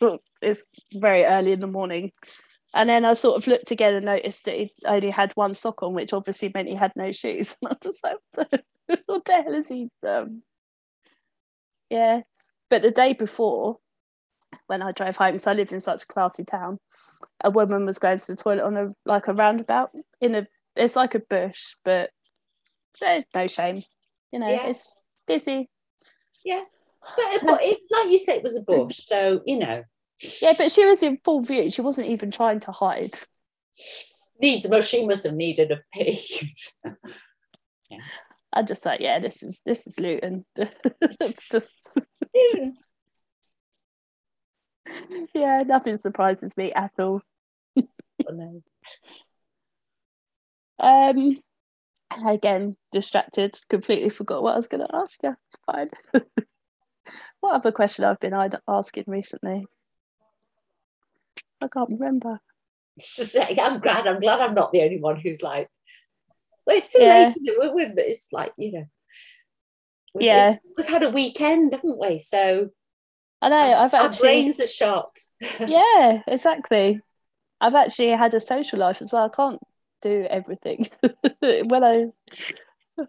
it's 0.42 0.70
very 0.94 1.24
early 1.24 1.52
in 1.52 1.60
the 1.60 1.66
morning. 1.66 2.12
And 2.74 2.88
then 2.88 3.04
I 3.04 3.14
sort 3.14 3.36
of 3.36 3.46
looked 3.46 3.70
again 3.72 3.94
and 3.94 4.06
noticed 4.06 4.44
that 4.44 4.54
he 4.54 4.72
only 4.84 5.10
had 5.10 5.32
one 5.32 5.54
sock 5.54 5.82
on, 5.82 5.92
which 5.92 6.12
obviously 6.12 6.52
meant 6.54 6.68
he 6.68 6.74
had 6.76 6.92
no 6.94 7.10
shoes. 7.12 7.56
And 7.62 7.70
I 7.72 7.74
was 7.74 7.78
just 7.82 8.04
like, 8.04 8.16
what 9.06 9.24
the, 9.24 9.32
hell 9.42 9.54
is 9.54 9.68
he 9.68 9.88
done? 10.02 10.42
Yeah. 11.88 12.20
But 12.68 12.82
the 12.82 12.92
day 12.92 13.12
before, 13.12 13.78
when 14.68 14.82
I 14.82 14.92
drove 14.92 15.16
home, 15.16 15.38
so 15.38 15.50
I 15.50 15.54
lived 15.54 15.72
in 15.72 15.80
such 15.80 16.04
a 16.04 16.06
classy 16.06 16.44
town, 16.44 16.78
a 17.42 17.50
woman 17.50 17.84
was 17.86 17.98
going 17.98 18.18
to 18.18 18.26
the 18.26 18.36
toilet 18.36 18.62
on 18.64 18.76
a 18.76 18.88
like 19.04 19.26
a 19.28 19.32
roundabout 19.34 19.90
in 20.20 20.34
a 20.34 20.46
it's 20.76 20.96
like 20.96 21.14
a 21.16 21.20
bush, 21.20 21.74
but 21.84 22.10
so 22.94 23.22
no 23.34 23.46
shame. 23.48 23.76
You 24.32 24.38
know, 24.38 24.48
Yeah. 24.48 24.66
it's 24.66 24.94
busy. 25.26 25.68
Yeah, 26.44 26.62
but, 27.16 27.40
but 27.44 27.62
it, 27.62 27.78
like 27.90 28.10
you 28.10 28.18
said, 28.18 28.36
it 28.36 28.42
was 28.44 28.56
a 28.56 28.62
bush, 28.62 29.00
so 29.04 29.40
you 29.44 29.58
know, 29.58 29.82
Yeah, 30.42 30.52
but 30.56 30.70
she 30.70 30.84
was 30.84 31.02
in 31.02 31.18
full 31.24 31.42
view. 31.42 31.70
She 31.70 31.80
wasn't 31.80 32.08
even 32.08 32.30
trying 32.30 32.60
to 32.60 32.72
hide. 32.72 33.10
needs. 34.40 34.66
Well, 34.68 34.82
she 34.82 35.06
must 35.06 35.24
have 35.24 35.34
needed 35.34 35.72
a 35.72 35.80
pee. 35.92 36.52
I 38.52 38.62
just 38.62 38.84
like, 38.84 39.00
yeah, 39.00 39.18
this 39.18 39.42
is 39.42 39.62
this 39.64 39.86
is 39.86 39.98
Luton. 39.98 40.44
it's 40.56 41.48
just 41.48 41.88
yeah, 45.34 45.62
nothing 45.62 45.98
surprises 46.00 46.50
me 46.56 46.72
at 46.72 46.92
all. 46.98 47.22
Um 50.78 51.40
again, 52.26 52.76
distracted, 52.90 53.54
completely 53.68 54.10
forgot 54.10 54.42
what 54.42 54.54
I 54.54 54.56
was 54.56 54.66
gonna 54.66 54.88
ask 54.92 55.22
you. 55.22 55.36
It's 55.46 55.58
fine. 55.64 55.90
what 57.40 57.54
other 57.54 57.72
question 57.72 58.04
I've 58.04 58.20
been 58.20 58.34
asking 58.66 59.04
recently? 59.06 59.66
I 61.60 61.68
can't 61.68 61.90
remember. 61.90 62.40
It's 62.96 63.16
just 63.16 63.34
like, 63.34 63.58
I'm 63.58 63.80
glad. 63.80 64.06
I'm 64.06 64.18
glad 64.20 64.40
I'm 64.40 64.54
not 64.54 64.72
the 64.72 64.82
only 64.82 64.98
one 65.00 65.16
who's 65.16 65.42
like, 65.42 65.68
well, 66.66 66.76
it's 66.76 66.92
too 66.92 67.00
Yeah. 67.02 67.24
late 67.24 67.34
to 67.34 67.40
do 67.40 67.62
it 67.62 67.74
with. 67.74 67.94
But 67.94 68.06
it's 68.06 68.28
like 68.32 68.52
you 68.56 68.72
know, 68.72 68.84
we've- 70.14 70.26
Yeah. 70.26 70.56
we've 70.76 70.88
had 70.88 71.02
a 71.02 71.10
weekend, 71.10 71.74
haven't 71.74 71.98
we? 71.98 72.18
So 72.18 72.70
I 73.42 73.48
know, 73.48 73.56
I've 73.72 73.94
our 73.94 74.06
actually 74.06 74.20
brains 74.28 74.60
are 74.60 74.66
shot. 74.66 75.16
yeah, 75.60 76.22
exactly. 76.26 77.00
I've 77.60 77.74
actually 77.74 78.10
had 78.10 78.34
a 78.34 78.40
social 78.40 78.78
life 78.78 79.00
as 79.02 79.12
well. 79.12 79.24
I 79.24 79.28
can't 79.28 79.60
do 80.02 80.26
everything. 80.30 80.88
when 81.40 81.84
I 81.84 82.06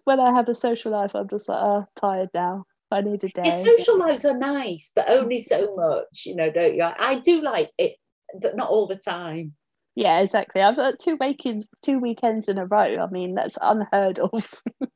when 0.06 0.20
I 0.20 0.32
have 0.32 0.48
a 0.48 0.56
social 0.56 0.92
life, 0.92 1.16
I'm 1.16 1.28
just 1.28 1.50
like, 1.50 1.62
oh, 1.62 1.86
tired 1.96 2.30
now. 2.34 2.66
I 2.94 3.02
need 3.02 3.24
a 3.24 3.30
day. 3.30 3.44
Your 3.46 3.78
social 3.78 3.98
lives 3.98 4.26
are 4.26 4.38
nice, 4.38 4.92
but 4.94 5.10
only 5.10 5.40
so 5.42 5.74
much, 5.76 6.26
you 6.26 6.36
know, 6.36 6.50
don't 6.52 6.76
you? 6.76 6.84
I 6.84 7.16
do 7.20 7.42
like 7.42 7.72
it, 7.78 7.96
but 8.39 8.56
not 8.56 8.70
all 8.70 8.88
the 8.88 8.96
time. 8.96 9.54
Yeah, 9.96 10.22
exactly. 10.22 10.62
I've 10.62 10.78
got 10.78 11.00
two 11.00 11.17
weekends, 11.20 11.67
two 11.84 12.00
weekends 12.00 12.48
in 12.48 12.58
a 12.58 12.65
row. 12.65 12.98
I 12.98 13.08
mean, 13.12 13.36
that's 13.36 13.58
unheard 13.62 14.20
of. 14.20 14.62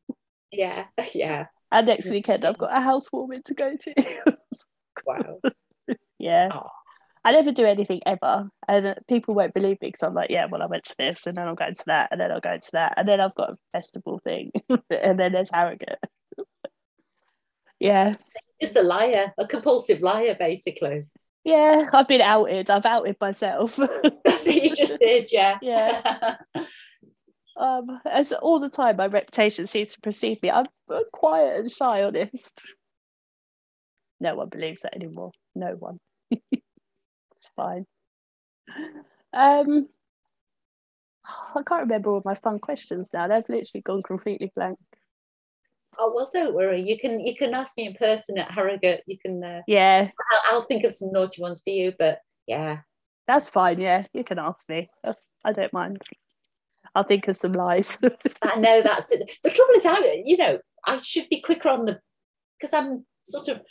Yeah, 0.52 0.86
yeah. 1.14 1.48
and 1.72 1.88
next 1.88 2.10
weekend, 2.10 2.46
I've 2.46 2.58
got 2.58 2.76
a 2.76 2.80
housewarming 2.80 3.42
to 3.46 3.54
go 3.54 3.76
to. 3.76 3.94
Wow. 5.06 5.42
yeah. 6.18 6.48
Oh. 6.54 6.70
I 7.26 7.34
never 7.34 7.52
do 7.52 7.66
anything 7.66 8.02
ever, 8.06 8.50
and 8.68 8.88
uh, 8.88 8.96
people 9.10 9.36
won't 9.36 9.54
believe 9.54 9.82
me 9.82 9.90
because 9.90 10.04
I'm 10.04 10.14
like, 10.14 10.30
yeah, 10.30 10.46
well, 10.50 10.64
I 10.64 10.68
went 10.68 10.86
to 10.86 10.96
this, 10.98 11.28
and 11.28 11.36
then 11.36 11.48
I'm 11.48 11.56
going 11.56 11.76
to 11.76 11.84
that, 11.88 12.10
and 12.12 12.22
then 12.22 12.32
I'll 12.32 12.40
go 12.40 12.56
to 12.56 12.72
that, 12.72 12.94
and 12.96 13.08
then 13.10 13.20
I've 13.20 13.36
got 13.36 13.50
a 13.50 13.56
festival 13.74 14.22
thing, 14.24 14.52
and 14.90 15.20
then 15.20 15.34
there's 15.34 15.52
Harrogate. 15.52 16.00
yeah, 17.80 18.16
Just 18.62 18.78
a 18.78 18.84
liar, 18.84 19.34
a 19.38 19.46
compulsive 19.46 20.02
liar, 20.02 20.38
basically. 20.40 21.06
Yeah, 21.46 21.90
I've 21.94 22.08
been 22.08 22.22
outed. 22.22 22.70
I've 22.72 22.88
outed 22.88 23.18
myself. 23.22 23.76
That's 24.26 24.46
what 24.46 24.64
you 24.64 24.76
just 24.76 25.00
did, 25.00 25.32
yeah. 25.32 25.58
Yeah. 25.62 26.38
um, 27.58 28.02
as 28.06 28.34
all 28.34 28.60
the 28.60 28.70
time, 28.70 28.98
my 28.98 29.06
reputation 29.06 29.68
seems 29.68 29.94
to 29.94 30.02
precede 30.02 30.42
me. 30.42 30.50
I'm 30.50 30.66
quiet 31.14 31.60
and 31.60 31.72
shy, 31.72 32.04
honest. 32.04 32.62
No 34.20 34.36
one 34.36 34.50
believes 34.50 34.82
that 34.82 34.96
anymore. 34.96 35.32
No 35.54 35.76
one. 35.78 36.00
it's 36.32 37.52
fine. 37.56 37.86
Um, 39.32 39.88
I 41.56 41.62
can't 41.68 41.82
remember 41.82 42.10
all 42.10 42.22
my 42.26 42.34
fun 42.34 42.58
questions 42.58 43.10
now. 43.14 43.28
They've 43.28 43.44
literally 43.48 43.82
gone 43.84 44.02
completely 44.02 44.52
blank. 44.56 44.80
Oh 46.00 46.12
well, 46.16 46.30
don't 46.32 46.54
worry. 46.54 46.82
You 46.82 46.98
can 46.98 47.20
you 47.20 47.36
can 47.36 47.54
ask 47.54 47.78
me 47.78 47.88
in 47.88 47.94
person 47.94 48.38
at 48.38 48.54
Harrogate. 48.54 49.02
You 49.06 49.18
can. 49.18 49.44
Uh, 49.44 49.62
Yeah, 49.68 50.10
I'll, 50.32 50.42
I'll 50.60 50.66
think 50.66 50.84
of 50.84 50.94
some 50.94 51.12
naughty 51.12 51.42
ones 51.42 51.62
for 51.64 51.72
you. 51.72 51.94
But 51.98 52.20
yeah, 52.48 52.80
that's 53.28 53.50
fine. 53.50 53.80
Yeah, 53.80 54.06
you 54.14 54.24
can 54.24 54.40
ask 54.40 54.68
me. 54.70 54.90
I 55.44 55.52
don't 55.52 55.74
mind. 55.74 56.02
I'll 56.94 57.04
think 57.04 57.28
of 57.28 57.38
some 57.38 57.54
lies. 57.54 58.00
I 58.42 58.56
know 58.56 58.82
that's 58.82 59.12
it. 59.12 59.32
The 59.44 59.52
trouble 59.52 59.74
is, 59.76 59.86
I 59.86 60.24
you 60.26 60.38
know 60.38 60.60
I 60.86 60.98
should 60.98 61.30
be 61.30 61.42
quicker 61.42 61.70
on 61.70 61.86
the 61.86 62.00
because 62.60 62.74
I'm 62.74 63.06
sort 63.24 63.48
of 63.48 63.62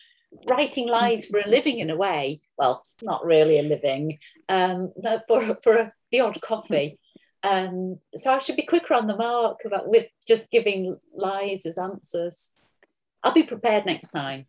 writing 0.48 0.88
lies 0.88 1.26
for 1.26 1.40
a 1.40 1.48
living 1.48 1.78
in 1.78 1.90
a 1.90 1.96
way. 1.96 2.42
Well, 2.58 2.84
not 3.02 3.24
really 3.24 3.58
a 3.58 3.62
living, 3.62 4.18
um, 4.48 4.92
but 5.02 5.22
for 5.28 5.58
for 5.62 5.76
a, 5.76 5.92
the 6.10 6.20
odd 6.20 6.40
coffee. 6.40 6.98
Um, 7.44 7.98
so 8.14 8.32
I 8.32 8.38
should 8.38 8.56
be 8.56 8.62
quicker 8.62 8.94
on 8.94 9.06
the 9.06 9.16
mark 9.16 9.60
about 9.66 9.90
with 9.90 10.06
just 10.26 10.50
giving 10.50 10.98
lies 11.14 11.66
as 11.66 11.76
answers. 11.76 12.54
I'll 13.22 13.34
be 13.34 13.42
prepared 13.42 13.84
next 13.84 14.08
time. 14.08 14.46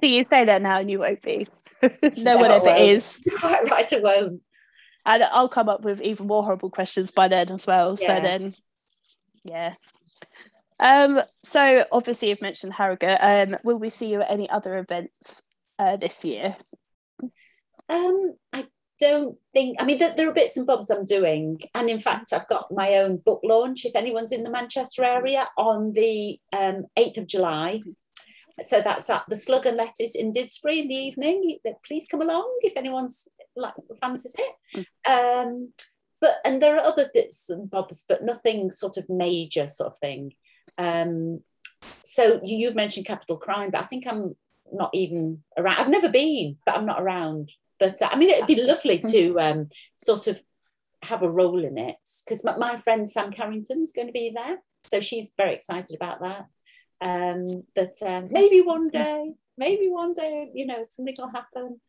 See, 0.00 0.16
you 0.16 0.24
say 0.24 0.44
that 0.44 0.62
now 0.62 0.78
and 0.78 0.88
you 0.88 1.00
won't 1.00 1.20
be. 1.20 1.48
no 2.18 2.36
one 2.36 2.52
ever 2.52 2.74
is. 2.76 3.18
Quite 3.40 3.68
right, 3.70 3.92
I 3.92 3.98
won't. 3.98 4.42
and 5.04 5.24
I'll 5.24 5.48
come 5.48 5.68
up 5.68 5.82
with 5.82 6.00
even 6.00 6.28
more 6.28 6.44
horrible 6.44 6.70
questions 6.70 7.10
by 7.10 7.26
then 7.26 7.50
as 7.50 7.66
well. 7.66 7.96
So 7.96 8.20
then, 8.20 8.54
yeah. 9.42 9.74
Um. 10.78 11.22
So 11.42 11.86
obviously, 11.90 12.28
you've 12.28 12.42
mentioned 12.42 12.72
Harrogate. 12.72 13.18
Um. 13.20 13.56
Will 13.64 13.78
we 13.78 13.88
see 13.88 14.10
you 14.12 14.20
at 14.20 14.30
any 14.30 14.48
other 14.48 14.78
events 14.78 15.42
uh, 15.78 15.96
this 15.96 16.24
year? 16.24 16.56
Um, 17.88 18.34
I 18.52 18.66
don't 18.98 19.36
think. 19.52 19.80
I 19.80 19.84
mean, 19.84 19.98
there, 19.98 20.14
there 20.16 20.28
are 20.28 20.34
bits 20.34 20.56
and 20.56 20.66
bobs 20.66 20.90
I'm 20.90 21.04
doing, 21.04 21.60
and 21.74 21.88
in 21.88 22.00
fact, 22.00 22.32
I've 22.32 22.48
got 22.48 22.72
my 22.72 22.96
own 22.96 23.18
book 23.18 23.40
launch. 23.44 23.84
If 23.84 23.96
anyone's 23.96 24.32
in 24.32 24.44
the 24.44 24.50
Manchester 24.50 25.04
area, 25.04 25.48
on 25.56 25.92
the 25.92 26.38
um, 26.52 26.86
8th 26.96 27.18
of 27.18 27.26
July. 27.26 27.82
So 28.64 28.80
that's 28.80 29.10
at 29.10 29.24
the 29.28 29.36
Slug 29.36 29.66
and 29.66 29.76
Lettuce 29.76 30.14
in 30.14 30.32
Didsbury 30.32 30.80
in 30.80 30.88
the 30.88 30.94
evening. 30.94 31.58
Please 31.86 32.06
come 32.10 32.22
along 32.22 32.58
if 32.62 32.72
anyone's 32.74 33.28
like 33.54 33.74
fancies 34.00 34.34
it. 34.38 34.86
Um, 35.06 35.72
but 36.20 36.36
and 36.44 36.62
there 36.62 36.76
are 36.76 36.86
other 36.86 37.10
bits 37.12 37.50
and 37.50 37.70
bobs, 37.70 38.04
but 38.08 38.24
nothing 38.24 38.70
sort 38.70 38.96
of 38.96 39.08
major 39.08 39.68
sort 39.68 39.92
of 39.92 39.98
thing. 39.98 40.32
Um, 40.78 41.40
so 42.04 42.40
you, 42.42 42.56
you've 42.56 42.74
mentioned 42.74 43.06
capital 43.06 43.36
crime, 43.36 43.70
but 43.70 43.82
I 43.82 43.86
think 43.86 44.06
I'm 44.06 44.34
not 44.72 44.90
even 44.94 45.42
around. 45.58 45.78
I've 45.78 45.90
never 45.90 46.08
been, 46.08 46.56
but 46.64 46.76
I'm 46.76 46.86
not 46.86 47.02
around. 47.02 47.52
But 47.78 48.00
uh, 48.00 48.08
I 48.10 48.16
mean, 48.16 48.30
it'd 48.30 48.46
be 48.46 48.62
lovely 48.62 48.98
to 48.98 49.38
um, 49.40 49.68
sort 49.96 50.26
of 50.26 50.40
have 51.02 51.22
a 51.22 51.30
role 51.30 51.64
in 51.64 51.78
it 51.78 51.96
because 52.24 52.44
my, 52.44 52.56
my 52.56 52.76
friend 52.76 53.08
Sam 53.08 53.32
Carrington's 53.32 53.92
going 53.92 54.08
to 54.08 54.12
be 54.12 54.32
there, 54.34 54.58
so 54.90 55.00
she's 55.00 55.32
very 55.36 55.54
excited 55.54 55.94
about 55.94 56.20
that. 56.22 56.46
Um, 57.00 57.64
but 57.74 57.94
um, 58.02 58.28
maybe 58.30 58.60
one 58.62 58.88
day, 58.88 59.32
maybe 59.58 59.88
one 59.88 60.14
day, 60.14 60.50
you 60.54 60.66
know, 60.66 60.84
something 60.88 61.14
will 61.18 61.28
happen. 61.28 61.80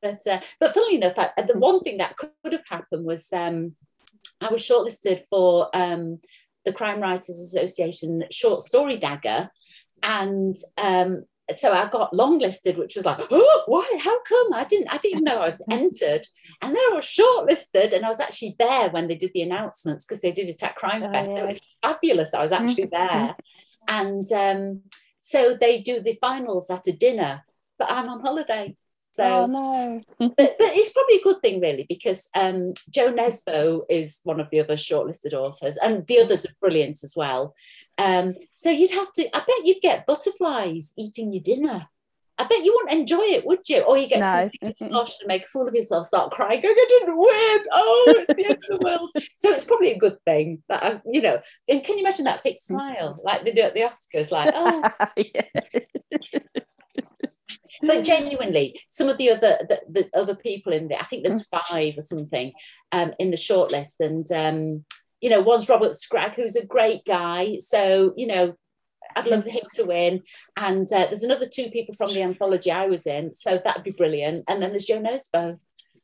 But 0.00 0.26
uh, 0.26 0.40
but 0.60 0.74
funnily 0.74 0.96
enough, 0.96 1.18
I, 1.18 1.30
the 1.42 1.58
one 1.58 1.80
thing 1.80 1.98
that 1.98 2.16
could 2.16 2.52
have 2.52 2.66
happened 2.68 3.04
was 3.04 3.32
um, 3.32 3.74
I 4.40 4.50
was 4.50 4.62
shortlisted 4.62 5.22
for 5.28 5.68
um, 5.74 6.20
the 6.64 6.72
Crime 6.72 7.00
Writers 7.00 7.30
Association 7.30 8.24
short 8.30 8.62
story 8.62 8.98
dagger, 8.98 9.50
and 10.02 10.56
um, 10.78 11.24
so 11.52 11.72
I 11.72 11.88
got 11.88 12.12
longlisted, 12.12 12.76
which 12.76 12.96
was 12.96 13.04
like, 13.04 13.18
oh, 13.30 13.62
why? 13.66 13.88
How 14.00 14.22
come? 14.22 14.52
I 14.52 14.64
didn't, 14.64 14.92
I 14.92 14.98
didn't 14.98 15.12
even 15.12 15.24
know 15.24 15.38
I 15.40 15.48
was 15.48 15.62
entered. 15.70 16.26
And 16.60 16.74
then 16.74 16.82
I 16.90 16.94
was 16.94 17.04
shortlisted, 17.04 17.94
and 17.94 18.04
I 18.04 18.08
was 18.08 18.20
actually 18.20 18.56
there 18.58 18.90
when 18.90 19.08
they 19.08 19.14
did 19.14 19.32
the 19.34 19.42
announcements 19.42 20.04
because 20.04 20.20
they 20.20 20.32
did 20.32 20.48
it 20.48 20.62
at 20.62 20.76
Crime 20.76 21.02
Oh, 21.02 21.12
Fest. 21.12 21.30
So 21.30 21.36
it 21.36 21.46
was 21.46 21.60
fabulous. 21.82 22.34
I 22.34 22.42
was 22.42 22.52
actually 22.52 22.86
there, 22.92 23.36
and 23.88 24.30
um, 24.32 24.82
so 25.20 25.54
they 25.54 25.80
do 25.80 26.00
the 26.00 26.18
finals 26.20 26.70
at 26.70 26.86
a 26.86 26.92
dinner, 26.92 27.44
but 27.78 27.90
I'm 27.90 28.08
on 28.08 28.20
holiday. 28.20 28.76
So, 29.12 29.24
oh 29.24 29.46
no. 29.46 30.00
but, 30.18 30.36
but 30.36 30.56
it's 30.58 30.92
probably 30.92 31.16
a 31.16 31.22
good 31.22 31.42
thing, 31.42 31.60
really, 31.60 31.84
because 31.86 32.30
um, 32.34 32.72
Jo 32.90 33.12
Nesbø 33.12 33.82
is 33.90 34.20
one 34.24 34.40
of 34.40 34.48
the 34.50 34.60
other 34.60 34.74
shortlisted 34.76 35.34
authors, 35.34 35.76
and 35.76 36.06
the 36.06 36.20
others 36.20 36.46
are 36.46 36.54
brilliant 36.60 37.04
as 37.04 37.14
well. 37.14 37.54
Um, 37.98 38.34
so 38.52 38.70
you'd 38.70 38.90
have 38.92 39.12
to, 39.12 39.36
I 39.36 39.40
bet 39.40 39.64
you'd 39.66 39.82
get 39.82 40.06
butterflies 40.06 40.94
eating 40.96 41.32
your 41.32 41.42
dinner. 41.42 41.88
I 42.38 42.44
bet 42.44 42.64
you 42.64 42.72
wouldn't 42.74 42.98
enjoy 43.00 43.20
it, 43.22 43.46
would 43.46 43.68
you? 43.68 43.82
Or 43.82 43.98
you 43.98 44.08
get 44.08 44.20
No. 44.20 44.50
flushed 44.88 45.20
and 45.20 45.28
make 45.28 45.44
a 45.44 45.48
fool 45.48 45.68
of 45.68 45.74
yourself, 45.74 46.06
start 46.06 46.32
crying, 46.32 46.62
going, 46.62 46.74
I 46.76 46.86
didn't 46.88 47.16
win. 47.16 47.64
Oh, 47.72 48.16
it's 48.20 48.34
the 48.34 48.46
end 48.46 48.58
of 48.70 48.78
the 48.78 48.82
world. 48.82 49.10
So 49.38 49.52
it's 49.52 49.64
probably 49.64 49.92
a 49.92 49.98
good 49.98 50.16
thing 50.24 50.62
that 50.68 50.82
I, 50.82 51.00
you 51.04 51.20
know. 51.20 51.40
And 51.68 51.84
can 51.84 51.98
you 51.98 52.04
imagine 52.04 52.24
that 52.24 52.42
fake 52.42 52.60
smile 52.60 53.20
like 53.22 53.44
they 53.44 53.52
do 53.52 53.62
at 53.62 53.74
the 53.74 53.82
Oscars? 53.82 54.30
Like, 54.30 54.52
oh, 54.54 54.82
yeah. 55.16 55.42
But 57.80 58.04
genuinely, 58.04 58.80
some 58.88 59.08
of 59.08 59.18
the 59.18 59.30
other 59.30 59.58
the, 59.68 59.80
the 59.88 60.18
other 60.18 60.34
people 60.34 60.72
in 60.72 60.88
there, 60.88 61.00
I 61.00 61.04
think 61.04 61.24
there's 61.24 61.46
five 61.46 61.94
or 61.96 62.02
something 62.02 62.52
um, 62.92 63.12
in 63.18 63.30
the 63.30 63.36
shortlist, 63.36 63.94
and 64.00 64.30
um, 64.32 64.84
you 65.20 65.30
know, 65.30 65.40
one's 65.40 65.68
Robert 65.68 65.96
Scragg, 65.96 66.34
who's 66.34 66.56
a 66.56 66.66
great 66.66 67.04
guy. 67.04 67.58
So 67.58 68.12
you 68.16 68.26
know, 68.26 68.54
I'd 69.16 69.26
love 69.26 69.44
him 69.44 69.64
to 69.74 69.84
win. 69.84 70.22
And 70.56 70.90
uh, 70.92 71.06
there's 71.06 71.24
another 71.24 71.46
two 71.46 71.70
people 71.70 71.94
from 71.94 72.14
the 72.14 72.22
anthology 72.22 72.70
I 72.70 72.86
was 72.86 73.06
in, 73.06 73.34
so 73.34 73.60
that'd 73.62 73.84
be 73.84 73.90
brilliant. 73.90 74.44
And 74.48 74.62
then 74.62 74.70
there's 74.70 74.84
Jo 74.84 75.00
Nesbø, 75.00 75.58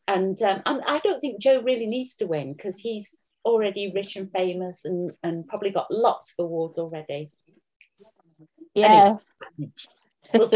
and 0.07 0.41
um, 0.43 0.63
I'm, 0.67 1.01
don't 1.03 1.21
think 1.21 1.41
Joe 1.41 1.63
really 1.63 1.87
needs 1.87 2.15
to 2.17 2.27
win 2.27 2.55
because 2.55 2.79
he's 2.79 3.17
already 3.45 3.93
rich 3.95 4.17
and 4.17 4.31
famous 4.31 4.85
and 4.85 5.13
and 5.23 5.47
probably 5.47 5.71
got 5.71 5.91
lots 5.91 6.33
of 6.33 6.45
awards 6.45 6.79
already. 6.79 7.31
Yeah. 8.75 9.17
We'll 10.35 10.51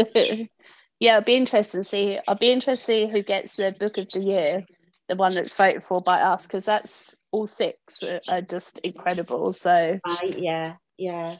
yeah, 1.03 1.17
it'll 1.17 1.25
be 1.25 1.35
interesting 1.35 1.81
to 1.81 1.87
see. 1.87 2.17
I'll 2.29 2.35
be 2.35 2.49
interested 2.49 2.85
to 2.85 2.85
see 2.85 3.11
who 3.11 3.21
gets 3.21 3.57
the 3.57 3.75
book 3.77 3.97
of 3.97 4.07
the 4.09 4.21
year, 4.21 4.65
the 5.09 5.17
one 5.17 5.35
that's 5.35 5.57
voted 5.57 5.83
for 5.83 6.01
by 6.01 6.21
us, 6.21 6.47
because 6.47 6.63
that's 6.63 7.13
all 7.33 7.45
six 7.45 8.01
are- 8.29 8.41
just 8.41 8.79
incredible. 8.79 9.51
So 9.51 9.99
yeah, 10.23 10.75
yeah, 10.97 11.35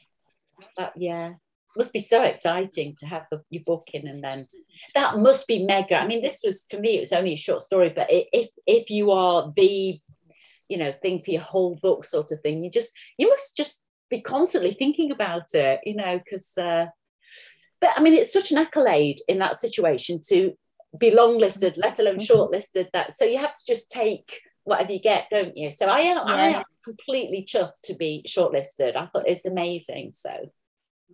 yeah. 0.97 1.35
Must 1.77 1.93
be 1.93 2.01
so 2.01 2.23
exciting 2.23 2.93
to 2.99 3.05
have 3.05 3.25
the, 3.31 3.41
your 3.51 3.63
book 3.63 3.87
in, 3.93 4.05
and 4.05 4.21
then 4.21 4.45
that 4.95 5.15
must 5.19 5.47
be 5.47 5.63
mega. 5.63 5.95
I 5.95 6.07
mean, 6.07 6.21
this 6.21 6.41
was 6.43 6.65
for 6.69 6.77
me. 6.77 6.97
It 6.97 6.99
was 6.99 7.13
only 7.13 7.31
a 7.33 7.37
short 7.37 7.61
story, 7.61 7.93
but 7.95 8.07
if 8.09 8.49
if 8.67 8.89
you 8.89 9.11
are 9.11 9.53
the, 9.55 9.97
you 10.67 10.77
know, 10.77 10.91
thing 10.91 11.21
for 11.23 11.31
your 11.31 11.41
whole 11.41 11.79
book, 11.81 12.03
sort 12.03 12.33
of 12.33 12.41
thing, 12.41 12.63
you 12.63 12.69
just 12.69 12.91
you 13.17 13.29
must 13.29 13.55
just 13.55 13.81
be 14.09 14.19
constantly 14.19 14.73
thinking 14.73 15.09
about 15.09 15.53
it, 15.53 15.79
you 15.85 15.95
know, 15.95 16.19
because. 16.19 16.51
Uh, 16.57 16.87
but 17.83 17.91
I 17.97 18.01
mean, 18.01 18.13
it's 18.13 18.31
such 18.31 18.51
an 18.51 18.57
accolade 18.57 19.19
in 19.27 19.39
that 19.39 19.59
situation 19.59 20.21
to 20.29 20.53
be 20.97 21.11
longlisted, 21.11 21.77
let 21.77 21.99
alone 21.99 22.17
shortlisted. 22.17 22.87
That 22.93 23.17
so 23.17 23.25
you 23.25 23.39
have 23.39 23.53
to 23.53 23.65
just 23.67 23.91
take 23.91 24.39
whatever 24.63 24.93
you 24.93 25.01
get, 25.01 25.27
don't 25.29 25.57
you? 25.57 25.69
So 25.69 25.87
I 25.87 25.99
am, 25.99 26.21
I 26.25 26.47
am 26.47 26.63
completely 26.81 27.45
chuffed 27.45 27.81
to 27.83 27.95
be 27.95 28.23
shortlisted. 28.25 28.95
I 28.95 29.07
thought 29.07 29.27
it's 29.27 29.45
amazing. 29.45 30.13
So 30.13 30.31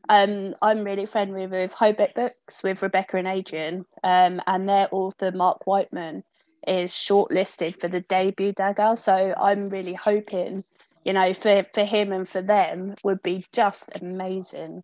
um, 0.10 0.54
I'm 0.62 0.84
really 0.84 1.08
friendly 1.08 1.48
with 1.48 1.74
Hobeck 1.74 2.14
Books 2.14 2.62
with 2.62 2.84
Rebecca 2.84 3.18
and 3.18 3.28
Adrian, 3.28 3.88
um, 4.04 4.40
and 4.46 4.70
their 4.70 4.90
author 4.92 5.32
Mark 5.32 5.66
Wightman 5.66 6.24
is 6.68 6.92
shortlisted 6.92 7.80
for 7.80 7.88
the 7.88 8.02
debut 8.02 8.52
dagger. 8.52 8.96
So 8.96 9.34
I'm 9.36 9.70
really 9.70 9.96
hoping, 9.96 10.64
you 11.04 11.14
know, 11.14 11.34
for 11.34 11.66
for 11.74 11.84
him 11.84 12.12
and 12.12 12.30
for 12.30 12.44
them 12.44 12.94
would 13.04 13.24
be 13.24 13.44
just 13.52 13.90
amazing. 14.00 14.84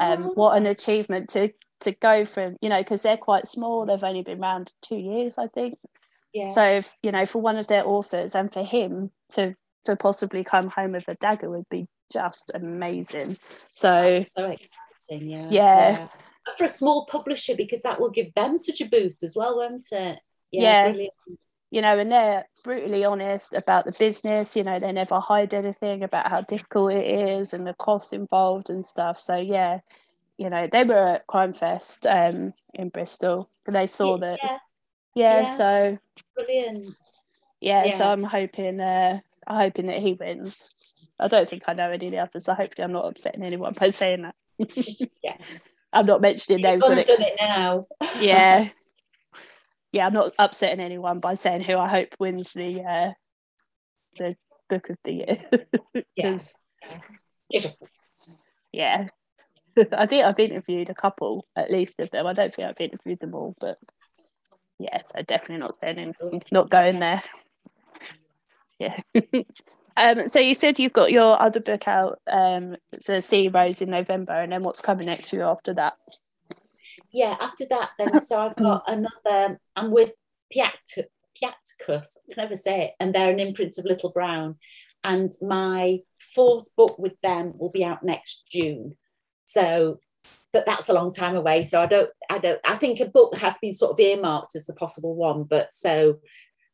Um, 0.00 0.24
what 0.34 0.56
an 0.56 0.66
achievement 0.66 1.30
to 1.30 1.52
to 1.80 1.92
go 1.92 2.24
from, 2.24 2.56
you 2.60 2.68
know, 2.68 2.78
because 2.78 3.02
they're 3.02 3.16
quite 3.16 3.46
small. 3.46 3.84
They've 3.84 4.02
only 4.02 4.22
been 4.22 4.40
around 4.40 4.72
two 4.82 4.96
years, 4.96 5.36
I 5.36 5.48
think. 5.48 5.74
yeah. 6.32 6.52
So 6.52 6.64
if, 6.64 6.96
you 7.02 7.10
know, 7.10 7.26
for 7.26 7.42
one 7.42 7.56
of 7.56 7.66
their 7.66 7.86
authors 7.86 8.34
and 8.34 8.52
for 8.52 8.62
him 8.62 9.10
to 9.30 9.54
to 9.86 9.96
possibly 9.96 10.44
come 10.44 10.70
home 10.70 10.92
with 10.92 11.08
a 11.08 11.14
dagger 11.16 11.50
would 11.50 11.68
be 11.68 11.88
just 12.12 12.52
amazing. 12.54 13.36
So 13.72 13.90
That's 13.90 14.32
so 14.32 14.50
exciting. 14.50 15.28
Yeah. 15.28 15.48
Yeah. 15.50 15.98
And 16.46 16.56
For 16.56 16.64
a 16.64 16.68
small 16.68 17.06
publisher, 17.06 17.54
because 17.56 17.82
that 17.82 18.00
will 18.00 18.10
give 18.10 18.32
them 18.34 18.58
such 18.58 18.80
a 18.80 18.88
boost 18.88 19.22
as 19.24 19.34
well, 19.36 19.56
won't 19.56 19.86
it? 19.90 20.18
Yeah. 20.52 20.90
brilliant. 20.90 21.14
you 21.70 21.82
know, 21.82 21.98
and 21.98 22.12
they're 22.12 22.44
brutally 22.62 23.04
honest 23.04 23.54
about 23.54 23.84
the 23.84 23.92
business. 23.98 24.56
You 24.56 24.64
know, 24.64 24.78
they 24.78 24.92
never 24.92 25.20
hide 25.20 25.54
anything 25.54 26.02
about 26.02 26.28
how 26.30 26.40
difficult 26.48 26.92
it 26.92 27.06
is 27.06 27.52
and 27.52 27.66
the 27.66 27.74
costs 27.74 28.12
involved 28.12 28.70
and 28.70 28.84
stuff. 28.84 29.18
So 29.18 29.36
yeah, 29.36 29.80
you 30.38 30.48
know, 30.50 30.66
they 30.70 30.84
were 30.84 31.06
at 31.06 31.26
Crime 31.26 31.52
Fest 31.52 32.06
um, 32.06 32.54
in 32.74 32.88
Bristol. 32.88 33.48
and 33.66 33.76
They 33.76 33.86
saw 33.86 34.16
that. 34.18 34.38
Yeah, 34.42 34.58
Yeah, 35.14 35.38
yeah. 35.40 35.44
so 35.44 35.98
brilliant. 36.36 36.86
yeah, 37.60 37.90
so 37.90 38.06
I'm 38.06 38.22
hoping. 38.24 38.80
Uh, 38.80 39.18
I'm 39.46 39.56
hoping 39.56 39.86
that 39.86 39.98
he 39.98 40.12
wins. 40.14 40.94
I 41.18 41.26
don't 41.28 41.48
think 41.48 41.64
I 41.66 41.72
know 41.72 41.90
any 41.90 42.06
of 42.06 42.12
the 42.12 42.18
others, 42.18 42.44
so 42.44 42.54
hopefully 42.54 42.84
I'm 42.84 42.92
not 42.92 43.06
upsetting 43.08 43.42
anyone 43.42 43.74
by 43.78 43.90
saying 43.90 44.22
that. 44.22 44.34
Yeah. 45.22 45.36
I'm 45.94 46.06
not 46.06 46.20
mentioning 46.22 46.60
You've 46.60 46.70
names 46.70 46.84
and 46.84 46.98
it 47.00 47.06
done 47.06 47.20
it 47.22 47.34
now. 47.38 47.86
yeah 48.18 48.68
yeah 49.92 50.06
i'm 50.06 50.12
not 50.12 50.32
upsetting 50.38 50.80
anyone 50.80 51.18
by 51.20 51.34
saying 51.34 51.62
who 51.62 51.76
i 51.76 51.88
hope 51.88 52.08
wins 52.18 52.52
the 52.52 52.82
uh 52.82 53.12
the 54.18 54.36
book 54.72 54.90
of 54.90 54.96
the 55.04 55.12
year. 55.12 55.38
Yeah. 57.52 57.68
yeah. 58.72 59.08
I 59.92 60.06
think 60.06 60.24
i've 60.24 60.38
interviewed 60.38 60.88
a 60.88 60.94
couple 60.94 61.46
at 61.54 61.70
least 61.70 62.00
of 62.00 62.10
them. 62.10 62.26
I 62.26 62.32
don't 62.32 62.54
think 62.54 62.68
i've 62.68 62.80
interviewed 62.80 63.20
them 63.20 63.34
all 63.34 63.54
but 63.60 63.76
yeah 64.78 65.02
so 65.14 65.22
definitely 65.22 65.58
not 65.58 65.78
saying 65.78 65.98
anything 65.98 66.42
not 66.50 66.70
going 66.70 67.00
there. 67.00 67.22
Yeah. 68.78 68.98
Um 69.94 70.26
so 70.30 70.40
you 70.40 70.54
said 70.54 70.78
you've 70.78 70.94
got 70.94 71.12
your 71.12 71.40
other 71.40 71.60
book 71.60 71.86
out 71.86 72.18
um 72.26 72.76
so 72.98 73.20
CE 73.20 73.48
Rose 73.52 73.82
in 73.82 73.90
november 73.90 74.32
and 74.32 74.50
then 74.50 74.62
what's 74.62 74.80
coming 74.80 75.04
next 75.04 75.28
for 75.28 75.36
you 75.36 75.42
after 75.42 75.74
that 75.74 75.98
yeah, 77.12 77.36
after 77.40 77.64
that, 77.70 77.90
then 77.98 78.18
so 78.18 78.40
I've 78.40 78.56
got 78.56 78.84
another. 78.88 79.58
I'm 79.76 79.90
with 79.90 80.14
Piat 80.54 80.72
Piatkus. 81.40 82.16
I 82.16 82.34
can 82.34 82.36
never 82.36 82.56
say 82.56 82.86
it, 82.86 82.92
and 83.00 83.14
they're 83.14 83.32
an 83.32 83.40
imprint 83.40 83.78
of 83.78 83.84
Little 83.84 84.10
Brown, 84.10 84.56
and 85.04 85.30
my 85.40 86.00
fourth 86.18 86.66
book 86.76 86.98
with 86.98 87.20
them 87.22 87.54
will 87.58 87.70
be 87.70 87.84
out 87.84 88.02
next 88.02 88.42
June. 88.50 88.96
So, 89.46 89.98
but 90.52 90.66
that's 90.66 90.88
a 90.88 90.94
long 90.94 91.12
time 91.12 91.36
away. 91.36 91.62
So 91.62 91.80
I 91.80 91.86
don't, 91.86 92.10
I 92.30 92.38
don't, 92.38 92.60
I 92.66 92.76
think 92.76 93.00
a 93.00 93.06
book 93.06 93.36
has 93.36 93.56
been 93.60 93.72
sort 93.72 93.92
of 93.92 94.00
earmarked 94.00 94.54
as 94.54 94.66
the 94.66 94.74
possible 94.74 95.14
one, 95.14 95.44
but 95.44 95.72
so 95.72 96.20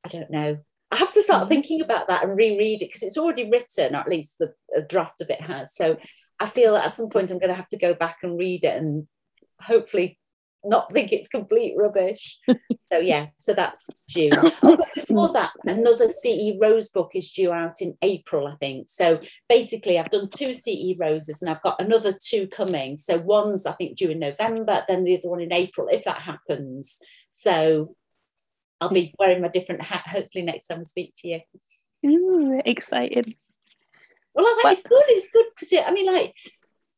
I 0.05 0.09
don't 0.09 0.31
know. 0.31 0.59
I 0.91 0.97
have 0.97 1.13
to 1.13 1.23
start 1.23 1.47
Mhm. 1.47 1.51
thinking 1.51 1.81
about 1.81 2.09
that 2.09 2.25
and 2.25 2.37
reread 2.37 2.83
it 2.83 2.87
because 2.89 3.03
it's 3.03 3.19
already 3.19 3.49
written, 3.51 3.95
or 3.95 3.99
at 3.99 4.09
least 4.09 4.39
the 4.39 4.55
draft 4.89 5.21
of 5.21 5.31
it 5.31 5.41
has. 5.41 5.75
So 5.75 5.99
I 6.41 6.47
feel 6.47 6.77
at 6.77 6.95
some 6.95 7.11
point 7.11 7.31
I'm 7.31 7.39
going 7.39 7.51
to 7.51 7.57
have 7.57 7.69
to 7.69 7.79
go 7.79 7.95
back 7.95 8.19
and 8.23 8.39
read 8.39 8.65
it 8.65 8.77
and 8.77 9.07
hopefully 9.61 10.19
not 10.65 10.91
think 10.93 11.13
it's 11.13 11.29
complete 11.29 11.75
rubbish. 11.77 12.39
so 12.91 12.99
yeah, 13.01 13.27
so 13.39 13.55
that's 13.55 13.89
June. 14.09 14.33
Oh, 14.63 14.77
before 14.95 15.33
that, 15.33 15.53
another 15.65 16.09
CE 16.11 16.53
Rose 16.61 16.89
book 16.89 17.13
is 17.15 17.31
due 17.31 17.53
out 17.53 17.81
in 17.81 17.97
April, 18.03 18.47
I 18.47 18.57
think. 18.57 18.89
So 18.91 19.21
basically, 19.49 19.99
I've 19.99 20.11
done 20.11 20.29
two 20.29 20.53
CE 20.53 20.95
Roses 20.99 21.41
and 21.41 21.51
I've 21.51 21.63
got 21.63 21.81
another 21.81 22.13
two 22.21 22.49
coming. 22.49 22.97
So 22.97 23.19
one's 23.19 23.67
I 23.67 23.73
think 23.73 23.97
due 23.97 24.11
in 24.11 24.19
November, 24.19 24.85
then 24.89 25.05
the 25.05 25.19
other 25.19 25.31
one 25.31 25.41
in 25.41 25.53
April, 25.53 25.89
if 25.89 26.05
that 26.05 26.19
happens. 26.19 26.99
So 27.33 27.95
I'll 28.81 28.91
be 28.91 29.15
wearing 29.19 29.43
my 29.43 29.49
different 29.49 29.83
hat. 29.83 30.07
Hopefully 30.07 30.45
next 30.45 30.67
time 30.67 30.81
I 30.81 30.83
speak 30.83 31.15
to 31.19 31.29
you. 31.29 31.41
Ooh, 32.07 32.61
exciting 32.65 33.35
Well, 34.35 34.47
I 34.47 34.61
But- 34.63 34.73
it's 34.73 34.83
good. 34.83 35.03
It's 35.07 35.31
good 35.33 35.47
because 35.55 35.87
I 35.87 35.91
mean, 35.93 36.07
like, 36.07 36.35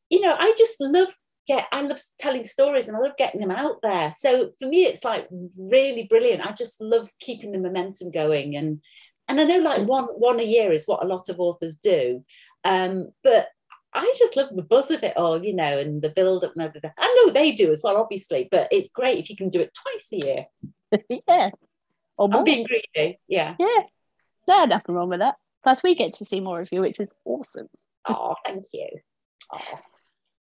you 0.09 0.21
know, 0.21 0.35
I 0.37 0.53
just 0.57 0.81
love 0.81 1.15
get. 1.55 1.67
I 1.71 1.81
love 1.81 1.99
telling 2.19 2.45
stories 2.45 2.87
and 2.87 2.97
I 2.97 2.99
love 2.99 3.17
getting 3.17 3.41
them 3.41 3.51
out 3.51 3.81
there. 3.81 4.11
So 4.17 4.51
for 4.59 4.67
me, 4.67 4.85
it's 4.85 5.03
like 5.03 5.27
really 5.57 6.03
brilliant. 6.09 6.45
I 6.45 6.51
just 6.51 6.81
love 6.81 7.09
keeping 7.19 7.51
the 7.51 7.59
momentum 7.59 8.11
going, 8.11 8.55
and 8.55 8.81
and 9.27 9.39
I 9.39 9.43
know 9.43 9.59
like 9.59 9.87
one 9.87 10.05
one 10.05 10.39
a 10.39 10.43
year 10.43 10.71
is 10.71 10.87
what 10.87 11.03
a 11.03 11.07
lot 11.07 11.29
of 11.29 11.39
authors 11.39 11.77
do, 11.77 12.23
um, 12.63 13.11
but 13.23 13.47
I 13.93 14.13
just 14.17 14.37
love 14.37 14.49
the 14.55 14.63
buzz 14.63 14.89
of 14.91 15.03
it 15.03 15.17
all, 15.17 15.43
you 15.43 15.53
know, 15.53 15.77
and 15.79 16.01
the 16.01 16.09
build 16.09 16.45
up 16.45 16.53
and 16.55 16.63
everything. 16.63 16.91
I 16.97 17.25
know 17.25 17.33
they 17.33 17.51
do 17.51 17.71
as 17.71 17.81
well, 17.83 17.97
obviously, 17.97 18.47
but 18.49 18.69
it's 18.71 18.89
great 18.89 19.19
if 19.19 19.29
you 19.29 19.35
can 19.35 19.49
do 19.49 19.59
it 19.59 19.73
twice 19.73 20.09
a 20.13 20.25
year. 20.25 20.45
yeah 21.27 21.49
or 22.21 22.29
I'm 22.31 22.43
being 22.43 22.65
greedy, 22.65 23.19
yeah. 23.27 23.55
Yeah, 23.59 23.83
no, 24.47 24.65
nothing 24.65 24.95
wrong 24.95 25.09
with 25.09 25.19
that. 25.19 25.35
Plus, 25.63 25.81
we 25.83 25.95
get 25.95 26.13
to 26.13 26.25
see 26.25 26.39
more 26.39 26.61
of 26.61 26.69
you, 26.71 26.81
which 26.81 26.99
is 26.99 27.13
awesome. 27.25 27.67
Oh, 28.07 28.35
thank 28.45 28.63
you. 28.73 28.87
Oh. 29.51 29.79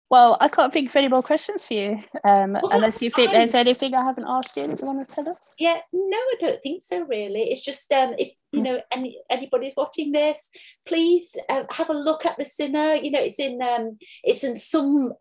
Well, 0.10 0.38
I 0.42 0.48
can't 0.48 0.74
think 0.74 0.90
of 0.90 0.96
any 0.96 1.08
more 1.08 1.22
questions 1.22 1.66
for 1.66 1.76
you, 1.76 2.00
um, 2.24 2.54
Well, 2.54 2.72
unless 2.72 3.02
you 3.02 3.12
think 3.12 3.30
fine. 3.30 3.40
there's 3.40 3.54
anything 3.54 3.94
I 3.94 4.04
haven't 4.04 4.26
asked 4.28 4.58
you 4.58 4.66
that 4.66 4.82
you 4.82 4.88
want 4.88 5.08
to 5.08 5.16
tell 5.16 5.30
us. 5.30 5.56
Yeah, 5.60 5.78
no, 5.94 6.18
I 6.18 6.36
don't 6.40 6.62
think 6.64 6.82
so. 6.82 7.02
Really, 7.04 7.44
it's 7.52 7.64
just 7.64 7.92
um, 7.92 8.16
if 8.18 8.34
you 8.52 8.62
know 8.62 8.80
any 8.92 9.20
anybody's 9.30 9.76
watching 9.76 10.12
this 10.12 10.50
please 10.86 11.36
uh, 11.50 11.64
have 11.72 11.90
a 11.90 11.94
look 11.94 12.26
at 12.26 12.38
the 12.38 12.46
sinner. 12.46 12.96
You 12.96 13.12
know 13.12 13.22
it's 13.22 13.40
in 13.40 13.62
um 13.62 13.98
it's 14.24 14.44
in 14.44 14.56
some 14.56 15.14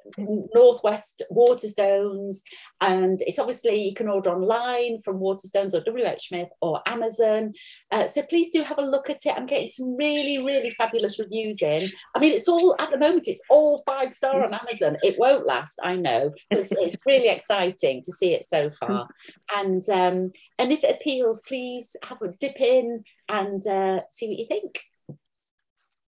northwest 0.54 1.22
waterstones 1.30 2.38
and 2.80 3.20
it's 3.22 3.38
obviously 3.38 3.82
you 3.82 3.94
can 3.94 4.08
order 4.08 4.30
online 4.30 4.98
from 4.98 5.20
waterstones 5.20 5.74
or 5.74 5.80
wh 5.80 6.20
smith 6.20 6.48
or 6.60 6.80
amazon. 6.86 7.52
Uh, 7.90 8.06
so 8.06 8.22
please 8.22 8.50
do 8.50 8.62
have 8.62 8.78
a 8.78 8.82
look 8.82 9.10
at 9.10 9.26
it. 9.26 9.34
I'm 9.36 9.46
getting 9.46 9.66
some 9.66 9.96
really 9.96 10.38
really 10.38 10.70
fabulous 10.70 11.18
reviews 11.18 11.60
in. 11.60 11.80
I 12.14 12.18
mean 12.18 12.32
it's 12.32 12.48
all 12.48 12.76
at 12.80 12.90
the 12.90 12.98
moment 12.98 13.28
it's 13.28 13.42
all 13.50 13.82
five 13.86 14.10
star 14.10 14.44
on 14.44 14.54
amazon. 14.54 14.96
It 15.02 15.16
won't 15.18 15.46
last 15.46 15.78
i 15.82 15.94
know 15.94 16.32
but 16.50 16.60
it's, 16.60 16.72
it's 16.72 16.96
really 17.06 17.28
exciting 17.28 18.02
to 18.04 18.12
see 18.12 18.32
it 18.32 18.46
so 18.46 18.70
far. 18.70 19.08
And 19.54 19.86
um 19.90 20.32
and 20.58 20.72
if 20.72 20.84
it 20.84 20.96
appeals 20.96 21.42
please 21.46 21.96
have 22.04 22.20
a 22.22 22.28
dip 22.28 22.60
in 22.60 23.04
and 23.28 23.66
uh, 23.66 24.00
see 24.10 24.28
what 24.28 24.38
you 24.38 24.46
think. 24.46 24.82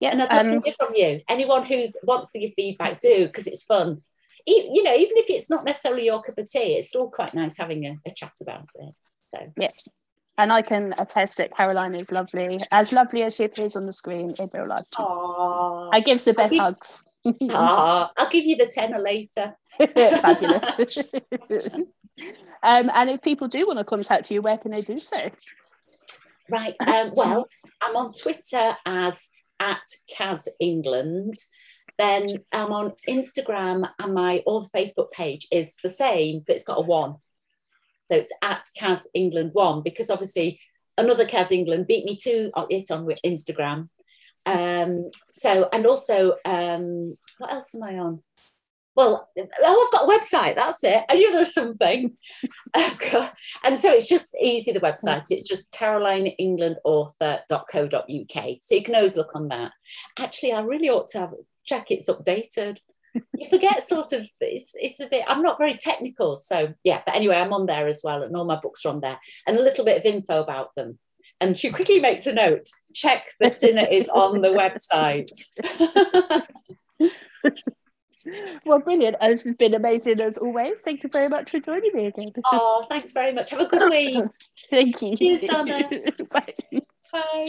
Yeah, 0.01 0.11
and 0.11 0.23
I'd 0.23 0.33
love 0.33 0.47
um, 0.47 0.61
to 0.61 0.65
hear 0.65 0.75
from 0.79 0.95
you. 0.95 1.21
Anyone 1.29 1.65
who 1.65 1.85
wants 2.05 2.31
to 2.31 2.39
give 2.39 2.53
feedback, 2.55 3.01
do 3.01 3.27
because 3.27 3.47
it's 3.47 3.65
fun. 3.65 4.03
Even, 4.47 4.75
you 4.75 4.85
know, 4.85 4.95
even 4.95 5.17
if 5.17 5.29
it's 5.29 5.51
not 5.51 5.65
necessarily 5.65 6.07
your 6.07 6.23
cup 6.23 6.39
of 6.39 6.47
tea, 6.47 6.77
it's 6.77 6.89
still 6.89 7.11
quite 7.11 7.35
nice 7.35 7.57
having 7.59 7.85
a, 7.85 7.99
a 8.07 8.13
chat 8.15 8.33
about 8.41 8.67
it. 8.77 8.95
So 9.35 9.53
yeah, 9.59 9.71
and 10.39 10.53
I 10.53 10.63
can 10.63 10.95
attest 10.99 11.39
that 11.39 11.55
Caroline 11.55 11.97
is 11.97 12.13
lovely, 12.13 12.61
as 12.71 12.93
lovely 12.93 13.25
as 13.25 13.35
she 13.35 13.45
appears 13.45 13.75
on 13.75 13.87
the 13.87 13.93
screen 13.93 14.29
in 14.41 14.49
real 14.55 14.69
life. 14.69 14.85
Too. 14.97 15.03
Aww. 15.03 15.91
I 15.93 15.99
give 15.99 16.25
the 16.25 16.33
best 16.33 16.53
give, 16.53 16.63
hugs. 16.63 17.05
Aww, 17.27 18.09
I'll 18.17 18.31
give 18.31 18.45
you 18.45 18.57
the 18.57 18.67
tenner 18.67 19.01
later. 19.01 19.57
Fabulous. 19.95 20.99
um, 22.69 22.91
and 22.95 23.09
if 23.09 23.23
people 23.23 23.49
do 23.49 23.67
want 23.67 23.79
to 23.79 23.85
contact 23.85 24.31
you, 24.31 24.43
where 24.43 24.59
can 24.59 24.73
they 24.73 24.83
do 24.83 24.97
so? 24.97 25.31
Right. 26.51 26.75
Um, 26.87 27.13
well, 27.15 27.49
I'm 27.81 27.97
on 27.97 28.13
Twitter 28.13 28.77
as 28.85 29.29
at 29.59 29.87
Kaz 30.15 30.49
England. 30.61 31.35
Then 31.97 32.27
I'm 32.53 32.73
on 32.73 32.93
Instagram, 33.09 33.89
and 33.99 34.13
my 34.15 34.43
author 34.45 34.69
Facebook 34.79 35.11
page 35.11 35.49
is 35.51 35.77
the 35.83 35.89
same, 35.89 36.45
but 36.47 36.57
it's 36.57 36.65
got 36.65 36.79
a 36.79 36.83
one. 36.83 37.17
So 38.11 38.17
it's 38.17 38.33
at 38.43 38.65
Kaz 38.79 39.07
England 39.15 39.51
one 39.55 39.83
because 39.83 40.11
obviously 40.11 40.61
another 40.99 41.25
Kaz 41.25 41.51
England 41.51 41.87
beat 41.87 42.05
me 42.05 42.17
to 42.17 42.51
it 42.71 42.91
on 42.91 43.07
Instagram. 43.25 43.89
Um, 44.45 45.11
so 45.31 45.69
and 45.73 45.87
also 45.87 46.37
um, 46.45 47.17
what 47.39 47.53
else 47.53 47.75
am 47.75 47.83
I 47.83 47.99
on? 47.99 48.23
Well, 48.99 49.31
oh, 49.39 49.87
I've 49.87 49.93
got 49.93 50.09
a 50.09 50.13
website. 50.13 50.57
That's 50.57 50.83
it. 50.83 51.05
I 51.09 51.15
knew 51.15 51.31
there 51.31 51.39
was 51.39 51.55
something. 51.55 52.17
and 52.75 53.79
so 53.79 53.93
it's 53.93 54.09
just 54.09 54.37
easy, 54.43 54.73
the 54.73 54.81
website. 54.81 55.27
It's 55.31 55.49
just 55.49 55.73
carolineenglandauthor.co.uk. 55.73 58.57
So 58.61 58.75
you 58.75 58.83
can 58.83 58.97
always 58.97 59.17
look 59.17 59.37
on 59.37 59.47
that. 59.51 59.71
Actually, 60.19 60.53
I 60.53 60.63
really 60.63 60.91
ought 60.91 61.07
to 61.11 61.21
have 61.21 61.31
check 61.65 61.93
it's 61.93 62.09
updated. 62.09 62.79
You 63.37 63.49
forget 63.49 63.85
sort 63.85 64.13
of 64.13 64.29
it's 64.41 64.73
it's 64.75 64.99
a 64.99 65.07
bit 65.07 65.23
I'm 65.29 65.43
not 65.43 65.59
very 65.59 65.77
technical. 65.77 66.41
So 66.41 66.75
yeah, 66.83 67.01
but 67.07 67.15
anyway, 67.15 67.37
I'm 67.37 67.53
on 67.53 67.67
there 67.67 67.87
as 67.87 68.01
well, 68.03 68.25
and 68.25 68.35
all 68.35 68.47
my 68.47 68.59
books 68.61 68.85
are 68.85 68.89
on 68.89 68.99
there, 69.01 69.21
and 69.47 69.57
a 69.57 69.63
little 69.63 69.85
bit 69.85 69.99
of 69.99 70.05
info 70.05 70.43
about 70.43 70.75
them. 70.75 70.99
And 71.41 71.57
she 71.57 71.71
quickly 71.71 72.01
makes 72.01 72.27
a 72.27 72.35
note, 72.35 72.67
check 72.95 73.29
the 73.39 73.49
sinner 73.49 73.87
is 73.89 74.09
on 74.09 74.41
the 74.41 74.49
website. 74.99 75.31
well, 78.65 78.79
brilliant. 78.79 79.17
Uh, 79.21 79.29
this 79.29 79.45
has 79.45 79.57
been 79.57 79.75
amazing 79.75 80.21
as 80.21 80.39
always. 80.39 80.79
Thank 80.85 81.03
you 81.03 81.11
very 81.13 81.29
much 81.29 81.51
for 81.51 81.61
joining 81.61 81.91
me 81.95 82.07
again. 82.07 82.33
Oh, 82.53 82.85
thanks 82.89 83.13
very 83.13 83.33
much. 83.33 83.51
Have 83.51 83.61
a 83.61 83.67
good 83.67 83.91
week. 83.91 84.17
Thank 84.71 85.03
you. 85.03 85.17
Cheers, 85.17 85.43
Donna. 85.43 85.89
Bye. 86.33 86.55
Bye. 87.13 87.47